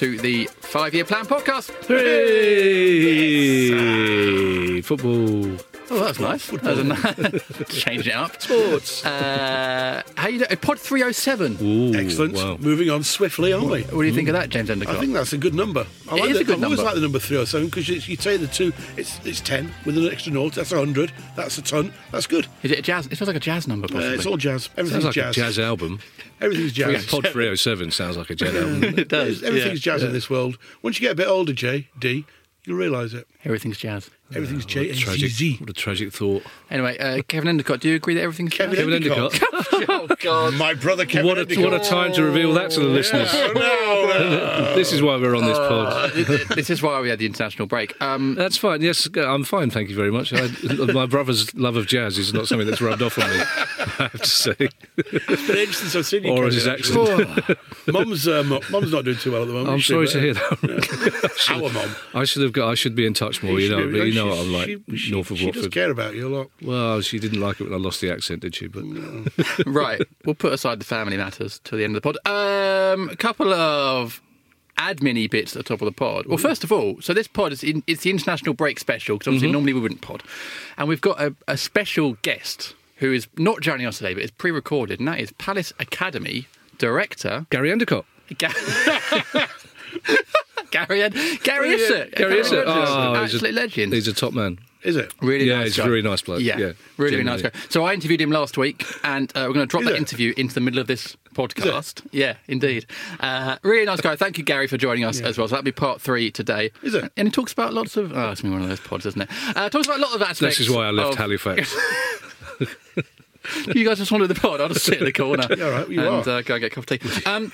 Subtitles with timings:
[0.00, 1.70] To the Five Year Plan podcast.
[1.86, 2.00] Hey,
[4.80, 5.69] football.
[5.92, 6.46] Oh, that's nice.
[6.48, 8.40] That was a nice- Change it up.
[8.40, 9.04] Sports.
[9.04, 10.56] Uh, how you doing?
[10.58, 11.58] Pod 307.
[11.60, 12.34] Ooh, Excellent.
[12.34, 12.56] Wow.
[12.60, 13.82] Moving on swiftly, aren't we?
[13.82, 14.96] What do you think of that, James Endicott?
[14.96, 15.86] I think that's a good number.
[16.08, 16.82] I It like is the, a good I've always number.
[16.84, 20.06] liked the number 307 because you, you take the two, it's it's 10 with an
[20.08, 22.46] extra naught, that's 100, that's a ton, that's good.
[22.62, 23.06] Is it a jazz?
[23.06, 24.64] It feels like a jazz number, Uh, it's all jazz.
[24.64, 25.36] Sounds Everything's like jazz.
[25.36, 25.98] a jazz album.
[26.40, 27.04] Everything's jazz.
[27.04, 28.84] Yeah, Pod 307 sounds like a jazz album.
[28.98, 29.42] it does.
[29.42, 29.92] Everything's yeah.
[29.94, 30.56] jazz in this world.
[30.82, 32.24] Once you get a bit older, J, D,
[32.64, 33.26] you'll realise it.
[33.44, 34.08] Everything's jazz.
[34.34, 35.60] Everything's J and Tragic.
[35.60, 36.42] What a tragic thought.
[36.70, 38.84] Anyway, uh, Kevin Endicott, do you agree that everything's Kevin jazz?
[38.84, 39.40] Kevin Endicott.
[39.88, 40.54] oh, God.
[40.54, 41.64] My brother Kevin What a, Endicott.
[41.64, 43.28] what a time to reveal that to the listeners.
[43.32, 44.74] Oh, no, no.
[44.80, 46.12] This is why we're on this pod.
[46.54, 48.00] this is why we had the international break.
[48.00, 48.82] Um, That's fine.
[48.82, 49.68] Yes, I'm fine.
[49.70, 50.32] Thank you very much.
[50.32, 50.48] I,
[50.92, 53.36] my brother's love of jazz is not something that's rubbed off on me.
[53.38, 54.54] I have to say,
[54.96, 56.30] It's been ages since I've seen you.
[56.30, 57.22] or Kevin, his actually.
[57.24, 57.58] accent.
[57.88, 59.70] Mum's, um, Mum's not doing too well at the moment.
[59.70, 61.48] I'm sorry to hear that.
[61.50, 61.96] Our mum.
[62.14, 62.68] I should have got.
[62.70, 63.58] I should be in touch more.
[63.58, 64.66] You She know, do- but you know she- what I'm like.
[64.90, 66.50] she- she- north of She does care about you a lot.
[66.62, 68.66] Well, she didn't like it when I lost the accent, did she?
[68.66, 68.84] But
[69.66, 72.18] right, we'll put aside the family matters till the end of the pod.
[72.26, 74.20] Um, a couple of
[74.78, 76.26] admin bits at the top of the pod.
[76.26, 79.28] Well, first of all, so this pod is in, it's the international break special because
[79.28, 80.22] obviously normally we wouldn't pod,
[80.78, 84.30] and we've got a, a special guest who is not joining us today, but is
[84.30, 86.46] pre-recorded, and that is Palace Academy
[86.78, 88.04] director Gary Endicott.
[88.38, 88.52] Ga-
[90.70, 92.14] Gary Ed- Gary Issott.
[92.16, 92.64] Gary Issott.
[92.66, 93.92] Oh, a- absolute legend.
[93.92, 94.58] He's a top man.
[94.82, 95.12] Is it?
[95.20, 95.88] Really Yeah, nice he's a guy.
[95.88, 96.40] very nice bloke.
[96.40, 97.50] Yeah, Yeah, really, really nice guy.
[97.68, 100.54] So I interviewed him last week, and uh, we're going to drop that interview into
[100.54, 102.00] the middle of this podcast.
[102.12, 102.86] Yeah, indeed.
[103.20, 104.16] Uh, really nice guy.
[104.16, 105.48] Thank you, Gary, for joining us as well.
[105.48, 106.70] So that'll be part three today.
[106.82, 107.12] Is it?
[107.18, 108.12] And he talks about lots of.
[108.16, 109.28] Oh, it's been one of those pods, isn't it?
[109.54, 110.56] Uh, talks about a lot of aspects.
[110.56, 111.76] This is why I left of- Halifax.
[113.74, 114.60] You guys just wanted the pod.
[114.60, 116.38] I'll just sit in the corner Yeah, all right, you and are.
[116.38, 117.24] Uh, go and get a cup of tea.
[117.24, 117.50] Um,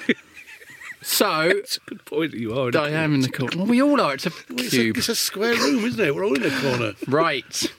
[1.06, 2.76] so It's a good point that you are.
[2.76, 3.56] I am in the corner.
[3.56, 4.14] Well, we all are.
[4.14, 4.96] It's a It's a, cube.
[4.96, 6.14] it's a square room, isn't it?
[6.14, 6.92] We're all in a corner.
[7.08, 7.70] Right.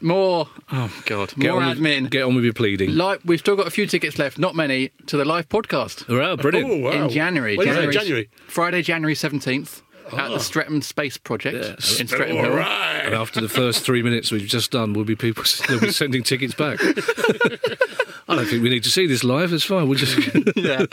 [0.00, 0.48] More.
[0.70, 1.34] Oh God.
[1.38, 2.10] Get More on, with, admin.
[2.10, 2.94] get on with your pleading.
[2.96, 6.36] Live, we've still got a few tickets left, not many, to the live podcast Wow,
[6.36, 6.70] brilliant.
[6.70, 7.04] Oh, wow.
[7.04, 7.56] in January.
[7.56, 7.74] When is?
[7.74, 8.30] January January.
[8.46, 10.38] Friday, January 17th at the ah.
[10.38, 11.56] Streatham Space Project
[12.00, 12.50] in Streatham Hill.
[12.54, 13.02] right.
[13.06, 16.22] And after the first three minutes we've just done, we'll be people they'll be sending
[16.22, 16.78] tickets back.
[18.28, 19.52] I don't think we need to see this live.
[19.52, 19.88] It's fine.
[19.88, 20.18] We'll just.
[20.56, 20.86] yeah.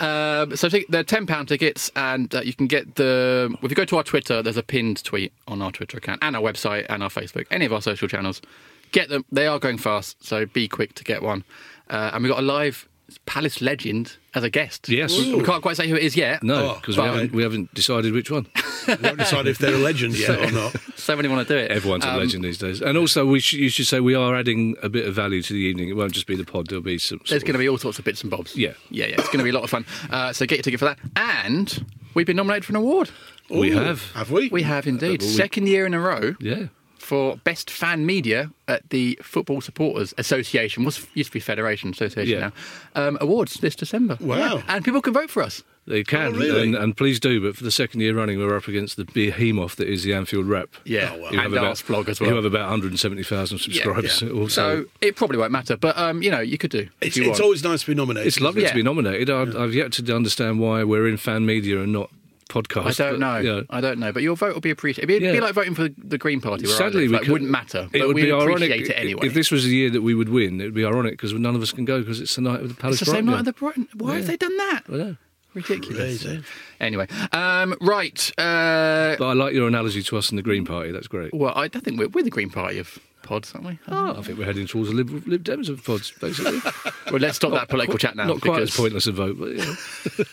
[0.00, 3.54] Um, so they're ten pound tickets, and uh, you can get the.
[3.62, 6.34] If you go to our Twitter, there's a pinned tweet on our Twitter account and
[6.34, 8.42] our website and our Facebook, any of our social channels.
[8.90, 9.24] Get them.
[9.30, 11.44] They are going fast, so be quick to get one.
[11.88, 12.88] Uh, and we've got a live
[13.26, 14.88] Palace legend as a guest.
[14.88, 15.16] Yes.
[15.18, 16.42] we, we can't quite say who it is yet.
[16.42, 18.46] No, Oh, because we haven't, we haven't decided which one.
[18.86, 20.76] We haven't decided if they're a legend yet or not.
[21.00, 21.70] So many want to do it.
[21.72, 22.80] Everyone's a Um, legend these days.
[22.82, 25.52] And also, we should, you should say we are adding a bit of value to
[25.52, 25.88] the evening.
[25.88, 26.68] It won't just be the pod.
[26.68, 27.20] There'll be some.
[27.28, 28.54] There's going to be all sorts of bits and bobs.
[28.54, 28.74] Yeah.
[28.90, 29.14] yeah, yeah.
[29.18, 29.84] It's going to be a lot of fun.
[30.10, 30.98] Uh, so get your ticket for that.
[31.16, 31.84] And
[32.14, 33.10] we've been nominated for an award.
[33.48, 34.12] We have.
[34.12, 34.50] Have we?
[34.50, 35.22] We have indeed.
[35.22, 36.36] Well, we- Second year in a row.
[36.38, 36.66] Yeah.
[37.10, 40.84] For best fan media at the Football Supporters Association.
[40.84, 42.50] Was used to be Federation Association Yeah.
[42.94, 43.08] now.
[43.08, 44.16] Um, awards this December.
[44.20, 44.62] Wow.
[44.68, 45.64] And people can vote for us.
[45.88, 46.62] They can, Oh, really?
[46.68, 47.40] and, and please do.
[47.40, 50.46] But for the second year running, we're up against the behemoth that is the Anfield
[50.46, 50.68] Wrap.
[50.84, 52.36] Yeah, Who and have about- Arseblog as Who well.
[52.36, 54.22] have about 170,000 subscribers.
[54.22, 54.28] Yeah.
[54.30, 56.86] Also, So it probably won't matter, but um, you know, you could do.
[57.00, 58.28] It's, it's always nice to be nominated.
[58.28, 58.68] it's lovely Yeah.
[58.68, 59.30] to be nominated.
[59.30, 62.10] I've, I've yet to understand why we're in fan media and not
[62.50, 63.00] podcast.
[63.00, 63.38] I don't but, know.
[63.38, 64.12] you know, I don't know.
[64.12, 65.08] But your vote will be appreciated.
[65.10, 65.40] It'd be, Yeah.
[65.42, 66.66] like voting for the Green Party.
[66.66, 67.10] Where Sadly, I live.
[67.10, 67.88] we Like, could- wouldn't matter.
[67.92, 69.26] It but would we be ironic appreciate it anyway.
[69.26, 70.60] if this was the year that we would win.
[70.60, 72.68] It would be ironic because none of us can go because it's the night of
[72.68, 73.00] the Palace.
[73.00, 73.52] it's the same Brighton night of the.
[73.54, 73.88] Brighton.
[73.94, 74.82] Why have they done that?
[74.88, 75.16] I know.
[75.54, 76.22] Ridiculous.
[76.22, 76.42] Crazy.
[76.78, 78.30] Anyway, um, right.
[78.38, 80.92] Uh, But I like your analogy to us and the Green Party.
[80.92, 81.34] That's great.
[81.34, 83.78] well, I don't think we're, we're the Green Party of pods, aren't we?
[83.88, 86.60] Oh, I think we're heading towards the Lib, Lib Dems of pods, basically.
[87.10, 88.26] Well, let's stop that political chat now.
[88.26, 89.74] Not quite as pointless a vote, but yeah.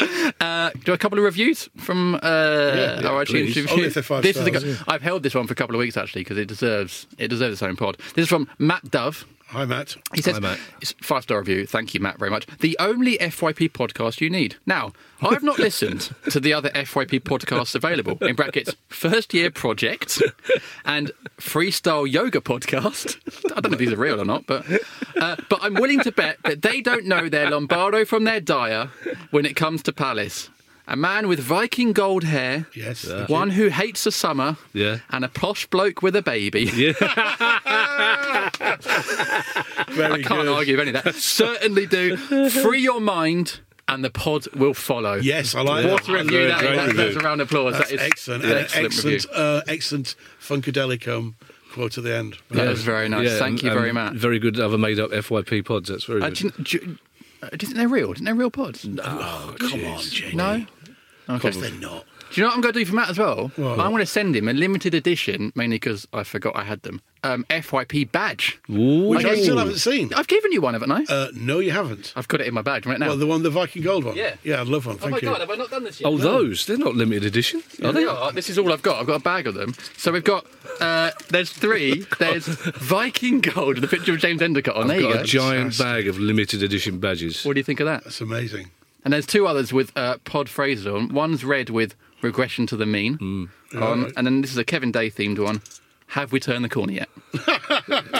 [0.40, 3.70] Uh, do a couple of reviews from uh, yeah, our iTunes please.
[3.70, 4.74] Only if five is a stars, yeah.
[4.88, 7.54] I've held this one for a couple of weeks actually because it deserves it deserves
[7.54, 7.96] its own pod.
[8.14, 9.24] This is from Matt Dove.
[9.50, 9.96] Hi, Matt.
[10.12, 10.58] He says, Hi, Matt.
[10.80, 11.66] it's five star review.
[11.66, 12.46] Thank you, Matt, very much.
[12.58, 14.56] The only FYP podcast you need.
[14.66, 20.20] Now, I've not listened to the other FYP podcasts available, in brackets, First Year Project
[20.84, 23.18] and Freestyle Yoga Podcast.
[23.56, 24.66] I don't know if these are real or not, but
[25.16, 28.90] uh, but I'm willing to bet that they don't know their Lombardo from their Dyer
[29.30, 30.50] when it comes to Palace.
[30.88, 33.04] A man with Viking gold hair, Yes.
[33.28, 34.98] one who hates the summer, Yeah.
[35.10, 36.66] and a posh bloke with a baby.
[39.88, 40.48] Very I can't good.
[40.48, 41.14] argue with any of that.
[41.16, 42.16] Certainly do.
[42.50, 45.14] Free your mind, and the pod will follow.
[45.14, 46.12] Yes, I like What that.
[46.12, 46.76] a review that Great is.
[46.76, 47.20] That review.
[47.20, 47.74] a round of applause.
[47.78, 48.44] That's that is excellent.
[48.44, 49.30] an And excellent, excellent, review.
[49.42, 51.34] uh, excellent Funkadelicum
[51.72, 52.36] quote at the end.
[52.50, 53.28] That was very nice.
[53.28, 54.14] Yeah, Thank you very much.
[54.14, 55.88] Very good other made up FYP pods.
[55.88, 56.36] That's very Uh, good.
[56.36, 56.98] do, you, do, you-
[57.42, 58.06] uh, do you think they're real?
[58.06, 58.86] Do you think they're real pods?
[59.02, 60.34] Oh, come on, Jamie.
[60.34, 60.66] No?
[61.28, 62.04] Of course they're not.
[62.32, 63.52] Do you know what I'm going to do for Matt as well?
[63.54, 63.78] What?
[63.78, 67.00] I want to send him a limited edition, mainly because I forgot I had them.
[67.22, 68.58] Um, FYP badge.
[68.68, 70.12] Which I still haven't seen.
[70.12, 71.04] I've given you one, haven't I?
[71.08, 72.12] Uh, no, you haven't.
[72.16, 73.08] I've got it in my badge right now.
[73.08, 74.16] Well, the one, the Viking Gold one.
[74.16, 74.34] Yeah.
[74.42, 74.96] Yeah, I'd love one.
[74.96, 75.28] oh Thank my you.
[75.28, 76.08] god, have I not done this yet?
[76.08, 76.66] oh, those?
[76.66, 77.62] They're not limited edition.
[77.82, 78.32] Oh, they are.
[78.32, 79.00] This is all I've got.
[79.00, 79.74] I've got a bag of them.
[79.96, 80.46] So we've got.
[80.80, 82.04] Uh, there's three.
[82.18, 84.88] There's Viking Gold, the picture of James Endicott on.
[84.88, 85.20] there I've you got go.
[85.22, 87.44] a giant bag of limited edition badges.
[87.44, 88.04] What do you think of that?
[88.04, 88.70] That's amazing.
[89.06, 91.14] And there's two others with uh, pod phrases on.
[91.14, 94.12] One's red with regression to the mean on, Alright.
[94.16, 95.62] and then this is a Kevin Day themed one.
[96.08, 97.08] Have we turned the corner yet?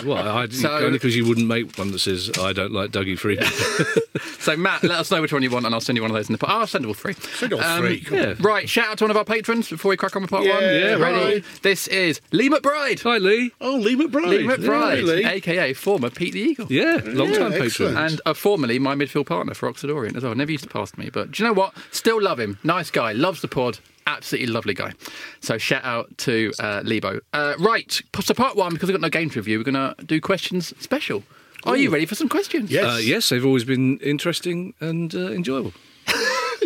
[0.04, 3.18] Well, I, So- only because you wouldn't make one that says "I don't like Dougie
[3.18, 3.48] Freedman."
[4.46, 6.14] So Matt, let us know which one you want, and I'll send you one of
[6.16, 6.38] those in the.
[6.38, 7.14] po- I'll send all three.
[7.14, 8.34] Send all three, come yeah.
[8.38, 8.68] Right.
[8.68, 10.62] Shout out to one of our patrons before we crack on with part one.
[10.62, 11.00] Yeah, Ready?
[11.34, 11.44] right.
[11.62, 13.00] This is Lee McBride.
[13.02, 13.50] Hi, Lee.
[13.60, 14.26] Oh, Lee McBride.
[14.28, 15.24] Lee McBride, Lee.
[15.24, 16.66] aka former Pete the Eagle.
[16.70, 17.96] Yeah, long time Yeah, patron.
[17.96, 20.34] and uh, formerly my midfield partner for Oxford Orient as well.
[20.36, 21.74] Never used to pass me, but do you know what?
[21.90, 22.56] Still love him.
[22.62, 23.12] Nice guy.
[23.12, 23.80] Loves the pod.
[24.06, 24.92] Absolutely lovely guy.
[25.40, 27.20] So shout out to uh, Lebo.
[27.32, 28.00] Uh, right.
[28.20, 30.72] So part one, because we've got no game to review, we're going to do questions
[30.78, 31.24] special.
[31.64, 32.70] Are you ready for some questions?
[32.70, 32.84] Yes.
[32.84, 35.72] Uh, yes, they've always been interesting and uh, enjoyable.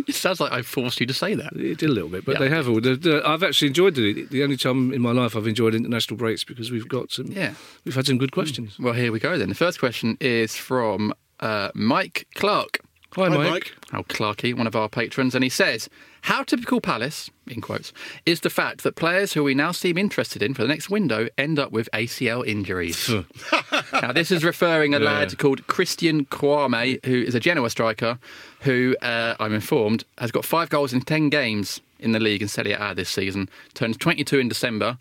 [0.07, 1.53] It sounds like I forced you to say that.
[1.55, 2.39] It did a little bit, but Yeah.
[2.41, 2.69] they have.
[2.69, 4.31] all- the- the- I've actually enjoyed it.
[4.31, 7.27] The only time in my life I've enjoyed international breaks because we've got some.
[7.27, 7.53] Yeah.
[7.85, 8.79] we've had some good questions.
[8.79, 9.49] Well, here we go then.
[9.51, 12.81] The first question is from uh, Mike Clark.
[13.17, 13.51] Hi, Hi, Mike.
[13.51, 13.73] Mike.
[13.91, 15.89] How Clarky, one of our patrons, and he says,
[16.23, 17.93] How typical Palace, in quotes,
[18.25, 21.29] is the fact that players who we now seem interested in for the next window
[21.37, 23.11] end up with ACL injuries.
[23.93, 28.21] now, this is referring a lad called Christian Kouamé, who is a Genoa striker,
[28.61, 32.49] who, uh, I'm informed, has got five goals in 10 games in the league in
[32.49, 34.99] Serie A this season, turns 22 in December.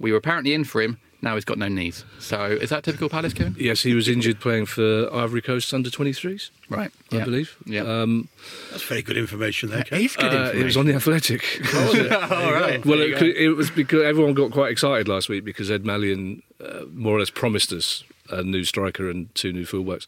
[0.00, 0.98] We were apparently in for him.
[1.22, 2.04] Now he's got no knees.
[2.18, 3.54] So is that typical Palace, Kevin?
[3.56, 6.90] Yes, he was injured playing for Ivory Coast under 23s, Right.
[7.12, 7.24] I Yeah.
[7.24, 7.56] believe.
[7.64, 7.82] Yeah.
[7.82, 8.28] Um,
[8.72, 9.98] That's very good information there, Kev.
[9.98, 11.44] He's good uh, it was on the Athletic.
[11.74, 12.84] All right.
[12.84, 13.24] Well, it, go.
[13.26, 17.20] it was because everyone got quite excited last week because Ed Malyon uh, more or
[17.20, 20.06] less promised us a new striker and two new fullbacks.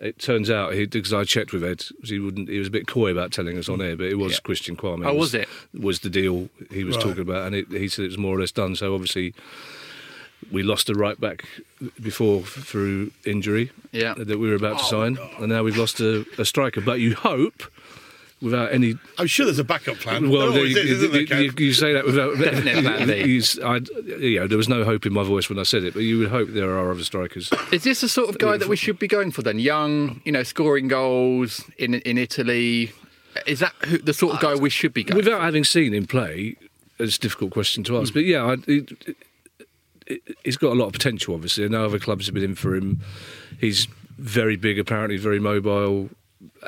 [0.00, 2.48] It turns out, he, because I checked with Ed, he wouldn't.
[2.48, 4.38] He was a bit coy about telling us on air, but it was Yeah.
[4.44, 5.06] Christian Kouamé.
[5.06, 5.48] Oh, was it?
[5.74, 7.02] Was the deal he was Right.
[7.04, 8.76] talking about, and it, he said it was more or less done.
[8.76, 9.34] So obviously,
[10.50, 11.44] we lost a right back
[12.00, 13.70] before through injury.
[13.92, 14.14] Yeah.
[14.16, 16.80] Oh, that we were about to oh, sign, and now we've lost a, a striker.
[16.80, 17.62] But you hope,
[18.40, 20.30] without any I'm sure there's a backup plan.
[20.30, 21.60] well, there always you, is, isn't there, you- Kev?
[21.60, 22.36] you- you say that without
[23.26, 23.42] you,
[24.16, 26.18] you, know, there was no hope in my voice when I said it, but you
[26.18, 27.50] would hope there are other strikers.
[27.72, 29.58] Is this the sort of guy that we should be going for then?
[29.58, 32.92] Young, you know, scoring goals in in Italy.
[33.46, 35.16] Is that who, the sort of guy we should be going?
[35.16, 36.56] Without having seen him play,
[36.98, 38.12] it's a difficult question to ask.
[38.12, 39.16] But yeah, I, it, it,
[40.44, 41.34] he's got a lot of potential.
[41.34, 43.00] Obviously, I know other clubs have been in for him.
[43.60, 43.86] He's
[44.18, 46.10] very big, apparently very mobile,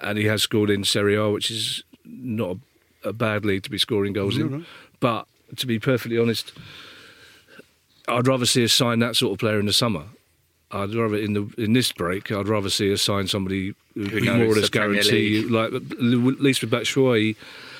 [0.02, 2.56] and he has scored in Serie A, which is not
[3.04, 4.66] a, a bad league to be scoring goals in.
[5.00, 6.52] But to be perfectly honest,
[8.08, 10.04] I'd rather see us sign that sort of player in the summer.
[10.72, 14.20] I'd rather in the in this break, I'd rather see us sign somebody who, Who
[14.22, 15.50] can more or less guarantee, League.
[15.50, 17.34] like at least with Batshuayi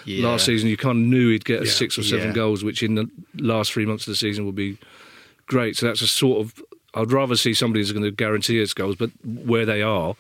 [0.05, 0.27] Yeah.
[0.27, 1.71] last season, you kind of knew he'd get Yeah.
[1.71, 2.35] six or seven Yeah.
[2.35, 4.77] goals, which in the last three months of the season will be
[5.51, 5.77] great.
[5.77, 6.63] So that's a sort of
[6.95, 10.17] I'd rather see somebody who's going to guarantee us goals, but where they are,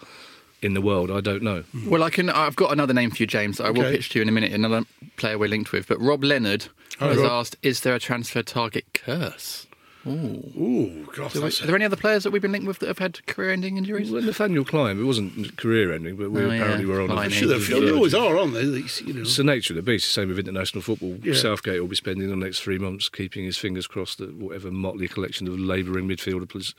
[0.62, 1.10] in the world.
[1.10, 1.62] I don't know.
[1.62, 1.90] Hmm.
[1.90, 2.28] Well, I can.
[2.30, 3.58] I've got another name for you, James.
[3.58, 4.52] that I will pitch to you in a minute.
[4.52, 4.82] Another
[5.16, 6.68] player we're linked with, but Rob Leonard
[6.98, 7.30] Hi, has Rob.
[7.30, 9.66] asked: Is there a transfer target curse?
[10.06, 13.24] Ooh, God, Are there any other players that we've been linked with that have had
[13.26, 14.10] career-ending injuries?
[14.10, 16.54] Well, Nathaniel Klein, it wasn't career ending, but we Oh, yeah.
[16.54, 18.60] apparently were on Sure, they always are, aren't they?
[18.62, 19.20] It's, you know.
[19.22, 20.10] It's the nature of the beast.
[20.10, 21.18] Same with international football.
[21.22, 21.34] Yeah.
[21.34, 25.06] Southgate will be spending the next three months keeping his fingers crossed that whatever motley
[25.06, 26.74] collection of labouring midfielders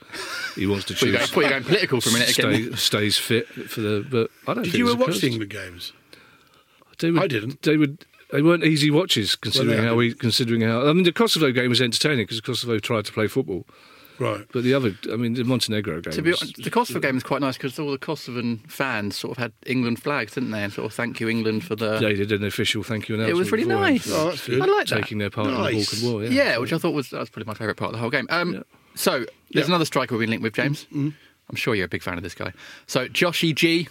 [0.56, 2.70] he wants to were choose thought you going political for a minute again.
[2.72, 4.04] stay, stays fit for the.
[4.10, 5.92] But I don't Did think you it's ever watch the games?
[6.98, 7.62] They would, I didn't.
[7.62, 8.04] They would.
[8.32, 10.88] They weren't easy watches considering Well, how we considering how.
[10.88, 13.66] I mean, the Kosovo game was entertaining because Kosovo tried to play football,
[14.18, 14.46] Right.
[14.52, 16.12] but the other, I mean, the Montenegro game.
[16.14, 19.16] To be was- honest, the Kosovo game was quite nice because all the Kosovan fans
[19.16, 20.62] sort of had England flags, didn't they?
[20.64, 21.98] And sort of thank you England for the.
[21.98, 24.10] they did an official thank you It was really nice.
[24.10, 24.60] Oh, that's good.
[24.62, 25.02] I like that.
[25.02, 26.24] Taking their part in the Balkan War.
[26.24, 26.30] Yeah.
[26.30, 28.26] Yeah, which I thought was that was probably my favourite part of the whole game.
[28.30, 30.84] Um, So there's another striker we've been linked with, James.
[30.84, 31.10] Mm-hmm.
[31.50, 32.52] I'm sure you're a big fan of this guy.
[32.86, 33.88] So Joshy G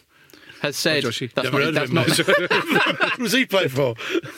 [0.62, 1.32] has said Joshy.
[1.34, 2.08] that's heard that's not
[3.18, 3.96] Who was he playing for?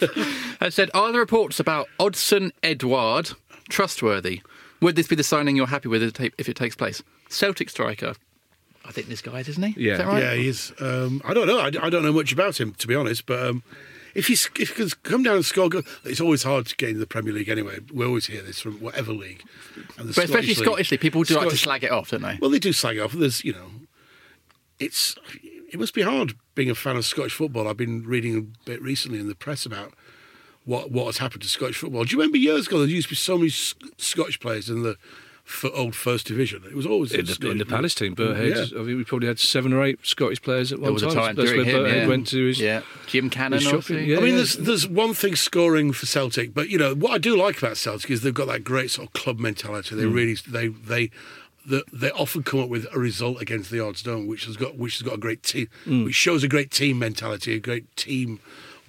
[0.60, 3.32] has said are the reports about Odsonne Edouard
[3.70, 4.42] trustworthy?
[4.82, 7.04] Would this be the signing you're happy with if it ta- if it takes place?
[7.30, 8.16] Celtic striker.
[8.86, 9.86] I think this guy is, isn't he?
[9.86, 9.94] Yeah.
[9.94, 10.24] Is that right?
[10.24, 10.74] Yeah, he's.
[10.82, 11.60] Um, I don't know.
[11.60, 13.26] I, I don't know much about him to be honest.
[13.26, 13.64] But um,
[14.14, 16.90] if he's if he can come down and score, go, it's always hard to get
[16.90, 17.80] into the Premier League anyway.
[17.94, 19.42] We always hear this from whatever league,
[19.98, 22.38] and But especially League- Scottish League, people do like to slag it off, don't they?
[22.42, 23.14] Well, they do slag it off.
[23.14, 23.68] There's, you know,
[24.80, 25.16] it's
[25.74, 27.68] it must be hard being a fan of Scottish football.
[27.68, 29.94] I've been reading a bit recently in the press about
[30.66, 32.04] what what has happened to Scottish football.
[32.06, 34.84] Do you remember years ago there used to be so many S- Scottish players in
[34.84, 34.96] the
[35.46, 36.64] f- old First Division?
[36.66, 38.16] It was always in the, in the Palace team.
[38.16, 38.62] Burhead, Yeah.
[38.80, 41.08] I think we probably had seven or eight Scottish players at There one was a
[41.08, 41.16] time.
[41.16, 41.98] time That's during where him.
[41.98, 42.08] Yeah.
[42.08, 42.60] went to his.
[42.62, 43.60] yeah, Jim Cannon.
[43.60, 44.18] his shopping, yeah.
[44.18, 47.36] I mean, there's there's one thing scoring for Celtic, but you know what I do
[47.36, 49.96] like about Celtic is they've got that great sort of club mentality.
[49.96, 50.14] They hmm.
[50.14, 51.10] really they they.
[51.66, 54.28] The- They often come up with a result against the odds, don't?
[54.28, 56.04] Which has got which has got a great team, Hmm.
[56.06, 58.40] which shows a great team mentality, a great team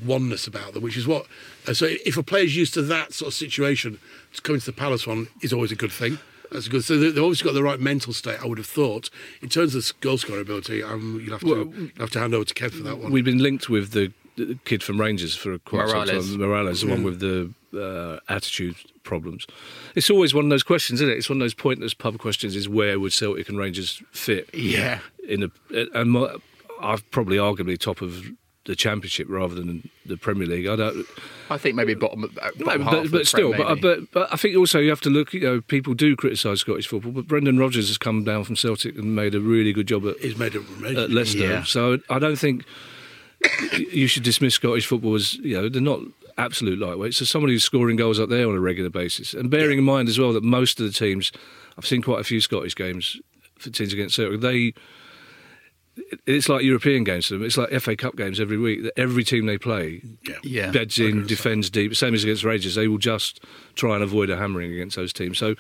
[0.04, 0.82] oneness about them.
[0.82, 1.26] Which is what.
[1.68, 3.98] uh, So if a player's used to that sort of situation,
[4.34, 6.18] to coming to the Palace one is always a good thing.
[6.50, 6.84] That's good.
[6.84, 8.38] So they- they've obviously got the right mental state.
[8.42, 9.08] I would have thought.
[9.40, 12.34] In terms of goal scoring ability, um, you'll have to Well, you'll have to hand
[12.34, 13.10] over to Kev for that one.
[13.12, 16.28] We've been linked with the, the kid from Rangers for quite some Morelos.
[16.30, 16.40] time.
[16.40, 19.46] Morelos, the one with the uh, attitude problems.
[19.94, 21.16] It's always one of those questions, isn't it?
[21.16, 24.52] It's one of those pointless pub questions: is where would Celtic and Rangers fit?
[24.52, 24.98] Yeah.
[25.28, 25.50] in a
[25.94, 26.34] and my,
[26.80, 28.26] I've probably arguably top of
[28.64, 30.66] the Championship rather than the Premier League.
[30.66, 31.06] I don't.
[31.50, 34.32] I think maybe bottom, uh, bottom half but, of the but still, but, but but
[34.32, 35.34] I think also you have to look.
[35.34, 38.96] You know, people do criticise Scottish football, but Brendan Rodgers has come down from Celtic
[38.96, 40.60] and made a really good job at, He's made a
[40.98, 41.38] at Leicester.
[41.38, 41.64] Yeah.
[41.64, 42.64] So I don't think
[43.72, 46.00] you should dismiss Scottish football as you know they're not
[46.38, 47.14] absolute lightweight.
[47.14, 50.08] So somebody who's scoring goals up there on a regular basis, and bearing in mind
[50.08, 51.32] as well that most of the teams,
[51.78, 53.20] I've seen quite a few Scottish games
[53.58, 54.40] for teams against Celtic.
[54.40, 54.74] They
[56.26, 57.44] it's like European games to them.
[57.44, 58.82] It's like FA Cup games every week.
[58.82, 60.34] That Every team they play Yeah.
[60.42, 60.70] Yeah.
[60.70, 61.94] beds in, defends deep.
[61.94, 63.40] Same as against Rangers, they will just
[63.76, 65.38] try and avoid a hammering against those teams.
[65.38, 65.54] So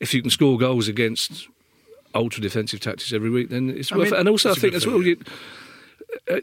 [0.00, 1.48] if you can score goals against
[2.14, 4.20] ultra defensive tactics every week, then it's I worth mean, it.
[4.20, 5.14] And also, I think as well, yeah.
[6.28, 6.40] you, uh,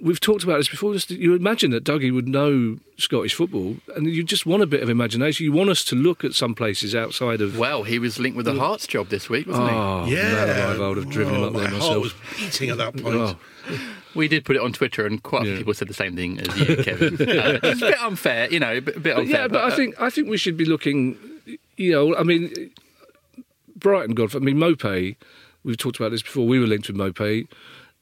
[0.00, 0.92] we've talked about this before.
[0.94, 4.82] Just you imagine that Dougie would know Scottish football, and you just want a bit
[4.82, 5.44] of imagination.
[5.44, 7.58] You want us to look at some places outside of.
[7.58, 10.16] Well, he was linked with the Hearts job this week, wasn't Oh, he?
[10.16, 12.70] Yeah, man alive, I would have driven him Oh, up my there heart was beating
[12.70, 13.14] at that point.
[13.16, 13.38] Oh.
[14.14, 15.58] We did put it on Twitter, and quite a few Yeah.
[15.58, 17.14] people said the same thing as you, Kevin.
[17.14, 19.40] uh, it's a bit unfair, you know, a bit, a bit But unfair.
[19.42, 21.16] yeah, but I uh, think I think we should be looking.
[21.76, 22.70] You know, I mean,
[23.76, 25.16] Brighton, God, I mean, Maupay.
[25.64, 26.46] We've talked about this before.
[26.46, 27.46] We were linked with Maupay,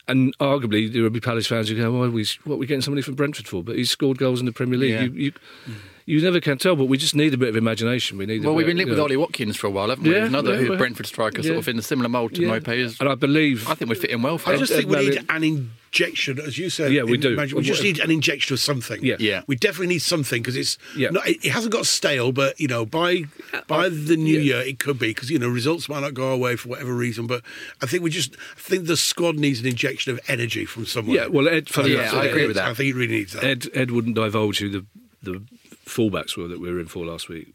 [0.09, 2.27] and arguably there would be Palace fans who go, "Why are we?
[2.45, 4.79] What are we getting somebody from Brentford for?" But he's scored goals in the Premier
[4.79, 4.93] League.
[4.93, 5.03] Yeah.
[5.03, 5.75] You, you, mm.
[6.07, 6.75] You never can tell.
[6.77, 8.17] But we just need a bit of imagination.
[8.17, 8.43] We need.
[8.43, 9.05] a Well, we've been linked with know.
[9.05, 10.13] Ollie Watkins for a while, haven't we?
[10.15, 12.49] Yeah, Another yeah, Brentford striker, sort of in a similar mould to Yeah.
[12.49, 12.69] Mope.
[12.69, 14.61] Is, and I believe I think we're fitting well for I him.
[14.61, 16.93] just Ed think we need an injection, as you said.
[16.93, 17.33] Yeah, we do.
[17.33, 19.03] imagine- We just need an injection of something.
[19.05, 19.17] Yeah.
[19.19, 19.43] Yeah.
[19.47, 21.11] We definitely need something because it's Yeah.
[21.11, 23.25] not, it, it hasn't got stale, but you know, by
[23.67, 24.57] by uh, the new yeah.
[24.59, 27.27] year it could be because you know results might not go away for whatever reason.
[27.27, 27.43] But
[27.83, 31.17] I think we just I think the squad needs an injection of energy from somewhere.
[31.17, 31.69] Yeah, well, Ed.
[31.69, 32.69] Funny Yeah, enough, I agree Ed, with that.
[32.69, 33.45] I think it really needs that.
[33.45, 34.85] Ed, Ed wouldn't divulge who the
[35.23, 35.43] the
[35.87, 37.55] fullbacks were that we were in for last week.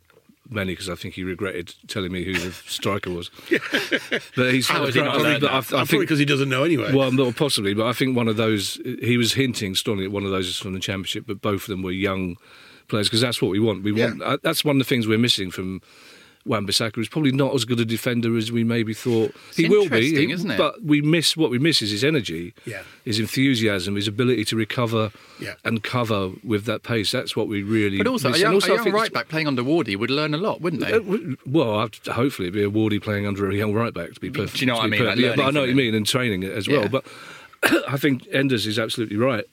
[0.49, 3.29] Many because I think he regretted telling me who the striker was.
[4.35, 5.73] but he's How has he not probably- but that?
[5.73, 6.93] I, I think because he doesn't know anyway.
[6.93, 8.77] Well, not possibly, but I think one of those.
[9.01, 11.67] He was hinting strongly at one of those is from the championship, but both of
[11.67, 12.35] them were young
[12.89, 13.83] players because that's what we want.
[13.83, 14.21] We want.
[14.21, 15.81] Uh, that's one of the things we're missing from.
[16.45, 19.97] Wan-Bissaka He's probably not as good a defender as we maybe thought he will be,
[20.07, 20.57] interesting, isn't it?
[20.57, 22.81] but we miss what we miss is his energy, Yeah.
[23.05, 25.53] his enthusiasm, his ability to recover Yeah.
[25.63, 27.11] and cover with that pace.
[27.11, 27.97] That's what we really.
[27.97, 30.33] But also, a young, also a I young right back playing under Wardy would learn
[30.33, 30.93] a lot, wouldn't they?
[30.93, 34.19] uh, Well, I'd, hopefully it'd be a Wardy playing under a young right back to
[34.19, 34.55] be perfect.
[34.57, 35.95] Do you know what I be mean, like yeah, but I know what you mean,
[35.95, 36.81] and training it as well.
[36.83, 36.87] Yeah.
[36.87, 37.05] But
[37.87, 39.45] I think Enders is absolutely right.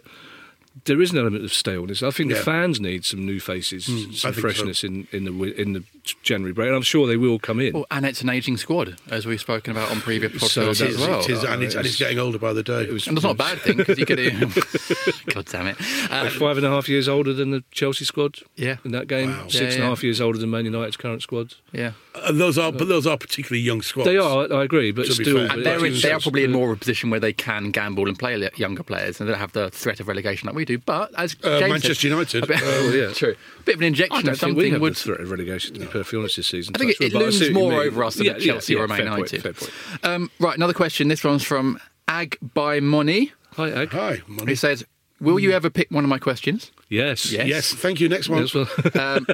[0.84, 2.02] There is an element of staleness.
[2.04, 2.38] I think Yeah.
[2.38, 4.30] the fans need some new faces, some I think so.
[4.40, 5.82] freshness in, in the in the
[6.22, 7.72] January break, and I'm sure they will come in.
[7.74, 10.98] Well, and it's an ageing squad, as we've spoken about on previous podcasts So as
[10.98, 11.20] well.
[11.20, 12.82] It is, and, it's, and it's getting older by the day.
[12.82, 14.18] It was- and that's not a bad thing because you could.
[15.34, 15.76] God damn it!
[16.10, 18.38] Uh, five and a half years older than the Chelsea squad.
[18.56, 18.76] Yeah.
[18.84, 19.42] in that game, Wow.
[19.48, 21.54] six Yeah, and a half years older than Man United's current squad.
[21.72, 24.08] yeah, and those are, but those are particularly young squads.
[24.08, 25.48] They are, I agree, but still, fair.
[25.48, 28.08] but they're, in, they are probably in more of a position where they can gamble
[28.08, 30.78] and play younger players, and they don't have the threat of relegation like we do.
[30.78, 32.44] But as Uh, James Manchester said, United.
[32.44, 33.12] a bit, Oh, yeah.
[33.14, 33.34] true,
[33.64, 34.94] bit of an I injection don't of think we something have would.
[34.94, 35.74] the threat of relegation.
[35.90, 36.74] To be perfectly this season.
[36.74, 38.26] I think it, it wood, but I looms see what you more over us than
[38.26, 39.42] Yeah, at yeah, Chelsea yeah, or Man fair point, United.
[39.42, 40.04] fair point.
[40.04, 41.08] Um, right, another question.
[41.08, 41.78] This one's from
[42.08, 43.32] Ag by Money.
[43.54, 43.90] Hi, Ag.
[43.90, 44.52] Hi, money.
[44.52, 44.84] He says,
[45.20, 47.30] "Will you ever pick one of my questions?" Yes.
[47.30, 47.46] Yes.
[47.46, 48.08] Yes, thank you.
[48.08, 48.40] Next one.
[48.42, 49.26] Yes, well, Um,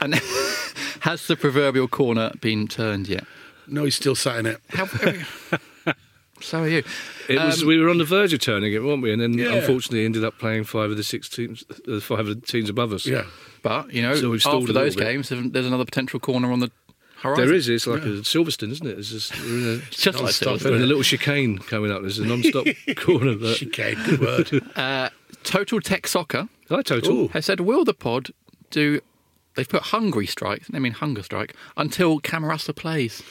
[0.00, 0.14] and
[1.00, 3.24] has the proverbial corner been turned yet?
[3.66, 4.60] No, he's still sat in it.
[4.70, 4.86] How,
[6.40, 6.82] so are you.
[7.28, 7.62] it was.
[7.62, 9.12] Um, we were on the verge of turning it, weren't we?
[9.12, 9.54] And then, Yeah.
[9.54, 12.92] unfortunately, ended up playing five of the six teams, uh, five of the teams above
[12.92, 13.06] us.
[13.06, 13.24] Yeah.
[13.62, 15.04] But you know, So after those bit.
[15.04, 16.70] games, there's another potential corner on the
[17.20, 17.46] horizon.
[17.46, 17.68] There is.
[17.68, 18.98] It's like a Silverstone, isn't it?
[18.98, 20.64] It's just we're in a, just like Non-stop, Silverstone.
[20.70, 22.02] we're a little chicane coming up.
[22.02, 22.66] There's a non-stop
[22.96, 23.36] corner.
[23.36, 24.50] But Chicane, good word.
[24.76, 25.08] Uh,
[25.44, 27.12] Total Tech Soccer hi, total.
[27.12, 27.28] Ooh.
[27.28, 28.30] has said, "Will the pod
[28.70, 29.00] do?"
[29.54, 30.66] They've put hungry strike.
[30.68, 33.22] They mean hunger strike until Camarasa plays.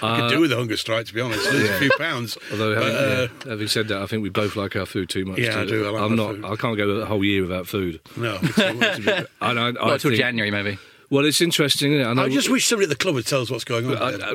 [0.00, 1.50] Could do with a hunger strike, to be honest.
[1.52, 2.38] Lose a few pounds.
[2.50, 5.24] Although having, uh, yeah, having said that, I think we both like our food too
[5.24, 5.38] much.
[5.38, 5.86] Yeah, to- I do.
[5.86, 6.34] I like I'm not.
[6.36, 6.44] food.
[6.44, 8.00] I can't go a whole year without food.
[8.16, 8.38] no.
[8.56, 10.78] I, I, I Well, until think- January, maybe.
[11.08, 11.92] Well, it's interesting.
[11.92, 12.10] Isn't it?
[12.10, 13.96] I, know, I just wish somebody at the club would tell us what's going on.
[13.96, 14.32] I.
[14.32, 14.34] I,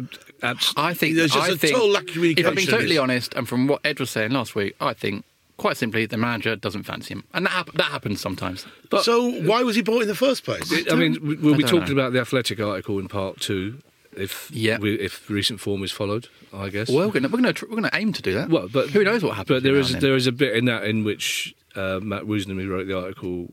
[0.52, 2.46] abs- I think There's just I a think, total lack of communication.
[2.46, 5.26] If I'm being totally honest, and from what Ed was saying last week, I think
[5.58, 8.66] quite simply the manager doesn't fancy him, and that hap- that happens sometimes.
[8.90, 10.72] but- so why was he bought in the first place?
[10.90, 12.02] I mean, we- we'll I be talking know.
[12.02, 13.78] about the Athletic article in part two,
[14.18, 14.78] if Yeah.
[14.80, 16.28] we, if recent form is followed.
[16.54, 16.90] I guess.
[16.90, 18.50] Well, we're going to we're going to aim to do that.
[18.50, 19.56] Well, but who knows what happens?
[19.58, 20.10] But there is now and then.
[20.10, 23.50] there is a bit in that in which uh, Matt Woosnam, who wrote the article,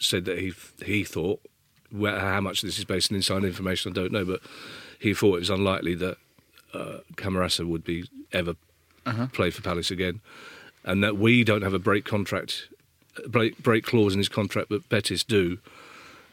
[0.00, 0.52] said that he
[0.84, 1.40] he thought
[1.90, 4.40] where, how much this is based on inside information I don't know, but
[4.98, 6.18] he thought it was unlikely that
[6.74, 8.54] uh, Camarasa would be ever
[9.06, 9.28] Uh-huh.
[9.32, 10.20] play for Palace again,
[10.84, 12.68] and that we don't have a break contract
[13.26, 15.58] break break clause in his contract, but Betis do.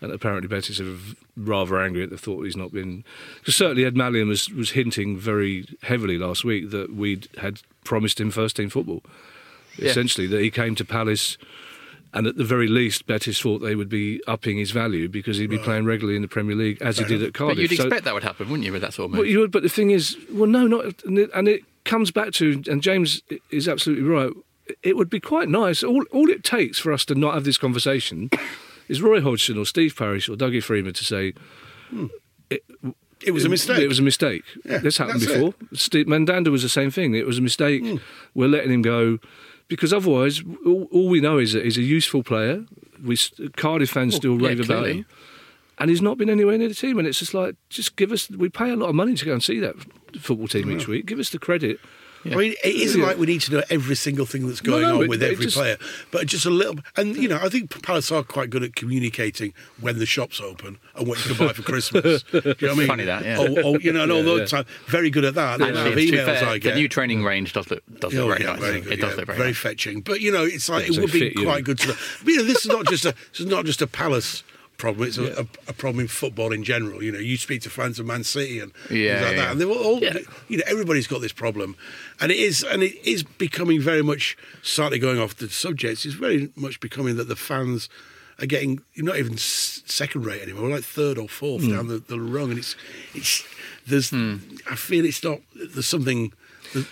[0.03, 0.97] And apparently, Betis are
[1.37, 3.05] rather angry at the thought he's not been.
[3.39, 8.19] Because certainly, Ed Malyon was, was hinting very heavily last week that we had promised
[8.19, 9.01] him first team football.
[9.77, 9.91] Yeah.
[9.91, 11.37] Essentially, that he came to Palace,
[12.13, 15.49] and at the very least, Betis thought they would be upping his value because he'd
[15.49, 17.55] be playing regularly in the Premier League as he did at Cardiff.
[17.55, 19.19] But you'd So- expect that would happen, wouldn't you, with that sort of move?
[19.19, 22.11] well, you would, but the thing is, well, no, not, and it, and it comes
[22.11, 24.33] back to, and James is absolutely right.
[24.83, 25.81] It would be quite nice.
[25.81, 28.29] All, all it takes for us to not have this conversation
[28.87, 31.33] is Roy Hodgson or Steve Parish or Dougie Freedman to say
[31.89, 32.07] hmm.
[32.49, 33.79] it was a mistake.
[33.79, 34.43] it was a mistake.
[34.65, 35.53] Yeah, this happened before.
[35.73, 37.15] Steve Mandanda was the same thing.
[37.15, 37.83] It was a mistake.
[37.83, 37.97] Hmm.
[38.33, 39.19] We're letting him go
[39.67, 42.65] because otherwise, all, all we know is that he's a useful player.
[43.03, 43.17] We
[43.55, 44.99] Cardiff fans oh, still yeah, rave about clearly.
[44.99, 45.05] him,
[45.79, 46.99] and he's not been anywhere near the team.
[46.99, 48.29] And it's just like, just give us.
[48.29, 49.75] We pay a lot of money to go and see that
[50.19, 51.05] football team oh, each week.
[51.05, 51.79] Give us the credit.
[52.25, 53.07] I mean, it isn't Yeah.
[53.07, 55.31] like we need to know every single thing that's going no, on it- with it
[55.33, 55.77] every just- player,
[56.11, 56.75] but just a little.
[56.95, 60.77] And you know, I think Palace are quite good at communicating when the shop's open
[60.95, 62.23] and what you can buy for Christmas.
[62.31, 62.87] Do you know what I mean?
[62.87, 63.37] Funny that, yeah.
[63.39, 64.63] Oh, oh, you know, and all Yeah, those yeah.
[64.63, 65.59] time, very good at that.
[65.59, 66.73] The Actually, to emails fair, I get.
[66.75, 68.61] the new training range does look does Oh, look very yeah, nice.
[68.61, 68.93] very good.
[68.93, 69.57] it does yeah, look very, very nice.
[69.57, 70.01] fetching.
[70.01, 71.43] But you know, it's like Yeah, it so would be fit you.
[71.43, 71.95] quite good to know.
[72.23, 74.43] But, you know, this is not just a this is not just a Palace
[74.83, 75.07] problem.
[75.07, 76.97] It's a, a, a problem in football in general.
[77.05, 79.41] You know, you speak to fans of Man City and Yeah, things like yeah.
[79.41, 79.99] that, and they were all
[80.49, 81.69] you know everybody's got this problem,
[82.21, 86.05] and it is and it is becoming very much slightly going off the subject.
[86.05, 87.89] It's very much becoming that the fans.
[88.41, 91.71] Are getting you're not even second rate anymore, like third or fourth Hmm.
[91.75, 92.75] down the, the rung, and it's
[93.13, 93.43] it's
[93.89, 94.37] there's Hmm.
[94.69, 96.33] I feel it's not there's something
[96.73, 96.87] there's,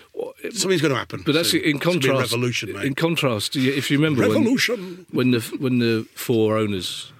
[0.61, 1.23] something's going to happen.
[1.25, 1.61] But that's soon.
[1.63, 2.31] in It's gonna contrast.
[2.31, 2.85] revolution, mate.
[2.85, 5.05] in contrast, if you remember when, Revolution.
[5.17, 7.11] when the when the four owners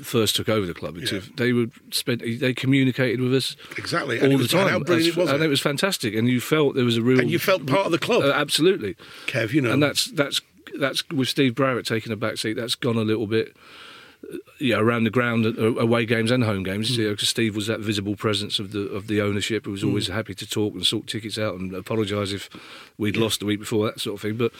[0.00, 1.20] first took over the club, Yeah.
[1.36, 5.16] they would spend they communicated with us Exactly, all and the and time, As- it
[5.16, 5.46] was, and it?
[5.46, 7.92] it was fantastic, and you felt there was a real And you felt part of
[7.92, 8.22] the club.
[8.24, 8.96] Uh, absolutely,
[9.26, 9.72] Kev, you know.
[9.72, 10.40] and that's that's
[10.78, 12.54] that's with Steve Browett taking a back seat.
[12.54, 13.56] That's gone a little bit.
[14.32, 16.90] Uh, Yeah, around the ground, uh, away games and home games.
[16.90, 16.96] Mm.
[16.98, 19.88] You know, Steve was that visible presence of the of the ownership, who was Mm.
[19.88, 22.48] always happy to talk and sort tickets out and apologise if
[22.98, 24.36] we'd lost the week before, that sort of thing.
[24.36, 24.52] But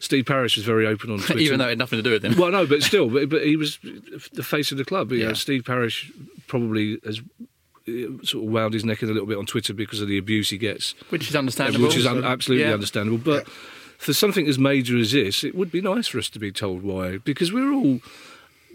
[0.00, 1.40] Steve Parish was very open on Twitter.
[1.40, 2.36] Even though it had nothing to do with him.
[2.36, 3.78] Well, no, but still, but, but he was
[4.32, 5.12] the face of the club.
[5.12, 5.28] You Yeah.
[5.28, 6.10] know, Steve Parish
[6.48, 7.20] probably has
[7.86, 7.92] uh,
[8.24, 10.50] sort of wound his neck in a little bit on Twitter because of the abuse
[10.50, 11.86] he gets, which is understandable.
[11.86, 12.72] which is un- absolutely Yeah.
[12.74, 13.18] understandable.
[13.18, 13.46] But
[13.98, 16.82] for something as major as this, it would be nice for us to be told
[16.82, 18.00] why, because we're all.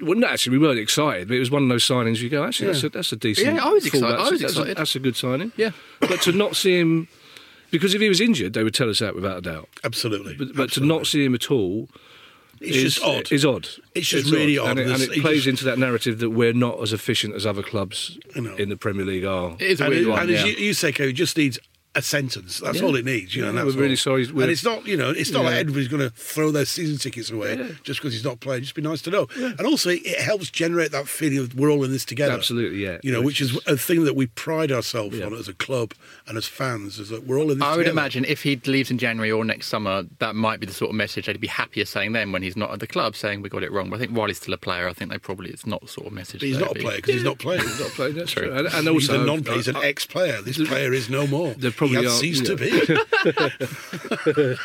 [0.01, 2.43] Well, no, actually, we weren't excited, but it was one of those signings you go,
[2.45, 3.55] actually, that's, a, that's a decent.
[3.55, 4.05] Yeah, I was excited.
[4.05, 4.77] I That's, was that's a- excited.
[4.77, 5.51] that's a good signing.
[5.57, 5.71] Yeah.
[5.99, 7.07] But to not see him
[7.71, 9.69] because if he was injured, they would tell us that without a doubt.
[9.83, 10.35] Absolutely.
[10.35, 11.87] But, but to not see him at all
[12.61, 13.31] it's is, just odd.
[13.31, 13.69] is odd.
[13.95, 14.71] It's just really odd.
[14.71, 17.45] And it, and it plays just- into that narrative that we're not as efficient as
[17.45, 18.55] other clubs I know.
[18.55, 19.53] in the Premier League are.
[19.59, 20.19] It is a and weird it- one.
[20.21, 21.59] and as you, you say, Kevin, just needs
[21.95, 22.59] a sentence.
[22.59, 22.83] That's Yeah.
[22.85, 23.35] all it needs.
[23.35, 25.31] You know, Yeah, and that's we're really sorry we're- And it's not, you know, it's
[25.31, 27.67] not like everybody's going to throw their season tickets away Yeah.
[27.83, 28.61] just because he's not playing.
[28.61, 29.27] Just be nice to know.
[29.35, 32.33] And also, it helps generate that feeling of we're all in this together.
[32.33, 32.99] Absolutely, yeah.
[33.01, 35.25] You know, which is a thing that we pride ourselves Yeah.
[35.25, 35.93] on as a club
[36.27, 37.91] and as fans, is that we're all in this I would together.
[37.91, 40.95] imagine if he leaves in January or next summer, that might be the sort of
[40.95, 43.63] message they'd be happier saying then when he's not at the club saying we got
[43.63, 43.89] it wrong.
[43.89, 45.87] But I think while he's still a player, I think they probably it's not the
[45.87, 46.41] sort of message.
[46.41, 47.61] But he's not a player because he's not playing.
[47.61, 48.13] He's not playing.
[48.13, 48.43] That's True.
[48.43, 48.51] true.
[48.53, 49.57] And, and he's also, a non-player.
[49.57, 50.41] He's an ex-player.
[50.43, 51.55] This player is no more.
[51.57, 52.55] There probably he has are- ceased yeah.
[52.55, 54.59] to be.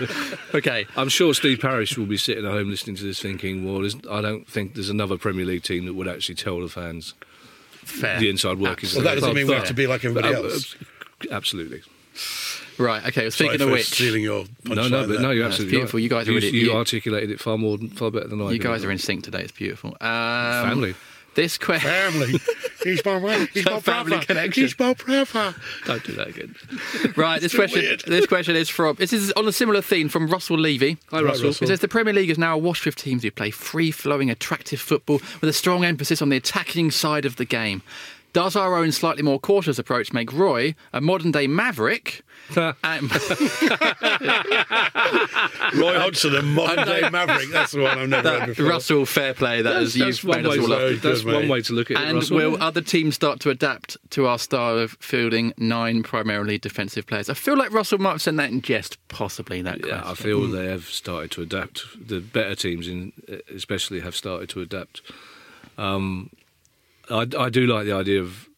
[0.55, 0.87] Okay.
[0.97, 4.21] I'm sure Steve Parish will be sitting at home listening to this, thinking, "Well, I
[4.21, 7.15] don't think there's another Premier League team that would actually tell the fans
[7.73, 8.19] Fair.
[8.21, 10.45] the inside workings." well, that doesn't club." mean we have to be like everybody but,
[10.45, 10.77] uh, else.
[11.31, 11.83] Absolutely.
[12.79, 13.05] Right.
[13.07, 13.23] Okay.
[13.23, 15.99] Well, Sorry speaking for of which, stealing your No, no, but no, you're absolutely beautiful.
[15.99, 16.03] right.
[16.05, 18.51] You guys are you, really- you you- articulated it far more, far better than I.
[18.53, 19.43] you guys are in sync today.
[19.43, 19.91] It's beautiful.
[20.01, 20.95] Um, Family.
[21.35, 21.91] This question.
[21.91, 22.41] Family.
[22.83, 23.49] He's my.
[23.53, 24.27] He's my Family brother.
[24.27, 24.63] connection.
[24.63, 25.55] He's my brother.
[25.87, 26.55] Don't do that again.
[27.17, 27.83] Right, this question.
[27.83, 28.03] weird.
[28.07, 28.97] This question is from.
[28.97, 30.99] This is on a similar theme from Russell Levy.
[31.11, 31.49] Hi, Russell.
[31.49, 35.21] It says the Premier League is now awash with teams who play free-flowing, attractive football
[35.41, 37.83] with a strong emphasis on the attacking side of the game.
[38.35, 42.23] Does our own slightly more cautious approach make Roy a modern-day maverick?
[42.57, 43.11] and,
[45.75, 47.51] Roy Hodgson, a modern day maverick.
[47.51, 48.67] That's the one I've never heard before.
[48.67, 49.63] Russell, fair play.
[49.63, 50.79] That That's, has that's you've one, made us way all up.
[50.81, 52.03] Very good, that's one way to look at it.
[52.05, 52.37] And Russell.
[52.37, 57.31] will other teams start to adapt to our style of fielding nine primarily defensive players?
[57.31, 59.63] I feel like Russell might have said that in jest, possibly.
[59.63, 60.25] That Yeah, I question.
[60.25, 61.85] feel they have started to adapt.
[62.09, 63.13] The better teams, in
[63.55, 65.03] especially, have started to adapt.
[65.79, 66.31] Um,
[67.11, 68.49] I, I do like the idea of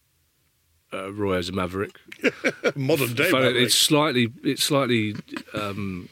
[0.92, 1.98] uh, Roy as a maverick.
[2.76, 3.56] modern day maverick.
[3.56, 5.16] it's slightly, it slightly
[5.54, 6.08] um,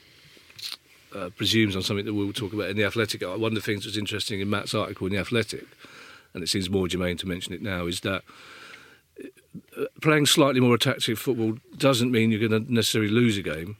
[1.15, 3.23] uh, presumes on something that we'll talk about in the Athletic.
[3.23, 5.65] Uh, One of the things that's interesting in Matt's article in the Athletic,
[6.35, 8.23] and it seems more germane to mention it now, is that
[9.79, 13.77] uh, playing slightly more attacking football doesn't mean you're going to necessarily lose a game.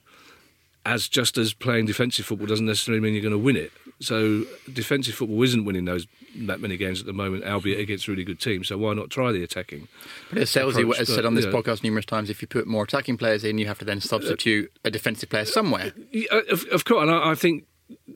[0.87, 3.73] As just as playing defensive football doesn't necessarily mean you're going to win it.
[4.05, 8.25] So defensive football isn't winning those that many games at the moment, albeit against really
[8.25, 8.69] good teams.
[8.69, 9.89] So why not try the attacking?
[10.31, 11.53] But as Sellsy has said on this yeah.
[11.53, 14.73] podcast numerous times, if you put more attacking players in, you have to then substitute
[14.85, 15.93] a defensive player somewhere.
[16.33, 17.67] Uh, of, of course, and I, I think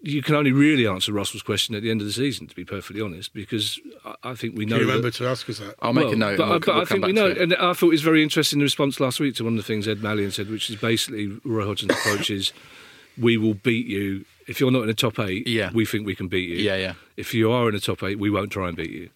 [0.02, 2.64] you can only really answer Russell's question at the end of the season, to be
[2.64, 4.76] perfectly honest, because I, I think we Do know.
[4.80, 5.74] you that- remember to ask us that?
[5.80, 6.38] I'll make well, a note.
[6.38, 8.58] But, we'll, but we'll I think we know, and I thought it was very interesting
[8.58, 11.38] the response last week to one of the things Ed Malyon said, which is basically
[11.44, 12.52] Roy Hodgson's approach is,
[13.16, 15.46] "We will beat you if you're not in the top eight.
[15.46, 15.70] Yeah.
[15.72, 16.56] we think we can beat you.
[16.56, 16.94] Yeah, yeah.
[17.16, 19.10] If you are in the top eight, we won't try and beat you."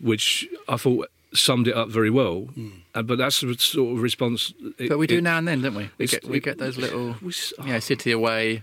[0.00, 2.48] Which I thought summed it up very well.
[2.94, 4.52] Uh, but that's the sort of response.
[4.78, 5.88] it- But we do it- now and then, don't we?
[5.98, 8.62] We get we get those little, we s- you know, City away.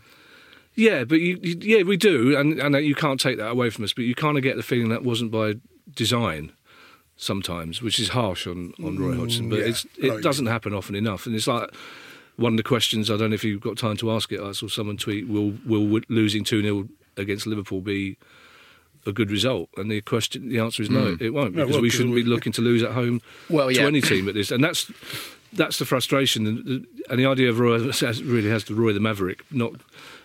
[0.76, 3.84] Yeah, but you, you, yeah, we do, and and you can't take that away from
[3.84, 3.94] us.
[3.94, 5.56] But you kind of get the feeling that wasn't by
[5.96, 6.52] design
[7.16, 9.50] sometimes, which is harsh on, on Roy Hodgson.
[9.50, 11.70] But yeah, it's, I know it doesn't happen often enough, and it's like
[12.38, 13.12] one of the questions.
[13.12, 14.40] I don't know if you've got time to ask it.
[14.40, 18.18] I saw someone tweet: "Will will losing two 0 against Liverpool be?"
[19.06, 21.24] A good result, and the question, the answer is no, hmm.
[21.24, 23.80] it won't, because won't, we 'cause shouldn't be looking to lose at home Well, to
[23.84, 24.92] any team at this, and that's
[25.54, 28.92] that's the frustration, and the, and the idea of Roy has- really has to Roy
[28.92, 29.46] the Maverick.
[29.50, 29.76] Not,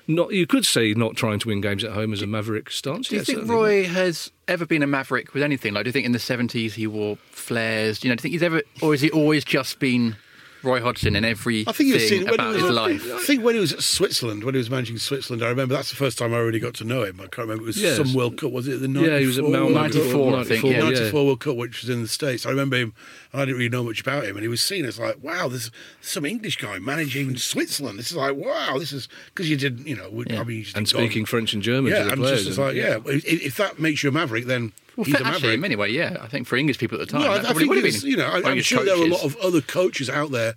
[0.09, 3.07] not you could say not trying to win games at home as a Maverick stance.
[3.09, 3.49] Do you Yeah, think.
[3.49, 5.75] Roy has ever been a maverick with anything?
[5.75, 8.03] Like, do you think in the seventies he wore flares?
[8.03, 10.17] You know, do you think he's ever, or has he always just been
[10.63, 13.13] Roy Hodgson in every I think he was seen when about he was, his life?
[13.13, 15.91] I think when he was at Switzerland, when he was managing Switzerland, I remember that's
[15.91, 17.19] the first time I really got to know him.
[17.21, 17.65] I can't remember.
[17.65, 17.97] It was Yes.
[17.97, 18.53] some World Cup.
[18.53, 19.13] Was it the 94?
[19.15, 19.69] Yeah, he was at Malmo.
[19.71, 20.79] 94, I think, yeah.
[20.81, 22.47] 94 World Cup, which was in the States.
[22.47, 22.95] I remember him,
[23.33, 24.37] and I didn't really know much about him.
[24.37, 25.71] And he was seen as like, wow, there's
[26.01, 27.99] some English guy managing Switzerland.
[27.99, 30.77] This is like, wow, this is because you didn't, you know, I mean, you just
[30.77, 32.45] and didn't go- speaking French and German to Yeah, the and players.
[32.47, 35.23] just and- like, yeah, if, if that makes you a maverick, then Well, he's for,
[35.23, 35.65] a maverick.
[35.65, 36.19] anyway, yeah.
[36.21, 38.27] I think for English people at the time, No, I, I think would you know,
[38.27, 40.55] I, I'm English sure there are a lot of other coaches out there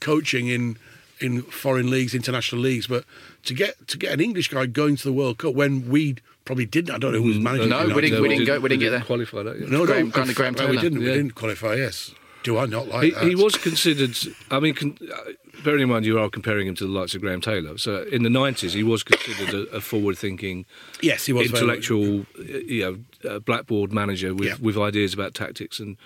[0.00, 0.76] coaching in
[1.20, 3.04] in foreign leagues, international leagues, but
[3.44, 6.66] to get to get an English guy going to the World Cup when we probably
[6.66, 7.68] didn't, I don't know who was managing.
[7.68, 9.00] No, we didn't- we didn't go- we didn't get there.
[9.02, 9.60] qualify that.
[9.60, 9.66] Yeah.
[9.68, 10.98] No, Graham- no, of Graham no, we didn't.
[10.98, 11.74] We didn't qualify.
[11.74, 12.12] Yes.
[12.42, 13.24] Do I not like He, that?
[13.24, 14.16] he was considered.
[14.50, 15.16] I mean, con, uh,
[15.64, 17.78] bearing in mind you are comparing him to the likes of Graham Taylor.
[17.78, 20.66] So in the nineties, he was considered a, a forward-thinking,
[21.00, 24.54] Yes, he was intellectual, uh, you know, uh, blackboard manager with, Yeah.
[24.60, 25.96] with ideas about tactics, and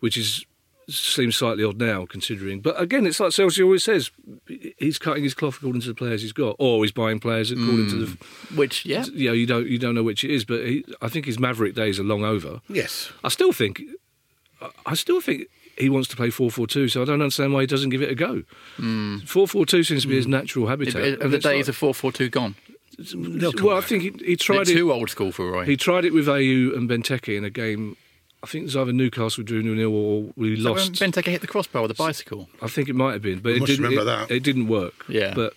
[0.00, 0.44] which is
[0.88, 2.60] seems slightly odd now considering.
[2.60, 4.10] But again, it's like Sellsy always says:
[4.78, 7.88] he's cutting his cloth according to the players he's got, or he's buying players according
[7.90, 8.16] to the.
[8.56, 9.04] Which, yeah.
[9.14, 11.38] You know, you don't you don't know which it is, but he, I think his
[11.38, 12.60] Maverick days are long over.
[12.68, 13.10] Yes.
[13.24, 13.80] I still think,
[14.84, 17.90] I still think he wants to play 4-4-2, so I don't understand why he doesn't
[17.90, 18.42] give it a go.
[18.78, 20.32] 4-4-2 seems to be his hmm.
[20.32, 20.96] natural habitat.
[20.96, 22.54] Are and the days like- of 4 4 2 gone?
[22.98, 24.74] They'll come well, I think he, he Tried tried it.
[24.74, 25.64] too old school for Roy.
[25.64, 27.96] He tried it with Ayew and Benteke in a game.
[28.42, 30.92] I think it was either Newcastle drew 0 0 or we Is that when lost.
[30.94, 32.48] Benteke hit the crossbar with a bicycle.
[32.60, 33.82] I think it might have been, but it didn't.
[33.82, 34.30] remember it, that.
[34.30, 35.06] it didn't work.
[35.08, 35.32] Yeah.
[35.34, 35.54] but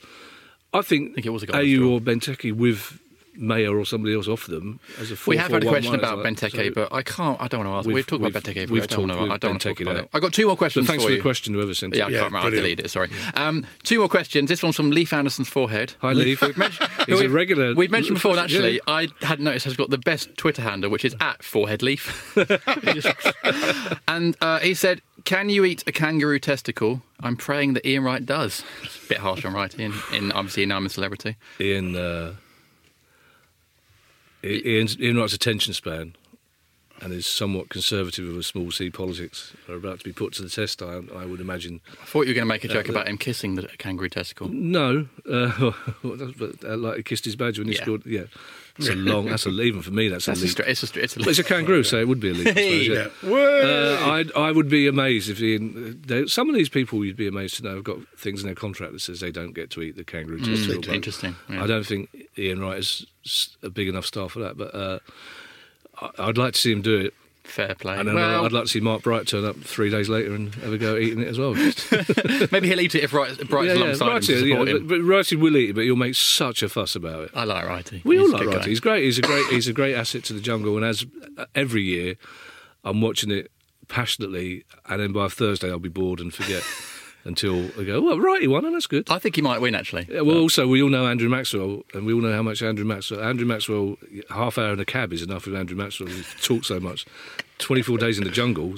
[0.73, 2.99] I think, I think it was a goal Ayew or Benteke with
[3.37, 5.17] Meyer or somebody else off them as a.
[5.27, 7.39] We have had a 4-4-1-1 question about like- Benteke, so- but I can't.
[7.41, 7.85] I don't want to ask.
[7.87, 8.69] We've- We've, talked about we've- Benteke.
[8.69, 9.33] we've I don't talked want to.
[9.33, 10.09] I don't want to talk about it.
[10.13, 11.17] I got two more So questions thanks for for you.
[11.17, 12.11] the question, whoever sent Yeah, I it.
[12.13, 12.47] Yeah, can't remember.
[12.47, 12.63] I brilliant.
[12.77, 12.89] deleted it.
[12.89, 13.09] Sorry.
[13.35, 14.49] Um, two more questions.
[14.49, 15.93] This one's from Leaf Anderson's forehead.
[15.99, 16.41] Hi, Leaf.
[16.41, 18.57] We've mentioned- He's a we've- regular- We've mentioned before, and Yeah.
[18.57, 22.35] actually, I hadn't noticed has got the best Twitter handle, which is at forehead leaf.
[24.07, 28.25] and uh, he said, "Can you eat a kangaroo testicle?" I'm praying that Ian Wright
[28.25, 28.63] does.
[28.83, 29.73] It's a bit harsh on Wright.
[29.75, 31.35] In, in obviously now I'm a celebrity.
[31.59, 32.35] Ian, uh, I-
[34.45, 36.15] Ian's, Ian Wright's attention span
[37.01, 40.41] and his somewhat conservative of a small c politics are about to be put to
[40.41, 40.81] the test.
[40.81, 41.81] I, I would imagine.
[42.01, 44.47] I thought you were going to make a joke about him kissing the kangaroo testicle.
[44.49, 45.71] No, uh,
[46.03, 47.81] but uh, like he kissed his badge when he Yeah.
[47.81, 48.05] scored.
[48.05, 48.23] Yeah,
[48.77, 49.27] it's a long.
[49.27, 50.07] That's a even for me.
[50.09, 51.97] That's, That's a a stra- it's a, stra- it's a, Well, it's a kangaroo, so
[51.99, 52.57] it would be a leap.
[52.57, 53.07] I yeah.
[53.23, 53.31] Yeah.
[53.31, 53.97] Uh,
[54.35, 56.01] I I would be amazed if Ian.
[56.05, 58.55] They, some of these people you'd be amazed to know have got things in their
[58.55, 61.35] contract that says they don't get to eat the kangaroo but interesting.
[61.49, 61.63] yeah.
[61.63, 63.05] I don't think Ian Wright is
[63.63, 64.99] a big enough star for that, but uh,
[66.19, 67.13] I'd like to see him do it.
[67.45, 67.97] Fair play.
[67.97, 70.53] And then well, I'd like to see Mark Bright turn up three days later and
[70.55, 71.53] have a go at eating it as well.
[72.51, 74.87] maybe he'll eat it if Bright, Bright's alongside him Righty, to yeah, but, him.
[74.87, 77.31] but Righty will eat it, but he'll make such a fuss about it.
[77.33, 78.01] I like Righty.
[78.03, 78.59] We He's all like Righty.
[78.59, 78.65] guy.
[78.67, 79.03] He's great.
[79.03, 79.45] He's a great.
[79.47, 80.75] He's a great asset to the jungle.
[80.75, 81.05] And as
[81.53, 82.15] every year,
[82.83, 83.51] I'm watching it
[83.87, 86.63] passionately, and then by Thursday I'll be bored and forget
[87.25, 89.75] until I go, "Well, right, he won, and that's good." I think he might win
[89.75, 90.07] actually.
[90.09, 92.85] Yeah, well, also we all know Andrew Maxwell, and we all know how much Andrew
[92.85, 93.21] Maxwell.
[93.21, 93.97] Andrew Maxwell,
[94.29, 96.09] half hour in a cab is enough with Andrew Maxwell.
[96.09, 97.05] He talks so much.
[97.57, 98.75] Twenty-four days in the jungle,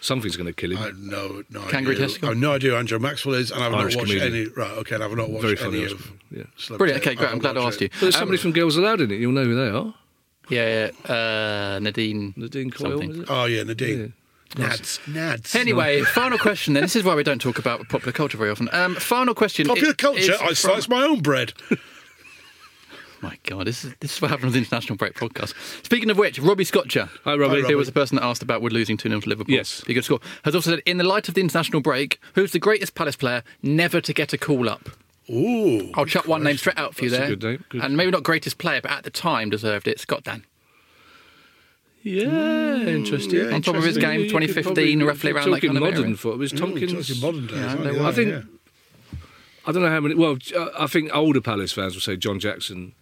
[0.00, 0.78] something's going to kill him.
[0.78, 2.06] I have no, no Kangaroo idea.
[2.06, 2.28] testicle?
[2.28, 4.46] I have no idea who Andrew Maxwell is, and I've Irish not watched comedian.
[4.46, 4.52] any.
[4.56, 5.78] Right, okay, and I've not watched Very funny.
[5.78, 6.12] any Irish- of.
[6.30, 6.42] yeah.
[6.56, 6.78] Celebrity.
[6.78, 7.06] Brilliant.
[7.06, 7.28] Okay, great.
[7.28, 7.88] I I'm glad I watched asked you.
[7.88, 9.16] But there's somebody Um, from Girls Aloud in it.
[9.20, 9.94] You'll know who they are.
[10.48, 11.12] Yeah, yeah.
[11.14, 12.32] Uh, Nadine.
[12.36, 13.00] Nadine Coyle.
[13.00, 13.24] something.
[13.28, 14.12] Oh yeah, Nadine.
[14.56, 14.68] Yeah.
[14.70, 15.54] Nads, Nads.
[15.56, 16.82] Anyway, final question then.
[16.82, 18.68] This is why we don't talk about popular culture very often.
[18.72, 19.66] Um, final question.
[19.66, 20.20] Popular is- culture.
[20.20, 21.52] is I from- slice my own bread.
[23.22, 25.54] My God, this is this is what happens on the International Break podcast.
[25.86, 27.62] Speaking of which, Robbie Scotcher, Hi, Robbie.
[27.62, 29.80] who was the person that asked about Wood losing 2 0 to Liverpool, Yes.
[29.82, 32.50] be a good score, has also said, in the light of the international break, who's
[32.50, 34.88] the greatest Palace player never to get a call up?
[35.30, 35.92] Ooh.
[35.94, 37.36] I'll chuck one name straight out for you That's a there.
[37.36, 37.82] good name, good.
[37.84, 40.00] And maybe not greatest player, but at the time deserved it.
[40.00, 40.44] Scott Dann.
[42.04, 43.38] Yeah, interesting.
[43.38, 45.82] yeah, On top of his game, You 2015, probably- roughly around that talking kind of
[45.84, 46.16] modern area.
[46.16, 46.34] foot.
[46.34, 47.22] It was Mm, Tomkins.
[47.22, 47.56] modern days.
[47.56, 47.92] Yeah, they?
[47.92, 48.02] were.
[48.06, 48.42] I think- Yeah.
[49.66, 50.14] I don't know how many.
[50.16, 50.38] Well,
[50.76, 52.94] I think older Palace fans will say John Jackson,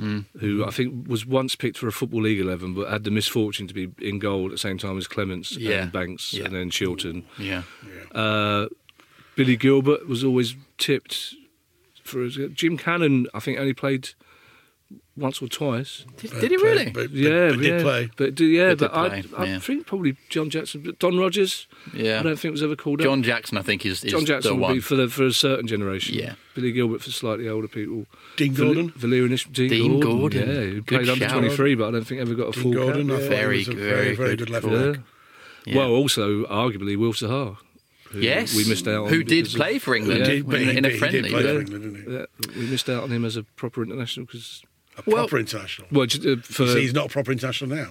[0.00, 0.24] Mm.
[0.40, 3.66] who I think was once picked for a football league eleven, but had the misfortune
[3.66, 5.82] to be in goal at the same time as Clemence Yeah.
[5.82, 6.44] and Banks, Yeah.
[6.44, 7.24] and then Shilton.
[7.38, 7.62] Yeah.
[8.14, 8.68] Uh,
[9.36, 11.34] Billy Gilbert was always tipped
[12.02, 12.38] for his.
[12.54, 14.10] Jim Cannon, I think, only played
[15.18, 16.04] once or twice.
[16.16, 16.86] Did, did he really?
[16.86, 18.10] But, but, yeah, but yeah, did play.
[18.16, 19.58] but do- yeah, But but I, play, I yeah.
[19.58, 21.66] think probably John Jackson, Don Rogers.
[21.94, 22.20] Yeah.
[22.20, 23.24] I don't think it was ever called John up.
[23.24, 24.74] Jackson, I think, is, is John Jackson the would one.
[24.74, 26.14] be for the, for a certain generation.
[26.16, 26.34] Yeah.
[26.54, 28.06] Billy Gilbert for slightly older people.
[28.36, 28.92] Dean Val- Gordon.
[28.96, 30.18] Valerian Ish- Dean, Dean Gordon.
[30.18, 30.48] Gordon.
[30.48, 32.72] Yeah, who Good played under 23, but I don't think ever got a Dean full
[32.72, 33.08] Gordon.
[33.08, 33.20] cap.
[33.20, 33.28] Yeah.
[33.28, 34.92] Very he was a good, very, very very good good left Yeah.
[34.92, 35.00] back.
[35.66, 35.76] Yeah.
[35.76, 37.56] Well, also arguably Will Zaha.
[38.10, 38.56] Who Yes.
[38.56, 39.08] we missed out on.
[39.10, 41.22] Who did play for England Yeah, did, in, he in a did- he friendly.
[41.22, 41.52] did play yeah.
[41.52, 42.12] for England, didn't he?
[42.16, 44.62] yeah, we missed out on him as a proper international because
[45.06, 45.88] A Well- international.
[45.92, 47.86] well, j- uh, for see, he's not a proper international now.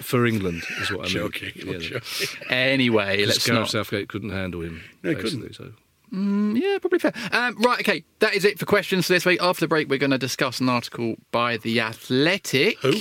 [0.00, 1.12] for England is what I mean.
[1.12, 1.52] Joking.
[1.56, 2.28] Yeah, joking.
[2.48, 3.68] Anyway, let's not.
[3.70, 4.82] Southgate couldn't handle him.
[5.02, 5.72] No, he basically, So
[6.10, 7.12] Yeah, probably fair.
[7.32, 9.40] Um, right, okay, that is it for questions for this week.
[9.42, 12.78] After the break, we're going to discuss an article by The Athletic.
[12.80, 12.94] Who?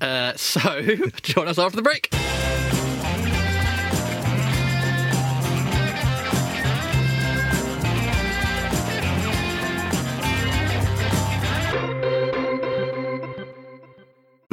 [0.00, 0.82] Uh, so,
[1.22, 2.08] join us after the break.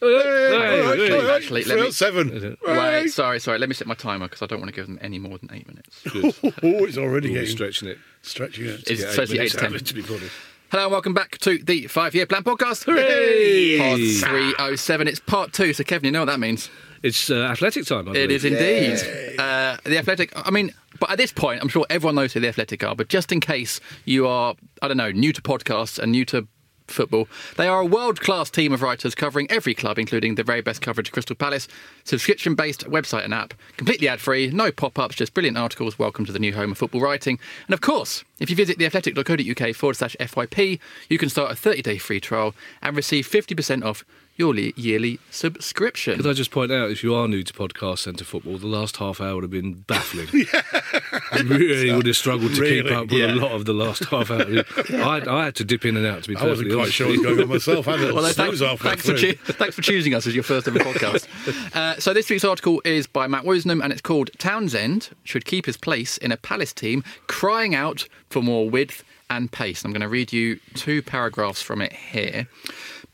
[0.00, 1.30] Hey, actually- hey.
[1.30, 2.56] actually, let me- seven.
[2.66, 3.58] Wait, sorry, sorry.
[3.58, 5.50] Let me set my timer because I don't want to give them any more than
[5.52, 6.02] eight minutes.
[6.62, 7.98] Oh, it's already Ooh, getting stretching it.
[8.22, 8.80] stretching it.
[8.90, 10.04] It's Yeah, supposed to be eight minutes to ten.
[10.04, 10.28] to be.
[10.70, 12.84] Hello and welcome back to the Five Year Plan Podcast.
[12.84, 13.78] Hooray!
[13.78, 15.08] Pod 307.
[15.08, 16.68] It's part two, so Kevin, you know what that means.
[17.02, 18.08] It's uh, athletic time.
[18.08, 18.30] I believe.
[18.32, 19.38] is indeed.
[19.38, 22.48] Uh, the Athletic, I mean, but at this point, I'm sure everyone knows who the
[22.48, 26.10] Athletic are, but just in case you are, I don't know, new to podcasts and
[26.10, 26.48] new to
[26.90, 30.60] football, they are a world class team of writers covering every club, including the very
[30.60, 31.68] best coverage of Crystal Palace,
[32.04, 35.98] subscription based website and app, completely ad free, no pop ups, just brilliant articles.
[35.98, 37.38] Welcome to the new home of football writing.
[37.66, 41.82] And of course, if you visit theathletic.co.uk forward slash FYP, you can start a 30
[41.82, 44.04] day free trial and receive 50% off
[44.36, 46.16] your li- yearly subscription.
[46.18, 48.98] Could I just point out, if you are new to Podcast Centre football, the last
[48.98, 50.28] half hour would have been baffling.
[51.36, 53.32] You really would have struggled to keep up with Yeah.
[53.32, 54.64] a lot of the last half hour.
[54.90, 56.94] I, I had to dip in and out, to be I wasn't quite honest.
[56.94, 57.88] sure what was going on myself.
[57.88, 59.32] I had a Well, thanks, thanks, for through.
[59.32, 61.26] choo- thanks for choosing us as your first ever podcast.
[61.76, 65.66] Uh, so this week's article is by Matt Woosnam and it's called Townsend should keep
[65.66, 69.84] his place in a Palace team, crying out for more width and pace.
[69.84, 72.46] I'm going to read you two paragraphs from it here.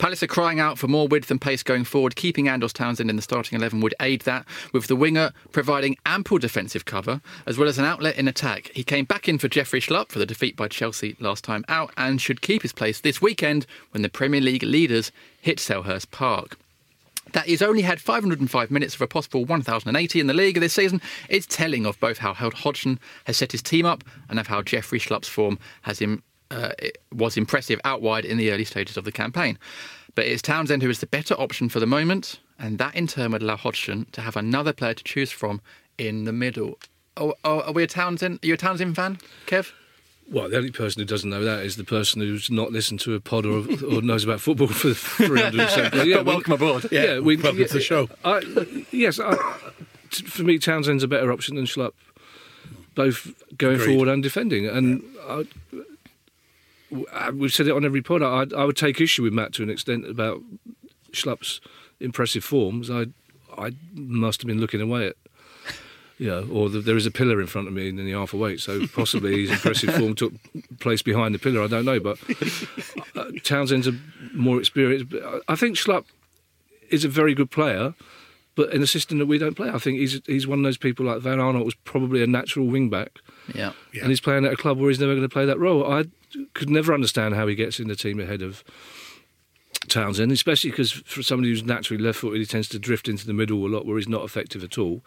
[0.03, 2.17] Palace are crying out for more width and pace going forward.
[2.17, 6.37] Keeping Andros Townsend in the starting 11 would aid that, with the winger providing ample
[6.37, 8.69] defensive cover as well as an outlet in attack.
[8.73, 11.93] He came back in for Jeffrey Schlupp for the defeat by Chelsea last time out
[11.95, 16.57] and should keep his place this weekend when the Premier League leaders hit Selhurst Park.
[17.31, 20.99] That he's only had 505 minutes of a possible 1,080 in the league this season
[21.29, 24.63] is telling of both how Held Hodgson has set his team up and of how
[24.63, 28.97] Jeffrey Schlupp's form has him uh, it was impressive out wide in the early stages
[28.97, 29.57] of the campaign.
[30.15, 33.31] But it's Townsend who is the better option for the moment, and that in turn
[33.31, 35.59] would allow Hodgson to have another player to choose from
[35.97, 36.77] in the middle.
[37.17, 38.39] Oh, oh, are we a Townsend?
[38.43, 39.71] Are you a Townsend fan, Kev?
[40.31, 43.13] Well, the only person who doesn't know that is the person who's not listened to
[43.13, 45.53] a pod or, or knows about football for 300
[46.07, 46.85] Yeah, But welcome aboard.
[46.91, 48.07] Yeah, we, welcome to the show.
[48.23, 48.39] I,
[48.91, 49.35] yes, I,
[50.11, 51.91] t- for me, Townsend's a better option than Schlupp,
[52.95, 53.87] both going Agreed.
[53.95, 54.65] forward and defending.
[54.67, 55.45] And I, I-
[57.33, 58.21] we've said it on every pod.
[58.21, 60.41] I, I would take issue with Matt to an extent about
[61.11, 61.59] Schlupp's
[61.99, 62.89] impressive forms.
[62.89, 63.07] I,
[63.57, 65.15] I must have been looking away at.
[66.19, 68.33] You know, or the, there is a pillar in front of me in the half
[68.33, 70.31] awake, so possibly his impressive form took
[70.79, 71.63] place behind the pillar.
[71.63, 72.17] I don't know, but
[73.15, 73.93] uh, Townsend's a
[74.33, 75.13] more experienced.
[75.15, 76.05] I- I think Schlupp
[76.89, 77.95] is a very good player,
[78.55, 79.69] but in a system that we don't play.
[79.69, 82.65] I think he's he's one of those people like Van Aanholt was probably a natural
[82.67, 83.19] wing back,
[83.53, 83.73] Yeah.
[84.01, 85.85] and he's playing at a club where he's never going to play that role.
[85.91, 86.05] I
[86.53, 88.63] could never understand how he gets in the team ahead of
[89.87, 93.65] Townsend, especially because for somebody who's naturally left-footed, he tends to drift into the middle
[93.65, 95.03] a lot where he's not effective at all.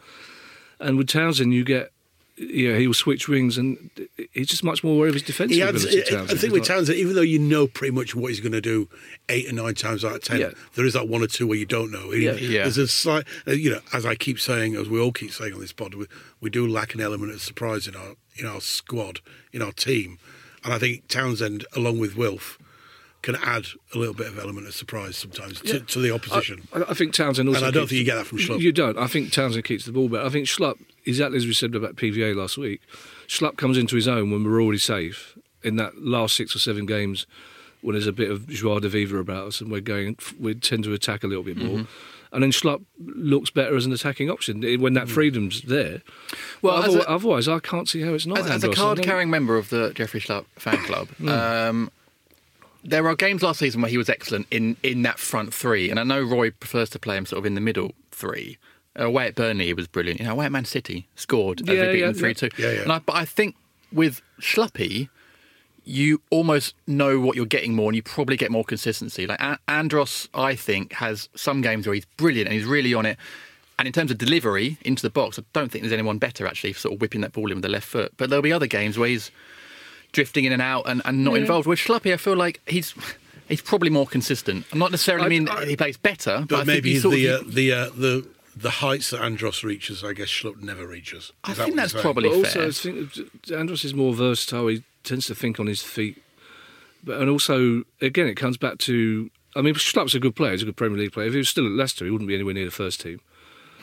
[0.78, 1.92] And with Townsend, you get.
[2.38, 3.90] Yeah, he will switch wings, and
[4.32, 6.02] he's just much more aware of his defensive He adds, ability.
[6.12, 6.40] I Townsend.
[6.40, 8.90] think with not- Townsend, even though you know pretty much what he's going to do
[9.30, 10.50] eight or nine times out of ten, Yeah.
[10.74, 12.10] there is that one or two where you don't know.
[12.10, 12.32] He- Yeah.
[12.34, 12.62] Yeah.
[12.64, 15.54] There's a slight, uh, you know, as I keep saying, as we all keep saying
[15.54, 16.06] on this pod, we,
[16.42, 19.20] we do lack an element of surprise in our in our squad,
[19.54, 20.18] in our team,
[20.62, 22.58] and I think Townsend, along with Wilf,
[23.22, 26.68] can add a little bit of element of surprise sometimes to, to the opposition.
[26.70, 27.60] I, I think Townsend also.
[27.60, 28.60] And I don't keeps- think you get that from Schlupp.
[28.60, 28.98] You don't.
[28.98, 30.26] I think Townsend keeps the ball better.
[30.26, 32.80] I think Schlupp, exactly as we said about PVA last week,
[33.26, 35.36] Schlupp comes into his own when we're already safe.
[35.62, 37.26] In that last six or seven games,
[37.82, 40.84] when there's a bit of joie de vivre about us and we're going, we tend
[40.84, 41.78] to attack a little bit more.
[41.78, 42.32] Mm-hmm.
[42.32, 44.94] And then Schlupp looks better as an attacking option when Mm.
[44.94, 46.02] that freedom's there.
[46.60, 48.38] Well, otherwise, a- otherwise, I can't see how it's not.
[48.40, 51.90] As, as a card-carrying member of the Jeffrey Schlupp fan club, um,
[52.84, 55.88] there are games last season where he was excellent in, in that front three.
[55.90, 58.58] And I know Roy prefers to play him sort of in the middle three.
[58.96, 60.20] Away at Burnley, he was brilliant.
[60.20, 62.34] You know, away at Man City, scored as Yeah, we beat yeah, them 3 yeah.
[62.34, 62.48] 2.
[62.58, 62.80] Yeah, yeah.
[62.82, 63.54] And I, but I think
[63.92, 65.08] with Schluppy,
[65.84, 69.26] you almost know what you're getting more and you probably get more consistency.
[69.26, 73.06] Like A- Andros, I think, has some games where he's brilliant and he's really on
[73.06, 73.18] it.
[73.78, 76.72] And in terms of delivery into the box, I don't think there's anyone better actually
[76.72, 78.12] for sort of whipping that ball in with the left foot.
[78.16, 79.30] But there'll be other games where he's
[80.12, 81.66] drifting in and out and, and not involved.
[81.68, 82.94] With Schluppy, I feel like he's
[83.48, 84.64] he's probably more consistent.
[84.72, 87.02] I'm not necessarily I- mean I- he plays better, but, But I think maybe he's
[87.02, 90.62] sort the, of, uh, the uh, the the heights that Andros reaches, I guess Schlupp
[90.62, 91.32] never reaches.
[91.44, 92.02] I that think that's saying?
[92.02, 92.68] probably But also.
[92.68, 94.68] I think Andros is more versatile.
[94.68, 96.22] He tends to think on his feet.
[97.04, 99.30] But, and also, again, it comes back to.
[99.54, 100.52] I mean, Schlupp's a good player.
[100.52, 101.26] He's a good Premier League player.
[101.28, 103.20] If he was still at Leicester, he wouldn't be anywhere near the first team.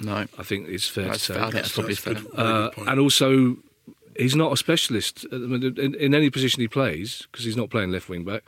[0.01, 0.25] no.
[0.37, 1.41] I think it's fair That's to fair.
[1.41, 1.51] I say.
[1.51, 2.13] think that's probably fair.
[2.15, 2.31] good.
[2.33, 3.57] Very Uh, good and also,
[4.17, 5.79] he's not a specialist at the moment.
[5.79, 8.43] in, in any position he plays because he's not playing left wing back.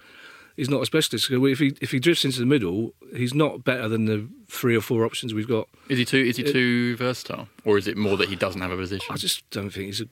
[0.55, 1.27] He's not a specialist.
[1.27, 4.75] So If he if he drifts into the middle, he's not better than the three
[4.75, 5.67] or four options we've got.
[5.89, 8.61] Is he too is he uh, too versatile, or is it more that he doesn't
[8.61, 9.07] have a position?
[9.09, 10.07] I just don't think he's a,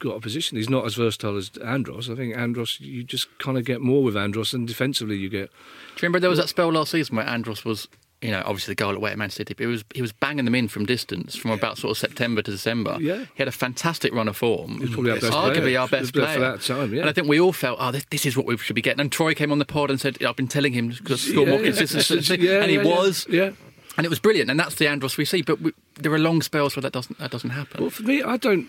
[0.00, 0.56] got a position.
[0.56, 2.10] He's not as versatile as Andros.
[2.10, 5.50] I think Andros, you just kind of get more with Andros, and defensively you get.
[5.50, 5.54] Do
[5.94, 7.86] you remember there was that spell last season where Andros was
[8.20, 10.12] you know, obviously the goal at away at Man City, but he was he was
[10.12, 12.96] banging them in from distance from about sort of September to December.
[13.00, 13.18] Yeah.
[13.18, 14.80] he had a fantastic run of form.
[14.80, 15.78] He's probably our best arguably player.
[15.78, 17.02] our best For that time, yeah.
[17.02, 19.00] And I think we all felt, oh, this, this is what we should be getting.
[19.00, 21.60] And Troy came on the pod and said, I've been telling him to score more
[21.60, 21.76] Yeah, yeah.
[21.76, 22.96] consistency, Yeah, and he yeah, yeah.
[22.96, 23.26] was.
[23.30, 23.50] Yeah.
[23.96, 25.42] And it was brilliant, and that's the Andros we see.
[25.42, 27.80] But we, there are long spells where that doesn't that doesn't happen.
[27.80, 28.68] Well, for me, I don't.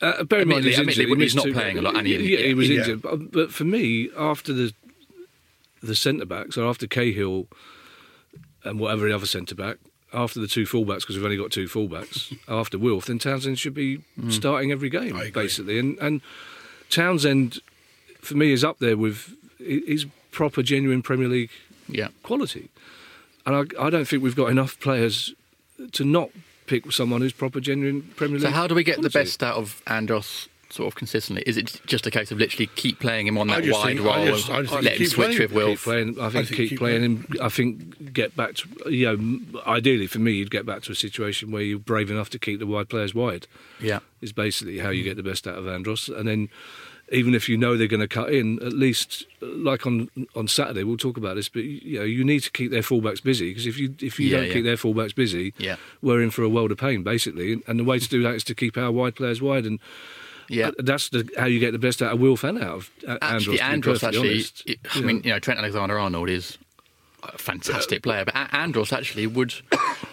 [0.00, 1.08] Uh, bear in mind, he's injured.
[1.08, 2.78] He he's not playing a lot, and he- yeah, he was yeah.
[2.80, 3.02] injured.
[3.02, 4.72] But, but for me, after the
[5.82, 7.48] the centre backs, or after Cahill
[8.64, 9.78] and whatever the other centre back,
[10.12, 13.74] after the two fullbacks, because we've only got two fullbacks, after Wilf, then Townsend should
[13.74, 14.32] be mm.
[14.32, 15.78] starting every game, basically.
[15.78, 16.20] And and
[16.90, 17.60] Townsend,
[18.20, 21.50] for me, is up there with he's proper, genuine Premier League
[21.88, 22.70] yeah, quality.
[23.46, 25.34] And I, I don't think we've got enough players
[25.92, 26.30] to not
[26.66, 28.48] pick someone who's proper, genuine Premier League.
[28.48, 31.42] So how do we get the best out of Andros sort of consistently?
[31.46, 34.04] Is it just a case of literally keep playing him on that wide think- I
[34.04, 35.54] role, just- I just think let him switch playing.
[35.54, 36.08] with Keep playing.
[36.20, 37.26] I think, think keep, keep playing him.
[37.40, 39.62] I think get back to you know.
[39.66, 42.58] Ideally for me, you'd get back to a situation where you're brave enough to keep
[42.58, 43.46] the wide players wide.
[43.80, 46.48] Yeah, Is basically how you get the best out of Andros, and then
[47.10, 50.82] even if you know they're going to cut in, at least like on on Saturday,
[50.84, 51.48] we'll talk about this.
[51.48, 54.28] But you know, you need to keep their fullbacks busy because if you if you
[54.28, 54.52] Yeah, don't yeah.
[54.54, 55.76] keep their fullbacks busy, Yeah.
[56.00, 57.52] we're in for a world of pain basically.
[57.52, 59.78] And, and the way to do that is to keep our wide players wide and.
[60.48, 60.70] Yeah.
[60.78, 63.60] That's the, how you get the best out of Wilf and out of uh, Actually,
[63.60, 64.00] Andros.
[64.00, 64.30] to be actually.
[64.30, 64.62] honest.
[64.66, 66.58] it- I mean, you know, Trent Alexander-Arnold is
[67.22, 69.54] a fantastic player, but A- Andros actually would,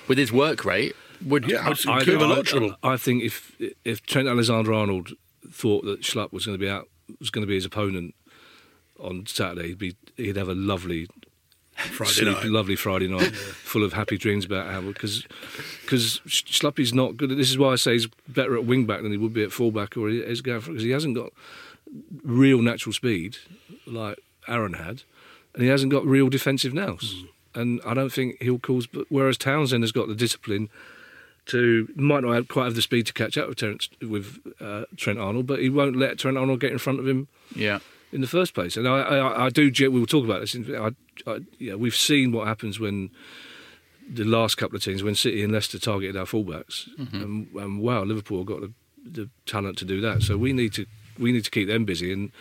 [0.07, 1.49] with his work rate, would.
[1.49, 2.05] Yeah, would- absolutely.
[2.05, 5.11] Could have been I, I think if if Trent Alexander-Arnold
[5.51, 6.87] thought that Schlupp was going to be out,
[7.19, 8.13] was going to be his opponent
[8.99, 11.07] on Saturday, he'd be he'd have a lovely
[11.79, 12.45] Friday sleep- night.
[12.45, 15.25] lovely Friday night, full of happy dreams about how because
[15.81, 17.31] because Schluppy's not good.
[17.31, 19.43] at This is why I say he's better at wing back than he would be
[19.43, 21.31] at fullback or he is going because he hasn't got
[22.23, 23.37] real natural speed
[23.85, 25.03] like Aaron had,
[25.53, 27.23] and he hasn't got real defensive nous.
[27.55, 28.85] And I don't think he'll cause.
[28.85, 30.69] But whereas Townsend has got the discipline
[31.47, 34.85] to might not have, quite have the speed to catch up with Terence, with uh,
[34.95, 37.79] Trent Arnold, but he won't let Trent Arnold get in front of him yeah,
[38.11, 38.77] in the first place.
[38.77, 39.71] And I, I, I do.
[39.79, 40.55] We will talk about this.
[40.55, 40.91] I,
[41.29, 43.11] I, yeah, we've seen what happens when
[44.11, 48.03] the last couple of teams, when City and Leicester targeted our fullbacks, and, and wow,
[48.03, 48.71] Liverpool got the,
[49.05, 50.23] the talent to do that.
[50.23, 50.85] So we need to
[51.19, 52.31] we need to keep them busy, and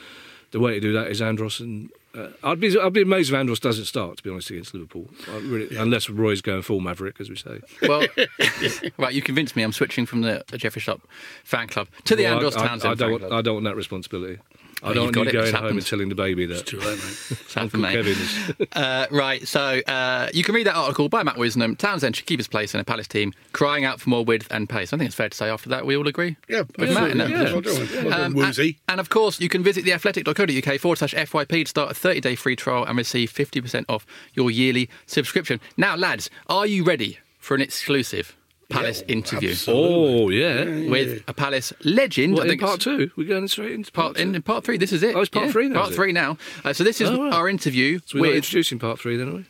[0.51, 1.61] the way to do that is Andros.
[1.61, 4.73] And uh, I'd be I'd be amazed if Andros doesn't start to be honest against
[4.73, 7.61] Liverpool, I really, unless Roy's going full maverick, as we say.
[7.83, 8.07] Well,
[8.99, 9.63] right, you convinced me.
[9.63, 11.01] I'm switching from the, Jeffrey Schlupp
[11.45, 13.33] fan club to the Well, Andros I, I, Townsend I don't fan want, club.
[13.33, 14.39] I don't want that responsibility.
[14.83, 15.33] I don't want got you it.
[15.33, 16.67] going It's home and telling the baby that.
[16.67, 17.27] Too late, mate.
[17.31, 17.93] It's happened, mate.
[17.93, 18.67] Kevin.
[18.73, 21.77] Uh, right, so uh, you can read that article by Matt Woosnam.
[21.77, 24.69] Townsend should keep his place in a Palace team, crying out for more width and
[24.69, 24.93] pace.
[24.93, 26.37] I think it's fair to say after that we all agree.
[26.49, 27.63] Yeah, with Matt in that absolutely.
[27.63, 28.05] position.
[28.05, 31.15] Well done, well done, Um, and, and of course, you can visit theathletic.co.uk forward slash
[31.15, 35.61] FYP to start a 30 day free trial and receive 50% off your yearly subscription.
[35.77, 38.37] Now, lads, are you ready for an exclusive
[38.69, 40.65] Palace interview Oh yeah.
[40.91, 42.35] with a Palace legend?
[42.35, 43.11] What, I in think part two?
[43.17, 44.37] We're going straight into part, Part, in, two?
[44.37, 45.15] in part three, this is it.
[45.17, 46.37] Oh, it's part Yeah, three now, Part three now.
[46.65, 47.33] Uh, so this is Oh, right.
[47.33, 48.37] our interview So we're not with.
[48.37, 49.45] introducing part three then, are we?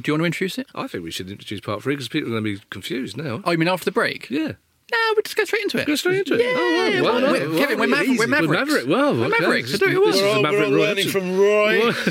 [0.00, 0.66] Do you want to introduce it?
[0.74, 3.42] I think we should introduce part three because people are going to be confused now.
[3.44, 4.30] Oh, you mean after the break?
[4.30, 4.52] Yeah.
[4.90, 5.86] No, we'll just go straight into it.
[5.86, 6.40] Go straight into it.
[6.40, 7.02] Yeah, Oh, right.
[7.02, 8.52] well, Well, we're- well, Kevin, we're, well, Maver- we're Mavericks.
[8.66, 8.86] Maverick.
[8.88, 9.38] Well, We're okay.
[9.40, 9.70] Mavericks.
[9.70, 10.14] This So do is- it was.
[10.14, 11.92] this is We're the all, Maverick we're all learning from Roy.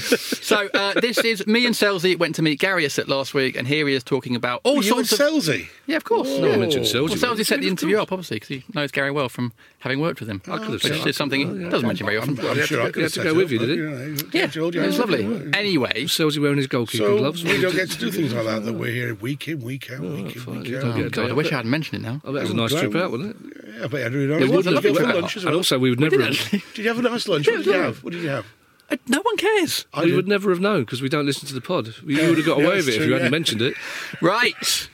[0.42, 3.68] So uh, this is me and Sellsy went to meet Gary Issott last week, and
[3.68, 5.20] here he is talking about all you and sorts of.
[5.20, 5.68] Sellsy.
[5.92, 6.30] Yeah, of course.
[6.30, 6.50] No yeah.
[6.52, 7.10] one mentioned Sellsy.
[7.22, 10.22] Well, Sellsy set the interview up, obviously, because he knows Gary well from having worked
[10.22, 10.42] with him.
[10.46, 12.40] I could have which said- is something he doesn't mention very often.
[12.40, 13.70] I'm, I'm sure I could he had have to go set with you, up, did
[13.78, 13.86] he?
[13.86, 15.52] but, you know, Yeah, told it was lovely.
[15.54, 17.44] Anyway, Sellsy wearing his goalkeeping So gloves.
[17.44, 18.64] we don't get to do things like that.
[18.64, 20.62] That we're here week in, week out, week in, fine.
[20.62, 20.84] week out.
[20.86, 22.22] oh, God, I wish I hadn't mentioned it now.
[22.24, 23.58] Oh, that was a nice trip out, wasn't it?
[23.82, 24.38] Yeah, but I do know.
[24.38, 25.22] It was a lovely Did you trip have out.
[25.24, 27.48] lunch as And also, we would never, did have, you have a nice lunch?
[27.48, 28.02] What did you have?
[28.04, 28.46] What did you have?
[28.92, 29.86] Uh, No one cares.
[29.94, 30.16] I we did.
[30.16, 31.94] would never have known because we don't listen to the pod.
[32.06, 33.74] You would have got away with that's it if true, you hadn't mentioned it.
[34.22, 34.90] Right.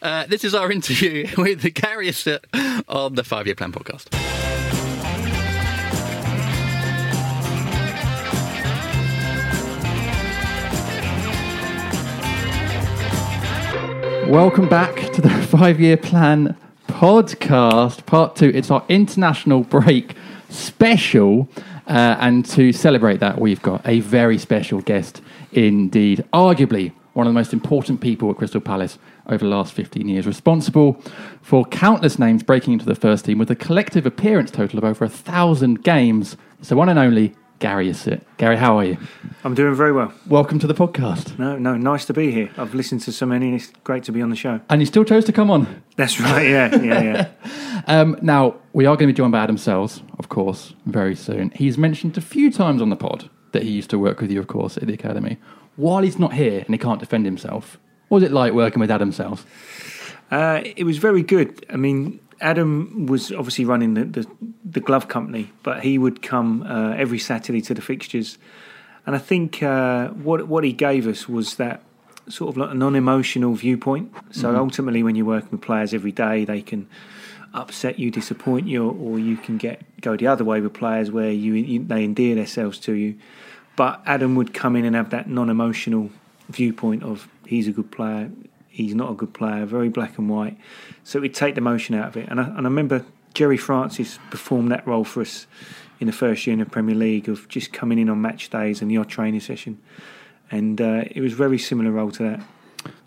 [0.00, 2.40] Uh, this is our interview with the Gary Issott
[2.88, 4.08] on the Five Year Plan podcast.
[14.28, 16.56] Welcome back to the Five Year Plan
[16.88, 18.48] podcast, part two.
[18.54, 20.14] It's our international break
[20.48, 21.48] special.
[21.86, 25.20] Uh, and to celebrate that, we've got a very special guest
[25.52, 26.24] indeed.
[26.32, 30.26] Arguably one of the most important people at Crystal Palace over the last 15 years,
[30.26, 30.94] responsible
[31.42, 35.04] for countless names breaking into the first team with a collective appearance total of over
[35.04, 36.36] a thousand games.
[36.58, 38.20] It's the one and only Gary Issott.
[38.38, 38.98] Gary, how are you?
[39.44, 40.12] I'm doing very well.
[40.26, 41.38] Welcome to the podcast.
[41.38, 42.50] No, no, nice to be here.
[42.56, 44.60] I've listened to so many, and it's great to be on the show.
[44.68, 45.80] And you still chose to come on.
[45.94, 46.48] That's right.
[46.48, 47.28] Yeah, yeah, yeah.
[47.86, 51.50] Um, now, we are going to be joined by Adam Sells, of course, very soon.
[51.54, 54.40] He's mentioned a few times on the pod that he used to work with you,
[54.40, 55.38] of course, at the Academy.
[55.76, 58.90] While he's not here and he can't defend himself, What was it like working with
[58.90, 59.46] Adam Sells?
[60.32, 61.64] Uh, it was very good.
[61.70, 64.26] I mean, Adam was obviously running the, the,
[64.64, 68.38] the glove company, but he would come uh, every Saturday to the fixtures.
[69.06, 71.82] And I think uh, what what he gave us was that
[72.28, 74.12] sort of like a non-emotional viewpoint.
[74.30, 74.58] So Mm-hmm.
[74.58, 76.86] ultimately, when you're working with players every day, they can
[77.54, 81.30] upset you, disappoint you, or you can get go the other way with players where
[81.30, 83.14] you, you they endear themselves to you.
[83.76, 86.10] But Adam would come in and have that non-emotional
[86.48, 88.30] viewpoint of he's a good player,
[88.68, 90.56] he's not a good player, very black and white.
[91.04, 92.28] So it would take the emotion out of it.
[92.28, 95.46] And I, and I remember Gerry Francis performed that role for us
[96.00, 98.82] in the first year in the Premier League of just coming in on match days
[98.82, 99.80] and the odd training session.
[100.50, 102.40] And uh, it was a very similar role to that.